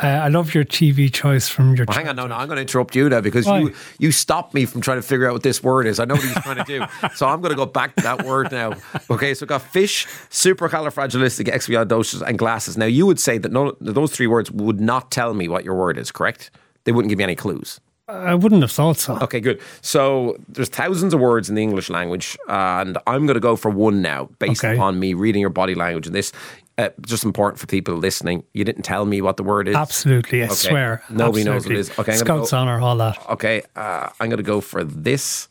Uh, 0.00 0.06
I 0.06 0.28
love 0.28 0.54
your 0.54 0.64
TV 0.64 1.12
choice 1.12 1.48
from 1.48 1.74
your. 1.74 1.84
well, 1.88 1.96
hang 1.96 2.06
on, 2.08 2.14
no, 2.14 2.26
no, 2.28 2.36
I'm 2.36 2.46
going 2.46 2.56
to 2.56 2.62
interrupt 2.62 2.94
you 2.94 3.08
now 3.08 3.20
because 3.20 3.46
Why? 3.46 3.58
you 3.60 3.74
you 3.98 4.12
stopped 4.12 4.54
me 4.54 4.64
from 4.64 4.80
trying 4.80 4.98
to 4.98 5.02
figure 5.02 5.26
out 5.26 5.32
what 5.32 5.42
this 5.42 5.60
word 5.62 5.86
is. 5.88 5.98
I 5.98 6.04
know 6.04 6.14
what 6.14 6.22
he's 6.22 6.34
trying 6.34 6.64
to 6.64 6.64
do, 6.64 6.84
so 7.16 7.26
I'm 7.26 7.40
going 7.40 7.50
to 7.50 7.56
go 7.56 7.66
back 7.66 7.96
to 7.96 8.02
that 8.02 8.24
word 8.24 8.52
now. 8.52 8.74
Okay, 9.10 9.34
so 9.34 9.42
we've 9.42 9.48
got 9.48 9.62
fish, 9.62 10.06
supercalifragilisticexpialidocious, 10.30 12.22
and 12.22 12.38
glasses. 12.38 12.76
Now, 12.76 12.86
you 12.86 13.06
would 13.06 13.18
say 13.20 13.38
that 13.38 13.52
no, 13.52 13.76
those 13.80 14.12
three 14.12 14.26
words 14.26 14.50
would 14.50 14.80
not 14.80 15.10
tell 15.10 15.34
me 15.34 15.48
what 15.48 15.64
your 15.64 15.74
word 15.74 15.98
is, 15.98 16.12
correct? 16.12 16.50
They 16.84 16.92
wouldn't 16.92 17.08
give 17.10 17.18
me 17.18 17.24
any 17.24 17.34
clues. 17.34 17.80
I 18.08 18.34
wouldn't 18.34 18.62
have 18.62 18.70
thought 18.72 18.96
so. 18.96 19.18
Okay, 19.20 19.38
good. 19.40 19.60
So 19.82 20.36
there's 20.48 20.70
thousands 20.70 21.12
of 21.12 21.20
words 21.20 21.50
in 21.50 21.56
the 21.56 21.62
English 21.62 21.90
language, 21.90 22.38
and 22.48 22.96
I'm 23.06 23.26
going 23.26 23.34
to 23.34 23.40
go 23.40 23.54
for 23.54 23.70
one 23.70 24.00
now, 24.00 24.30
based 24.38 24.64
Okay. 24.64 24.74
upon 24.74 24.98
me 24.98 25.12
reading 25.12 25.42
your 25.42 25.50
body 25.50 25.74
language. 25.74 26.06
And 26.06 26.14
this, 26.14 26.32
uh, 26.78 26.88
just 27.02 27.24
important 27.24 27.58
for 27.60 27.66
people 27.66 27.94
listening. 27.96 28.44
You 28.54 28.64
didn't 28.64 28.82
tell 28.84 29.04
me 29.04 29.20
what 29.20 29.36
the 29.36 29.42
word 29.42 29.68
is. 29.68 29.74
Absolutely, 29.76 30.42
I 30.42 30.46
Okay. 30.46 30.54
swear. 30.54 31.02
Nobody 31.10 31.44
knows 31.44 31.64
what 31.66 31.72
it 31.74 31.78
is. 31.78 31.90
Okay, 31.98 32.12
I'm 32.12 32.18
Scouts 32.18 32.50
go- 32.52 32.56
honour, 32.58 32.80
all 32.80 32.96
that. 32.96 33.18
Okay, 33.30 33.62
uh, 33.76 34.08
I'm 34.20 34.28
going 34.28 34.38
to 34.38 34.42
go 34.42 34.60
for 34.60 34.84
this. 34.84 35.48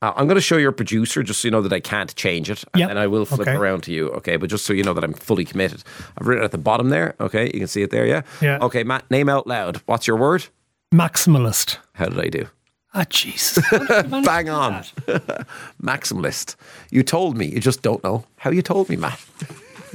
Uh, 0.00 0.12
I'm 0.16 0.26
going 0.26 0.36
to 0.36 0.40
show 0.40 0.56
your 0.56 0.72
producer 0.72 1.22
just 1.22 1.40
so 1.40 1.46
you 1.48 1.52
know 1.52 1.62
that 1.62 1.72
I 1.72 1.78
can't 1.80 2.12
change 2.16 2.50
it, 2.50 2.64
and 2.74 2.80
Yep. 2.80 2.88
then 2.90 2.98
I 2.98 3.06
will 3.06 3.24
flip 3.24 3.42
Okay. 3.46 3.52
around 3.56 3.82
to 3.84 3.92
you. 3.92 4.08
Okay, 4.10 4.36
but 4.36 4.50
just 4.50 4.64
so 4.66 4.72
you 4.72 4.82
know 4.82 4.94
that 4.94 5.04
I'm 5.04 5.12
fully 5.14 5.44
committed. 5.44 5.84
I've 6.18 6.26
written 6.26 6.42
it 6.42 6.46
at 6.46 6.50
the 6.52 6.58
bottom 6.58 6.88
there. 6.88 7.14
Okay, 7.20 7.44
you 7.52 7.58
can 7.60 7.68
see 7.68 7.82
it 7.82 7.90
there. 7.90 8.06
Yeah. 8.06 8.22
Yeah. 8.40 8.58
Okay, 8.62 8.82
Matt, 8.84 9.08
name 9.10 9.28
out 9.28 9.46
loud. 9.46 9.80
What's 9.86 10.06
your 10.08 10.16
word? 10.16 10.46
Maximalist. 10.92 11.78
How 11.94 12.06
did 12.06 12.18
I 12.20 12.28
do? 12.28 12.46
Ah, 12.94 13.04
Jesus. 13.08 13.64
How 13.64 13.78
did 13.78 13.88
you 14.04 14.10
manage 14.10 14.26
Bang 14.26 14.50
on. 14.50 14.84
Maximalist. 15.82 16.56
You 16.90 17.02
told 17.02 17.36
me. 17.36 17.46
You 17.46 17.60
just 17.60 17.82
don't 17.82 18.02
know 18.04 18.24
how 18.36 18.50
you 18.50 18.60
told 18.62 18.88
me, 18.88 18.96
Matt. 18.96 19.20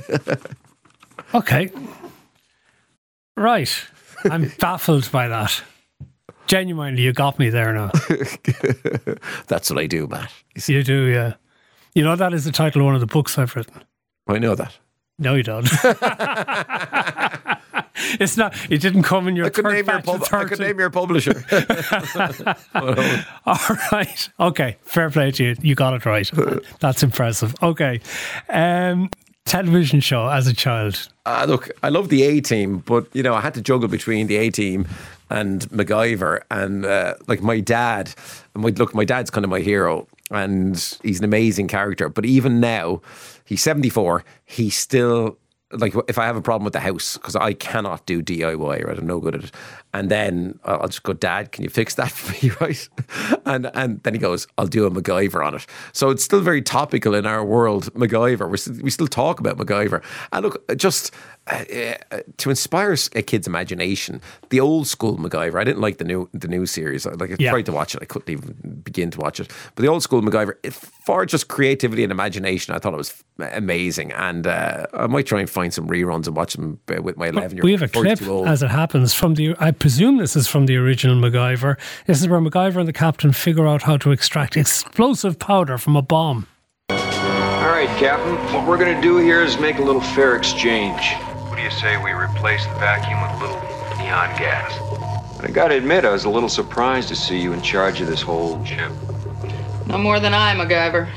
Okay. 1.34 1.70
Right. 3.36 3.84
I'm 4.26 4.52
baffled 4.60 5.12
by 5.12 5.28
that. 5.28 5.62
Genuinely, 6.48 7.02
you 7.02 7.12
got 7.12 7.38
me 7.38 7.50
there 7.50 7.74
now. 7.74 7.92
That's 9.48 9.70
what 9.70 9.80
I 9.80 9.88
do, 9.88 10.08
Matt. 10.08 10.32
You 10.66 10.84
do, 10.84 11.06
yeah. 11.08 11.34
You 11.94 12.04
know 12.04 12.16
that 12.16 12.34
is 12.34 12.46
the 12.46 12.52
title 12.52 12.82
of 12.82 12.86
one 12.86 12.96
of 12.96 13.02
the 13.02 13.08
books 13.08 13.38
I've 13.38 13.54
written. 13.56 13.84
I 14.28 14.38
know 14.38 14.56
that. 14.56 14.78
No, 15.20 15.36
you 15.36 15.44
don't. 15.44 15.68
it's 18.20 18.38
not. 18.38 18.56
It 18.72 18.78
didn't 18.80 19.04
come 19.04 19.28
in 19.28 19.36
your 19.36 19.48
I 19.48 19.50
could, 19.50 19.66
name 19.66 19.86
your 19.86 20.02
pub- 20.02 20.24
I 20.32 20.46
could 20.46 20.60
name 20.60 20.80
your 20.80 20.90
publisher. 20.92 21.44
All 23.46 23.60
right. 23.92 24.30
Okay. 24.40 24.78
Fair 24.84 25.10
play 25.10 25.32
to 25.32 25.44
you. 25.44 25.56
You 25.62 25.76
got 25.76 25.94
it 25.96 26.06
right. 26.06 26.30
That's 26.80 27.04
impressive. 27.04 27.56
Okay. 27.64 28.00
Um, 28.50 29.10
television 29.48 30.00
show 30.00 30.28
as 30.28 30.48
a 30.48 30.54
child. 30.54 31.10
Uh, 31.26 31.46
look, 31.48 31.70
I 31.84 31.90
love 31.90 32.10
the 32.10 32.24
A 32.24 32.42
team, 32.42 32.80
but 32.80 33.08
you 33.14 33.24
know, 33.24 33.34
I 33.34 33.42
had 33.42 33.54
to 33.56 33.62
juggle 33.62 33.88
between 33.88 34.28
the 34.28 34.38
A 34.38 34.50
team 34.50 34.88
and 35.30 35.62
MacGyver, 35.70 36.42
and 36.52 36.86
uh, 36.86 37.16
like 37.28 37.42
my 37.42 37.60
dad. 37.60 38.14
My, 38.54 38.70
look, 38.70 38.94
my 38.94 39.06
dad's 39.06 39.30
kind 39.30 39.44
of 39.44 39.50
my 39.50 39.60
hero, 39.60 40.08
and 40.32 40.76
he's 41.04 41.20
an 41.20 41.26
amazing 41.26 41.68
character. 41.68 42.10
But 42.10 42.26
even 42.26 42.60
now, 42.60 43.02
he's 43.46 43.62
seventy 43.62 43.90
four. 43.90 44.24
He's 44.46 44.76
still 44.76 45.38
like 45.72 45.94
if 46.08 46.18
I 46.18 46.26
have 46.26 46.38
a 46.38 46.42
problem 46.42 46.64
with 46.64 46.74
the 46.74 46.80
house 46.80 47.18
because 47.18 47.36
I 47.36 47.54
cannot 47.54 48.06
do 48.06 48.22
DIY, 48.22 48.86
right? 48.86 48.98
I'm 48.98 49.08
no 49.08 49.20
good 49.20 49.36
at 49.36 49.44
it. 49.46 49.52
And 49.98 50.10
then 50.12 50.60
I'll 50.64 50.88
just 50.88 51.04
go, 51.04 51.14
Dad, 51.14 51.52
can 51.52 51.64
you 51.64 51.70
fix 51.70 51.96
that 51.96 52.12
for 52.18 52.32
me, 52.46 52.52
right? 52.62 52.90
And 53.46 53.70
and 53.74 54.02
then 54.04 54.14
he 54.14 54.20
goes, 54.20 54.48
I'll 54.58 54.68
do 54.68 54.86
a 54.86 54.92
MacGyver 54.92 55.46
on 55.46 55.56
it. 55.56 55.66
So 55.94 56.10
it's 56.12 56.24
still 56.24 56.42
very 56.42 56.62
topical 56.62 57.16
in 57.16 57.26
our 57.26 57.44
world, 57.44 57.92
MacGyver. 57.94 58.50
We 58.50 58.58
still, 58.58 58.76
we 58.84 58.90
still 58.92 59.08
talk 59.08 59.40
about 59.40 59.58
MacGyver. 59.58 60.04
And 60.32 60.44
look, 60.46 60.56
just 60.78 61.12
uh, 61.52 61.64
uh, 62.12 62.20
to 62.38 62.50
inspire 62.50 62.96
a 63.16 63.22
kid's 63.22 63.48
imagination, 63.48 64.22
the 64.50 64.60
old 64.60 64.86
school 64.88 65.18
MacGyver. 65.18 65.60
I 65.60 65.64
didn't 65.64 65.82
like 65.82 65.98
the 65.98 66.06
new 66.06 66.30
the 66.34 66.48
new 66.48 66.66
series. 66.66 67.06
I- 67.08 67.12
Like 67.18 67.32
I 67.32 67.36
Yeah. 67.40 67.52
tried 67.52 67.66
to 67.66 67.72
watch 67.72 67.96
it, 67.96 68.02
I 68.04 68.06
couldn't 68.06 68.30
even 68.30 68.82
begin 68.84 69.10
to 69.12 69.20
watch 69.20 69.40
it. 69.40 69.48
But 69.76 69.82
the 69.82 69.88
old 69.90 70.04
school 70.04 70.22
MacGyver, 70.22 70.54
it, 70.64 70.74
for 70.74 71.26
just 71.26 71.48
creativity 71.48 72.04
and 72.04 72.12
imagination, 72.12 72.76
I 72.76 72.80
thought 72.80 72.94
it 72.94 72.98
was 73.06 73.14
amazing. 73.40 74.12
And 74.12 74.46
uh, 74.46 74.86
I 74.94 75.08
might 75.08 75.26
try 75.26 75.40
and 75.40 75.50
find 75.50 75.74
some 75.74 75.88
reruns 75.88 76.28
and 76.28 76.36
watch 76.36 76.54
them 76.54 76.80
uh, 76.96 77.02
with 77.02 77.18
my 77.18 77.28
eleven 77.30 77.58
year. 77.58 77.64
We 77.64 77.72
have 77.72 77.82
a 77.82 77.88
clip, 77.88 78.22
as 78.48 78.62
it 78.62 78.70
happens, 78.70 79.14
from 79.14 79.36
the. 79.36 79.56
I 79.60 79.72
presume 79.88 80.18
this 80.18 80.36
is 80.36 80.50
from 80.50 80.66
the 80.66 80.76
original 80.76 81.16
MacGyver. 81.16 81.78
This 82.08 82.20
is 82.20 82.28
where 82.28 82.42
MacGyver 82.42 82.76
and 82.76 82.90
the 82.90 82.92
captain 82.92 83.32
figure 83.32 83.66
out 83.66 83.84
how 83.84 83.96
to 83.96 84.12
extract 84.12 84.58
explosive 84.58 85.40
powder 85.40 85.78
from 85.78 85.96
a 85.96 86.02
bomb. 86.02 86.46
All 86.90 86.98
right, 86.98 87.88
Captain. 87.98 88.36
What 88.54 88.68
we're 88.68 88.78
gonna 88.78 89.02
do 89.02 89.16
here 89.16 89.42
is 89.42 89.58
make 89.58 89.78
a 89.78 89.82
little 89.82 90.02
fair 90.02 90.36
exchange. 90.36 91.14
What 91.48 91.56
do 91.56 91.62
you 91.62 91.72
say 91.72 91.96
we 92.04 92.12
replace 92.12 92.66
the 92.66 92.74
vacuum 92.74 93.22
with 93.22 93.32
a 93.32 93.46
little 93.46 93.62
neon 93.98 94.38
gas? 94.38 94.78
But 95.38 95.50
I 95.50 95.54
gotta 95.54 95.78
admit, 95.78 96.04
I 96.04 96.12
was 96.12 96.26
a 96.26 96.30
little 96.30 96.50
surprised 96.50 97.08
to 97.08 97.16
see 97.16 97.40
you 97.40 97.54
in 97.54 97.62
charge 97.62 98.02
of 98.02 98.08
this 98.08 98.22
whole 98.22 98.62
ship. 98.66 98.92
No 99.86 99.98
more 99.98 100.20
than 100.20 100.34
I, 100.34 100.54
MacGyver. 100.54 101.08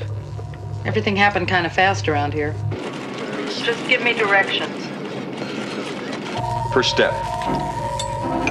Everything 0.84 1.16
happened 1.16 1.48
kind 1.48 1.66
of 1.66 1.72
fast 1.72 2.08
around 2.08 2.32
here. 2.32 2.54
Just 3.48 3.84
give 3.88 4.00
me 4.00 4.12
directions. 4.12 4.86
First 6.72 6.90
step. 6.90 7.12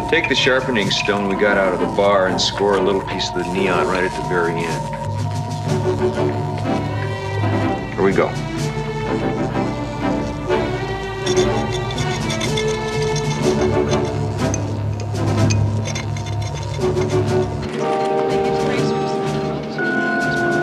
Take 0.10 0.28
the 0.28 0.34
sharpening 0.34 0.90
stone 0.90 1.30
we 1.30 1.36
got 1.40 1.56
out 1.56 1.72
of 1.72 1.80
the 1.80 1.96
bar 1.96 2.30
and 2.30 2.42
score 2.42 2.78
a 2.78 2.82
little 2.82 3.04
piece 3.04 3.30
of 3.30 3.36
the 3.36 3.54
neon 3.54 3.86
right 3.86 4.04
at 4.04 4.12
the 4.12 4.28
very 4.28 4.56
end. 4.56 4.96
Here 7.94 8.04
we 8.04 8.12
go. 8.12 8.32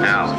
Now, 0.03 0.35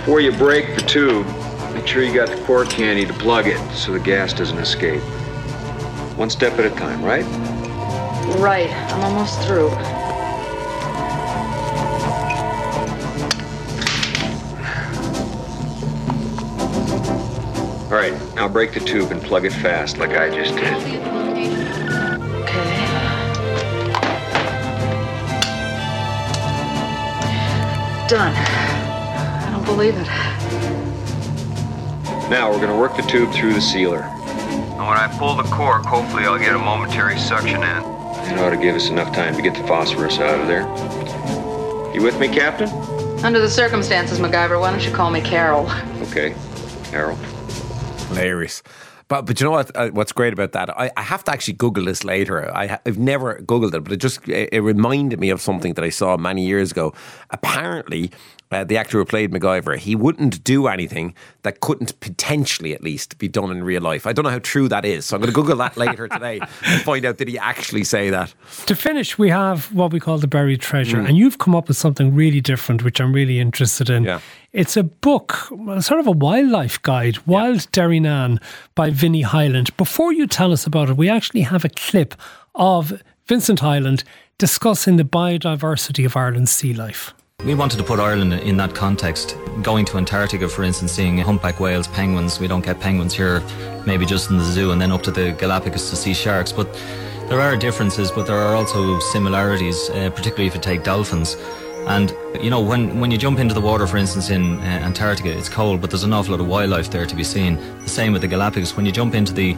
before 0.00 0.20
you 0.20 0.32
break 0.32 0.74
the 0.74 0.82
tube, 0.82 1.28
make 1.74 1.86
sure 1.86 2.02
you 2.02 2.12
got 2.12 2.28
the 2.28 2.42
cork 2.42 2.72
handy 2.72 3.06
to 3.06 3.14
plug 3.14 3.46
it 3.46 3.60
so 3.72 3.92
the 3.92 4.00
gas 4.00 4.32
doesn't 4.32 4.58
escape. 4.58 5.00
One 6.16 6.30
step 6.30 6.56
at 6.60 6.64
a 6.64 6.70
time, 6.70 7.02
right? 7.02 7.24
Right, 8.38 8.70
I'm 8.70 9.02
almost 9.02 9.40
through. 9.42 9.70
All 17.90 18.00
right, 18.00 18.14
now 18.36 18.46
break 18.48 18.74
the 18.74 18.80
tube 18.80 19.10
and 19.10 19.20
plug 19.20 19.44
it 19.44 19.52
fast 19.52 19.98
like 19.98 20.10
I 20.10 20.30
just 20.30 20.54
did. 20.54 20.72
Okay. 22.42 22.74
Done. 28.08 28.34
I 28.36 29.50
don't 29.50 29.64
believe 29.64 29.96
it. 29.96 30.06
Now 32.30 32.52
we're 32.52 32.60
gonna 32.60 32.78
work 32.78 32.96
the 32.96 33.02
tube 33.02 33.32
through 33.32 33.54
the 33.54 33.60
sealer. 33.60 34.08
And 34.74 34.86
when 34.86 34.96
I 34.98 35.06
pull 35.18 35.36
the 35.36 35.44
cork, 35.44 35.84
hopefully 35.84 36.24
I'll 36.24 36.38
get 36.38 36.54
a 36.54 36.58
momentary 36.58 37.18
suction 37.18 37.62
in. 37.62 37.62
It 37.62 38.38
ought 38.40 38.50
to 38.50 38.56
give 38.56 38.74
us 38.74 38.88
enough 38.88 39.14
time 39.14 39.34
to 39.36 39.42
get 39.42 39.54
the 39.54 39.62
phosphorus 39.66 40.18
out 40.18 40.40
of 40.40 40.48
there. 40.48 40.62
You 41.94 42.02
with 42.02 42.18
me, 42.18 42.28
Captain? 42.28 42.68
Under 43.24 43.38
the 43.38 43.48
circumstances, 43.48 44.18
MacGyver, 44.18 44.60
why 44.60 44.70
don't 44.70 44.84
you 44.84 44.92
call 44.92 45.10
me 45.10 45.20
Carol? 45.20 45.70
Okay, 46.02 46.34
Carol. 46.84 47.16
hilarious. 48.08 48.62
But 49.06 49.26
but 49.26 49.38
you 49.40 49.44
know 49.44 49.50
what? 49.52 49.70
Uh, 49.76 49.90
what's 49.90 50.12
great 50.12 50.32
about 50.32 50.52
that? 50.52 50.70
I, 50.78 50.90
I 50.96 51.02
have 51.02 51.22
to 51.24 51.32
actually 51.32 51.54
Google 51.54 51.84
this 51.84 52.04
later. 52.04 52.50
I, 52.56 52.66
ha- 52.66 52.80
I've 52.86 52.98
never 52.98 53.38
Googled 53.40 53.74
it, 53.74 53.84
but 53.84 53.92
it 53.92 53.98
just 53.98 54.26
it, 54.28 54.48
it 54.50 54.60
reminded 54.60 55.20
me 55.20 55.30
of 55.30 55.40
something 55.40 55.74
that 55.74 55.84
I 55.84 55.90
saw 55.90 56.16
many 56.16 56.44
years 56.46 56.72
ago. 56.72 56.94
Apparently, 57.30 58.10
uh, 58.50 58.62
the 58.62 58.76
actor 58.76 58.98
who 58.98 59.04
played 59.04 59.32
MacGyver, 59.32 59.76
he 59.76 59.96
wouldn't 59.96 60.44
do 60.44 60.66
anything 60.68 61.14
that 61.42 61.60
couldn't 61.60 61.98
potentially, 62.00 62.72
at 62.74 62.82
least, 62.82 63.18
be 63.18 63.26
done 63.26 63.50
in 63.50 63.64
real 63.64 63.82
life. 63.82 64.06
I 64.06 64.12
don't 64.12 64.24
know 64.24 64.30
how 64.30 64.38
true 64.38 64.68
that 64.68 64.84
is, 64.84 65.06
so 65.06 65.16
I'm 65.16 65.20
going 65.22 65.32
to 65.32 65.34
Google 65.34 65.56
that 65.56 65.76
later 65.76 66.06
today 66.06 66.38
and 66.64 66.82
find 66.82 67.04
out 67.04 67.16
did 67.18 67.28
he 67.28 67.38
actually 67.38 67.82
say 67.84 68.10
that. 68.10 68.32
To 68.66 68.76
finish, 68.76 69.18
we 69.18 69.30
have 69.30 69.72
what 69.72 69.92
we 69.92 69.98
call 69.98 70.18
the 70.18 70.28
buried 70.28 70.60
treasure, 70.60 70.98
Mm. 70.98 71.08
and 71.08 71.16
you've 71.16 71.38
come 71.38 71.54
up 71.56 71.66
with 71.68 71.76
something 71.76 72.14
really 72.14 72.40
different, 72.40 72.84
which 72.84 73.00
I'm 73.00 73.12
really 73.12 73.40
interested 73.40 73.90
in. 73.90 74.04
Yeah. 74.04 74.20
It's 74.52 74.76
a 74.76 74.84
book, 74.84 75.32
sort 75.80 75.98
of 76.00 76.06
a 76.06 76.12
wildlife 76.12 76.80
guide, 76.82 77.18
Wild 77.26 77.58
Derrynane 77.72 78.40
by 78.76 78.90
Vinnie 78.90 79.22
Hyland. 79.22 79.76
Before 79.76 80.12
you 80.12 80.26
tell 80.28 80.52
us 80.52 80.64
about 80.66 80.90
it, 80.90 80.96
we 80.96 81.08
actually 81.08 81.40
have 81.42 81.64
a 81.64 81.68
clip 81.70 82.14
of 82.54 83.02
Vincent 83.26 83.60
Hyland 83.60 84.04
discussing 84.38 84.96
the 84.96 85.02
biodiversity 85.04 86.04
of 86.06 86.16
Ireland's 86.16 86.52
sea 86.52 86.72
life. 86.72 87.12
We 87.44 87.54
wanted 87.54 87.76
to 87.76 87.84
put 87.84 88.00
Ireland 88.00 88.32
in 88.32 88.56
that 88.56 88.74
context. 88.74 89.36
Going 89.60 89.84
to 89.86 89.98
Antarctica, 89.98 90.48
for 90.48 90.64
instance, 90.64 90.92
seeing 90.92 91.18
humpback 91.18 91.60
whales, 91.60 91.86
penguins. 91.86 92.40
We 92.40 92.48
don't 92.48 92.64
get 92.64 92.80
penguins 92.80 93.12
here, 93.12 93.42
maybe 93.86 94.06
just 94.06 94.30
in 94.30 94.38
the 94.38 94.44
zoo, 94.44 94.70
and 94.70 94.80
then 94.80 94.90
up 94.90 95.02
to 95.02 95.10
the 95.10 95.32
Galapagos 95.32 95.90
to 95.90 95.96
see 95.96 96.14
sharks. 96.14 96.52
But 96.52 96.72
there 97.28 97.42
are 97.42 97.54
differences, 97.54 98.10
but 98.10 98.26
there 98.26 98.38
are 98.38 98.54
also 98.54 98.98
similarities, 98.98 99.90
uh, 99.90 100.08
particularly 100.08 100.46
if 100.46 100.54
you 100.54 100.60
take 100.62 100.84
dolphins. 100.84 101.36
And 101.86 102.16
you 102.40 102.48
know, 102.48 102.62
when 102.62 102.98
when 102.98 103.10
you 103.10 103.18
jump 103.18 103.38
into 103.38 103.52
the 103.52 103.60
water, 103.60 103.86
for 103.86 103.98
instance, 103.98 104.30
in 104.30 104.58
uh, 104.60 104.80
Antarctica, 104.88 105.36
it's 105.36 105.50
cold, 105.50 105.82
but 105.82 105.90
there's 105.90 106.04
an 106.04 106.14
awful 106.14 106.30
lot 106.32 106.40
of 106.40 106.48
wildlife 106.48 106.90
there 106.90 107.04
to 107.04 107.14
be 107.14 107.24
seen. 107.24 107.58
The 107.82 107.90
same 107.90 108.14
with 108.14 108.22
the 108.22 108.28
Galapagos. 108.28 108.74
When 108.74 108.86
you 108.86 108.92
jump 108.92 109.14
into 109.14 109.34
the 109.34 109.54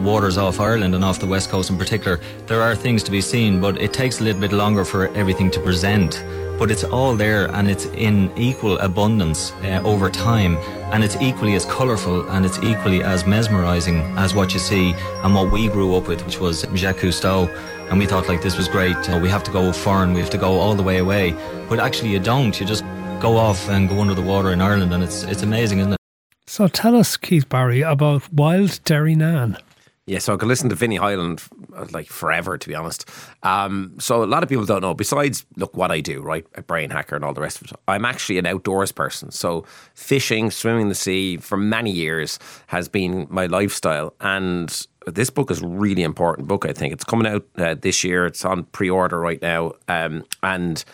waters 0.00 0.38
off 0.38 0.60
Ireland 0.60 0.94
and 0.94 1.04
off 1.04 1.18
the 1.18 1.26
west 1.26 1.50
coast 1.50 1.70
in 1.70 1.78
particular, 1.78 2.20
there 2.46 2.62
are 2.62 2.74
things 2.74 3.02
to 3.04 3.10
be 3.10 3.20
seen, 3.20 3.60
but 3.60 3.80
it 3.80 3.92
takes 3.92 4.20
a 4.20 4.24
little 4.24 4.40
bit 4.40 4.52
longer 4.52 4.84
for 4.84 5.08
everything 5.14 5.50
to 5.52 5.60
present. 5.60 6.24
But 6.58 6.70
it's 6.70 6.84
all 6.84 7.16
there 7.16 7.50
and 7.54 7.68
it's 7.68 7.86
in 7.86 8.30
equal 8.36 8.78
abundance 8.78 9.52
uh, 9.64 9.82
over 9.84 10.08
time, 10.08 10.56
and 10.92 11.02
it's 11.02 11.16
equally 11.20 11.54
as 11.54 11.64
colourful 11.64 12.28
and 12.30 12.46
it's 12.46 12.58
equally 12.62 13.02
as 13.02 13.26
mesmerising 13.26 14.00
as 14.16 14.34
what 14.34 14.52
you 14.52 14.60
see 14.60 14.92
and 15.22 15.34
what 15.34 15.50
we 15.50 15.68
grew 15.68 15.96
up 15.96 16.06
with, 16.06 16.24
which 16.24 16.38
was 16.38 16.64
Jacques 16.74 16.98
Cousteau. 16.98 17.48
And 17.90 17.98
we 17.98 18.06
thought 18.06 18.28
like 18.28 18.40
this 18.40 18.56
was 18.56 18.68
great. 18.68 18.96
Uh, 19.10 19.18
we 19.20 19.28
have 19.28 19.44
to 19.44 19.50
go 19.50 19.72
foreign. 19.72 20.14
We 20.14 20.20
have 20.20 20.30
to 20.30 20.38
go 20.38 20.58
all 20.58 20.74
the 20.74 20.82
way 20.82 20.98
away. 20.98 21.32
But 21.68 21.80
actually, 21.80 22.10
you 22.10 22.20
don't. 22.20 22.58
You 22.58 22.66
just 22.66 22.84
go 23.20 23.36
off 23.36 23.68
and 23.68 23.88
go 23.88 24.00
under 24.00 24.14
the 24.14 24.22
water 24.22 24.52
in 24.52 24.60
Ireland, 24.60 24.92
and 24.94 25.02
it's 25.02 25.22
it's 25.24 25.42
amazing, 25.42 25.80
isn't 25.80 25.92
it? 25.94 25.98
So 26.46 26.68
tell 26.68 26.94
us, 26.94 27.16
Keith 27.16 27.48
Barry, 27.48 27.82
about 27.82 28.32
Wild 28.32 28.70
Derrynane. 28.84 29.58
Yeah, 30.06 30.18
so 30.18 30.34
I 30.34 30.36
could 30.36 30.48
listen 30.48 30.68
to 30.68 30.74
Vinnie 30.74 30.96
Hyland 30.96 31.42
uh, 31.74 31.86
like 31.92 32.08
forever, 32.08 32.58
to 32.58 32.68
be 32.68 32.74
honest. 32.74 33.08
Um, 33.42 33.96
so 33.98 34.22
a 34.22 34.26
lot 34.26 34.42
of 34.42 34.50
people 34.50 34.66
don't 34.66 34.82
know. 34.82 34.92
Besides, 34.92 35.46
look 35.56 35.74
what 35.74 35.90
I 35.90 36.00
do, 36.00 36.20
right? 36.20 36.46
A 36.56 36.62
brain 36.62 36.90
hacker 36.90 37.16
and 37.16 37.24
all 37.24 37.32
the 37.32 37.40
rest 37.40 37.62
of 37.62 37.70
it. 37.70 37.76
I'm 37.88 38.04
actually 38.04 38.36
an 38.36 38.44
outdoors 38.44 38.92
person. 38.92 39.30
So 39.30 39.64
fishing, 39.94 40.50
swimming 40.50 40.82
in 40.82 40.88
the 40.90 40.94
sea 40.94 41.38
for 41.38 41.56
many 41.56 41.90
years 41.90 42.38
has 42.66 42.86
been 42.86 43.26
my 43.30 43.46
lifestyle. 43.46 44.12
And 44.20 44.86
this 45.06 45.30
book 45.30 45.50
is 45.50 45.62
a 45.62 45.66
really 45.66 46.02
important 46.02 46.48
book. 46.48 46.66
I 46.66 46.74
think 46.74 46.92
it's 46.92 47.04
coming 47.04 47.26
out 47.26 47.46
uh, 47.56 47.74
this 47.74 48.04
year. 48.04 48.26
It's 48.26 48.44
on 48.44 48.64
pre-order 48.64 49.18
right 49.18 49.40
now, 49.40 49.72
um, 49.88 50.24
and. 50.42 50.84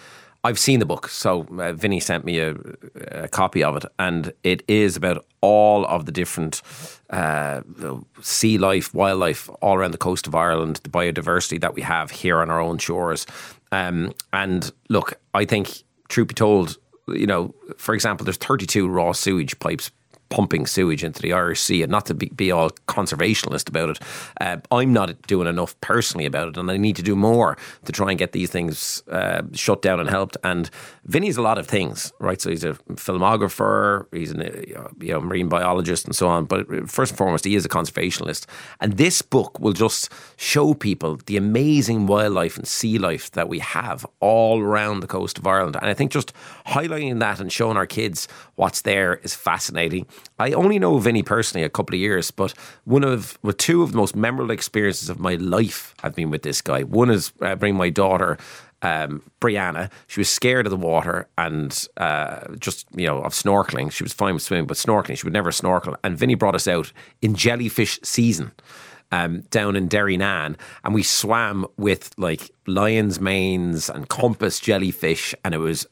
I've 0.42 0.58
seen 0.58 0.78
the 0.78 0.86
book, 0.86 1.08
so 1.08 1.46
uh, 1.58 1.72
Vinny 1.72 2.00
sent 2.00 2.24
me 2.24 2.38
a, 2.38 2.54
a 3.10 3.28
copy 3.28 3.62
of 3.62 3.76
it, 3.76 3.84
and 3.98 4.32
it 4.42 4.62
is 4.68 4.96
about 4.96 5.26
all 5.42 5.84
of 5.84 6.06
the 6.06 6.12
different 6.12 6.62
uh, 7.10 7.60
sea 8.22 8.56
life, 8.56 8.94
wildlife 8.94 9.50
all 9.60 9.74
around 9.74 9.90
the 9.90 9.98
coast 9.98 10.26
of 10.26 10.34
Ireland, 10.34 10.80
the 10.82 10.88
biodiversity 10.88 11.60
that 11.60 11.74
we 11.74 11.82
have 11.82 12.10
here 12.10 12.40
on 12.40 12.50
our 12.50 12.60
own 12.60 12.78
shores. 12.78 13.26
Um, 13.70 14.14
and 14.32 14.72
look, 14.88 15.20
I 15.34 15.44
think, 15.44 15.82
truth 16.08 16.28
be 16.28 16.34
told, 16.34 16.78
you 17.08 17.26
know, 17.26 17.54
for 17.76 17.94
example, 17.94 18.24
there's 18.24 18.38
32 18.38 18.88
raw 18.88 19.12
sewage 19.12 19.58
pipes 19.58 19.90
pumping 20.30 20.64
sewage 20.64 21.04
into 21.04 21.20
the 21.20 21.32
Irish 21.32 21.60
Sea, 21.60 21.82
and 21.82 21.90
not 21.90 22.06
to 22.06 22.14
be, 22.14 22.26
be 22.28 22.50
all 22.50 22.70
conservationist 22.88 23.68
about 23.68 23.90
it. 23.90 23.98
Uh, 24.40 24.56
I'm 24.70 24.92
not 24.92 25.20
doing 25.26 25.46
enough 25.46 25.78
personally 25.80 26.24
about 26.24 26.48
it, 26.48 26.56
and 26.56 26.70
I 26.70 26.76
need 26.76 26.96
to 26.96 27.02
do 27.02 27.14
more 27.14 27.58
to 27.84 27.92
try 27.92 28.10
and 28.10 28.18
get 28.18 28.32
these 28.32 28.50
things 28.50 29.02
uh, 29.10 29.42
shut 29.52 29.82
down 29.82 30.00
and 30.00 30.08
helped. 30.08 30.36
And 30.42 30.70
Vinny's 31.04 31.36
a 31.36 31.42
lot 31.42 31.58
of 31.58 31.66
things, 31.66 32.12
right? 32.20 32.40
So 32.40 32.50
he's 32.50 32.64
a 32.64 32.74
filmographer, 32.94 34.06
he's 34.12 34.32
a 34.32 34.68
you 35.00 35.12
know 35.12 35.20
marine 35.20 35.48
biologist, 35.48 36.06
and 36.06 36.14
so 36.14 36.28
on. 36.28 36.44
But 36.44 36.88
first 36.88 37.12
and 37.12 37.18
foremost, 37.18 37.44
he 37.44 37.56
is 37.56 37.64
a 37.64 37.68
conservationist. 37.68 38.46
And 38.80 38.96
this 38.96 39.22
book 39.22 39.58
will 39.58 39.72
just 39.72 40.10
show 40.36 40.74
people 40.74 41.18
the 41.26 41.36
amazing 41.36 42.06
wildlife 42.06 42.56
and 42.56 42.66
sea 42.66 42.98
life 42.98 43.32
that 43.32 43.48
we 43.48 43.58
have 43.58 44.06
all 44.20 44.60
around 44.60 45.00
the 45.00 45.06
coast 45.08 45.38
of 45.38 45.46
Ireland. 45.46 45.76
And 45.76 45.86
I 45.86 45.94
think 45.94 46.12
just 46.12 46.32
highlighting 46.66 47.18
that 47.18 47.40
and 47.40 47.52
showing 47.52 47.76
our 47.76 47.86
kids 47.86 48.28
what's 48.54 48.82
there 48.82 49.16
is 49.16 49.34
fascinating. 49.34 50.06
I 50.38 50.52
only 50.52 50.78
know 50.78 50.98
Vinny 50.98 51.22
personally 51.22 51.64
a 51.64 51.70
couple 51.70 51.94
of 51.94 52.00
years, 52.00 52.30
but 52.30 52.52
one 52.84 53.04
of 53.04 53.38
well, 53.42 53.52
two 53.52 53.82
of 53.82 53.92
the 53.92 53.96
most 53.96 54.16
memorable 54.16 54.52
experiences 54.52 55.08
of 55.08 55.20
my 55.20 55.34
life 55.34 55.94
have 56.02 56.14
been 56.14 56.30
with 56.30 56.42
this 56.42 56.62
guy. 56.62 56.82
One 56.82 57.10
is 57.10 57.32
uh, 57.40 57.56
bringing 57.56 57.78
my 57.78 57.90
daughter. 57.90 58.38
Um, 58.82 59.22
Brianna, 59.42 59.90
she 60.06 60.20
was 60.20 60.30
scared 60.30 60.66
of 60.66 60.70
the 60.70 60.76
water 60.76 61.28
and 61.36 61.86
uh, 61.98 62.54
just 62.58 62.86
you 62.94 63.06
know 63.06 63.20
of 63.20 63.32
snorkeling. 63.32 63.92
She 63.92 64.02
was 64.02 64.14
fine 64.14 64.32
with 64.32 64.42
swimming, 64.42 64.66
but 64.66 64.78
snorkeling 64.78 65.18
she 65.18 65.26
would 65.26 65.34
never 65.34 65.52
snorkel. 65.52 65.96
And 66.02 66.16
Vinny 66.16 66.34
brought 66.34 66.54
us 66.54 66.66
out 66.66 66.92
in 67.20 67.34
jellyfish 67.34 68.00
season 68.02 68.52
um, 69.12 69.42
down 69.50 69.76
in 69.76 69.88
Derrynane, 69.88 70.56
and 70.84 70.94
we 70.94 71.02
swam 71.02 71.66
with 71.76 72.12
like 72.16 72.50
lion's 72.66 73.20
manes 73.20 73.90
and 73.90 74.08
compass 74.08 74.60
jellyfish, 74.60 75.34
and 75.44 75.54
it 75.54 75.58
was 75.58 75.86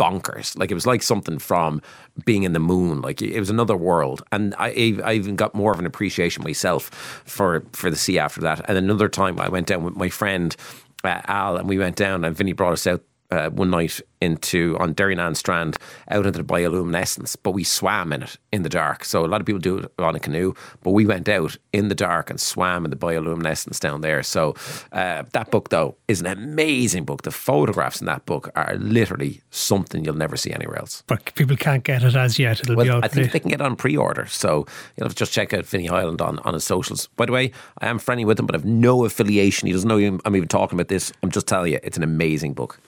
bonkers. 0.00 0.56
Like 0.58 0.70
it 0.70 0.74
was 0.74 0.86
like 0.86 1.02
something 1.02 1.38
from 1.38 1.82
being 2.24 2.44
in 2.44 2.54
the 2.54 2.58
moon. 2.60 3.02
Like 3.02 3.20
it 3.20 3.38
was 3.38 3.50
another 3.50 3.76
world. 3.76 4.22
And 4.32 4.54
I, 4.58 4.98
I 5.04 5.12
even 5.12 5.36
got 5.36 5.54
more 5.54 5.72
of 5.72 5.78
an 5.78 5.86
appreciation 5.86 6.42
myself 6.42 6.84
for 7.26 7.64
for 7.72 7.90
the 7.90 7.96
sea 7.96 8.18
after 8.18 8.40
that. 8.40 8.68
And 8.68 8.78
another 8.78 9.08
time 9.08 9.38
I 9.38 9.48
went 9.48 9.66
down 9.66 9.84
with 9.84 9.96
my 9.96 10.08
friend 10.08 10.56
uh, 11.04 11.20
Al, 11.26 11.56
and 11.56 11.68
we 11.68 11.78
went 11.78 11.96
down, 11.96 12.24
and 12.24 12.36
Vinny 12.36 12.52
brought 12.52 12.72
us 12.72 12.86
out. 12.86 13.02
Uh, 13.30 13.48
one 13.50 13.70
night 13.70 14.00
into 14.20 14.76
on 14.80 14.94
Derrynane 14.94 15.36
Strand 15.36 15.76
out 16.08 16.26
into 16.26 16.42
the 16.42 16.44
bioluminescence, 16.44 17.36
but 17.42 17.52
we 17.52 17.64
swam 17.64 18.12
in 18.12 18.22
it 18.22 18.36
in 18.52 18.62
the 18.62 18.68
dark. 18.68 19.04
So 19.04 19.24
a 19.24 19.28
lot 19.28 19.40
of 19.40 19.46
people 19.46 19.60
do 19.60 19.78
it 19.78 19.92
on 19.98 20.16
a 20.16 20.20
canoe, 20.20 20.54
but 20.82 20.90
we 20.90 21.06
went 21.06 21.28
out 21.28 21.56
in 21.72 21.88
the 21.88 21.94
dark 21.94 22.28
and 22.28 22.40
swam 22.40 22.84
in 22.84 22.90
the 22.90 22.96
bioluminescence 22.96 23.78
down 23.78 24.00
there. 24.00 24.22
So 24.22 24.54
uh, 24.92 25.24
that 25.32 25.50
book, 25.50 25.70
though, 25.70 25.96
is 26.08 26.20
an 26.20 26.26
amazing 26.26 27.04
book. 27.04 27.22
The 27.22 27.30
photographs 27.30 28.00
in 28.00 28.06
that 28.06 28.26
book 28.26 28.50
are 28.56 28.74
literally 28.76 29.42
something 29.50 30.04
you'll 30.04 30.14
never 30.14 30.36
see 30.36 30.52
anywhere 30.52 30.78
else. 30.78 31.02
But 31.06 31.34
people 31.34 31.56
can't 31.56 31.84
get 31.84 32.02
it 32.02 32.16
as 32.16 32.38
yet. 32.38 32.60
It'll 32.60 32.76
well, 32.76 32.84
be 32.84 32.90
out 32.90 33.04
I 33.04 33.08
think 33.08 33.32
they 33.32 33.40
can 33.40 33.50
get 33.50 33.60
it 33.60 33.64
on 33.64 33.76
pre-order, 33.76 34.26
so 34.26 34.66
you'll 34.96 35.06
have 35.06 35.14
to 35.14 35.18
just 35.18 35.32
check 35.32 35.54
out 35.54 35.64
Vinny 35.64 35.86
Hyland 35.86 36.20
on, 36.20 36.38
on 36.40 36.54
his 36.54 36.64
socials. 36.64 37.08
By 37.16 37.26
the 37.26 37.32
way, 37.32 37.52
I 37.78 37.86
am 37.86 37.98
friendly 37.98 38.24
with 38.24 38.38
him, 38.38 38.46
but 38.46 38.54
I've 38.54 38.64
no 38.64 39.04
affiliation. 39.04 39.66
He 39.66 39.72
doesn't 39.72 39.88
know 39.88 40.18
I'm 40.24 40.36
even 40.36 40.48
talking 40.48 40.76
about 40.76 40.88
this. 40.88 41.12
I'm 41.22 41.30
just 41.30 41.46
telling 41.46 41.72
you, 41.72 41.78
it's 41.82 41.96
an 41.96 42.02
amazing 42.02 42.54
book. 42.54 42.80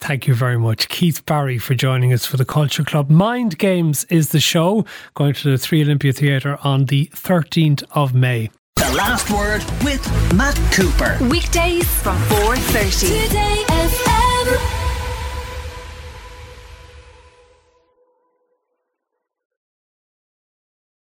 Thank 0.00 0.26
you 0.26 0.34
very 0.34 0.58
much, 0.58 0.88
Keith 0.88 1.24
Barry, 1.26 1.58
for 1.58 1.74
joining 1.74 2.12
us 2.12 2.24
for 2.24 2.36
the 2.38 2.44
Culture 2.44 2.84
Club. 2.84 3.10
Mind 3.10 3.58
Games 3.58 4.04
is 4.04 4.30
the 4.30 4.40
show 4.40 4.86
going 5.14 5.34
to 5.34 5.50
the 5.50 5.58
Three 5.58 5.82
Olympia 5.82 6.12
Theatre 6.12 6.58
on 6.62 6.86
the 6.86 7.06
13th 7.14 7.82
of 7.92 8.14
May. 8.14 8.50
The 8.76 8.92
last 8.96 9.30
word 9.30 9.62
with 9.84 10.04
Matt 10.34 10.56
Cooper. 10.72 11.18
Weekdays 11.28 11.86
from 12.02 12.16
4.30. 12.16 13.26
Today 13.28 13.64
FM. 13.68 14.79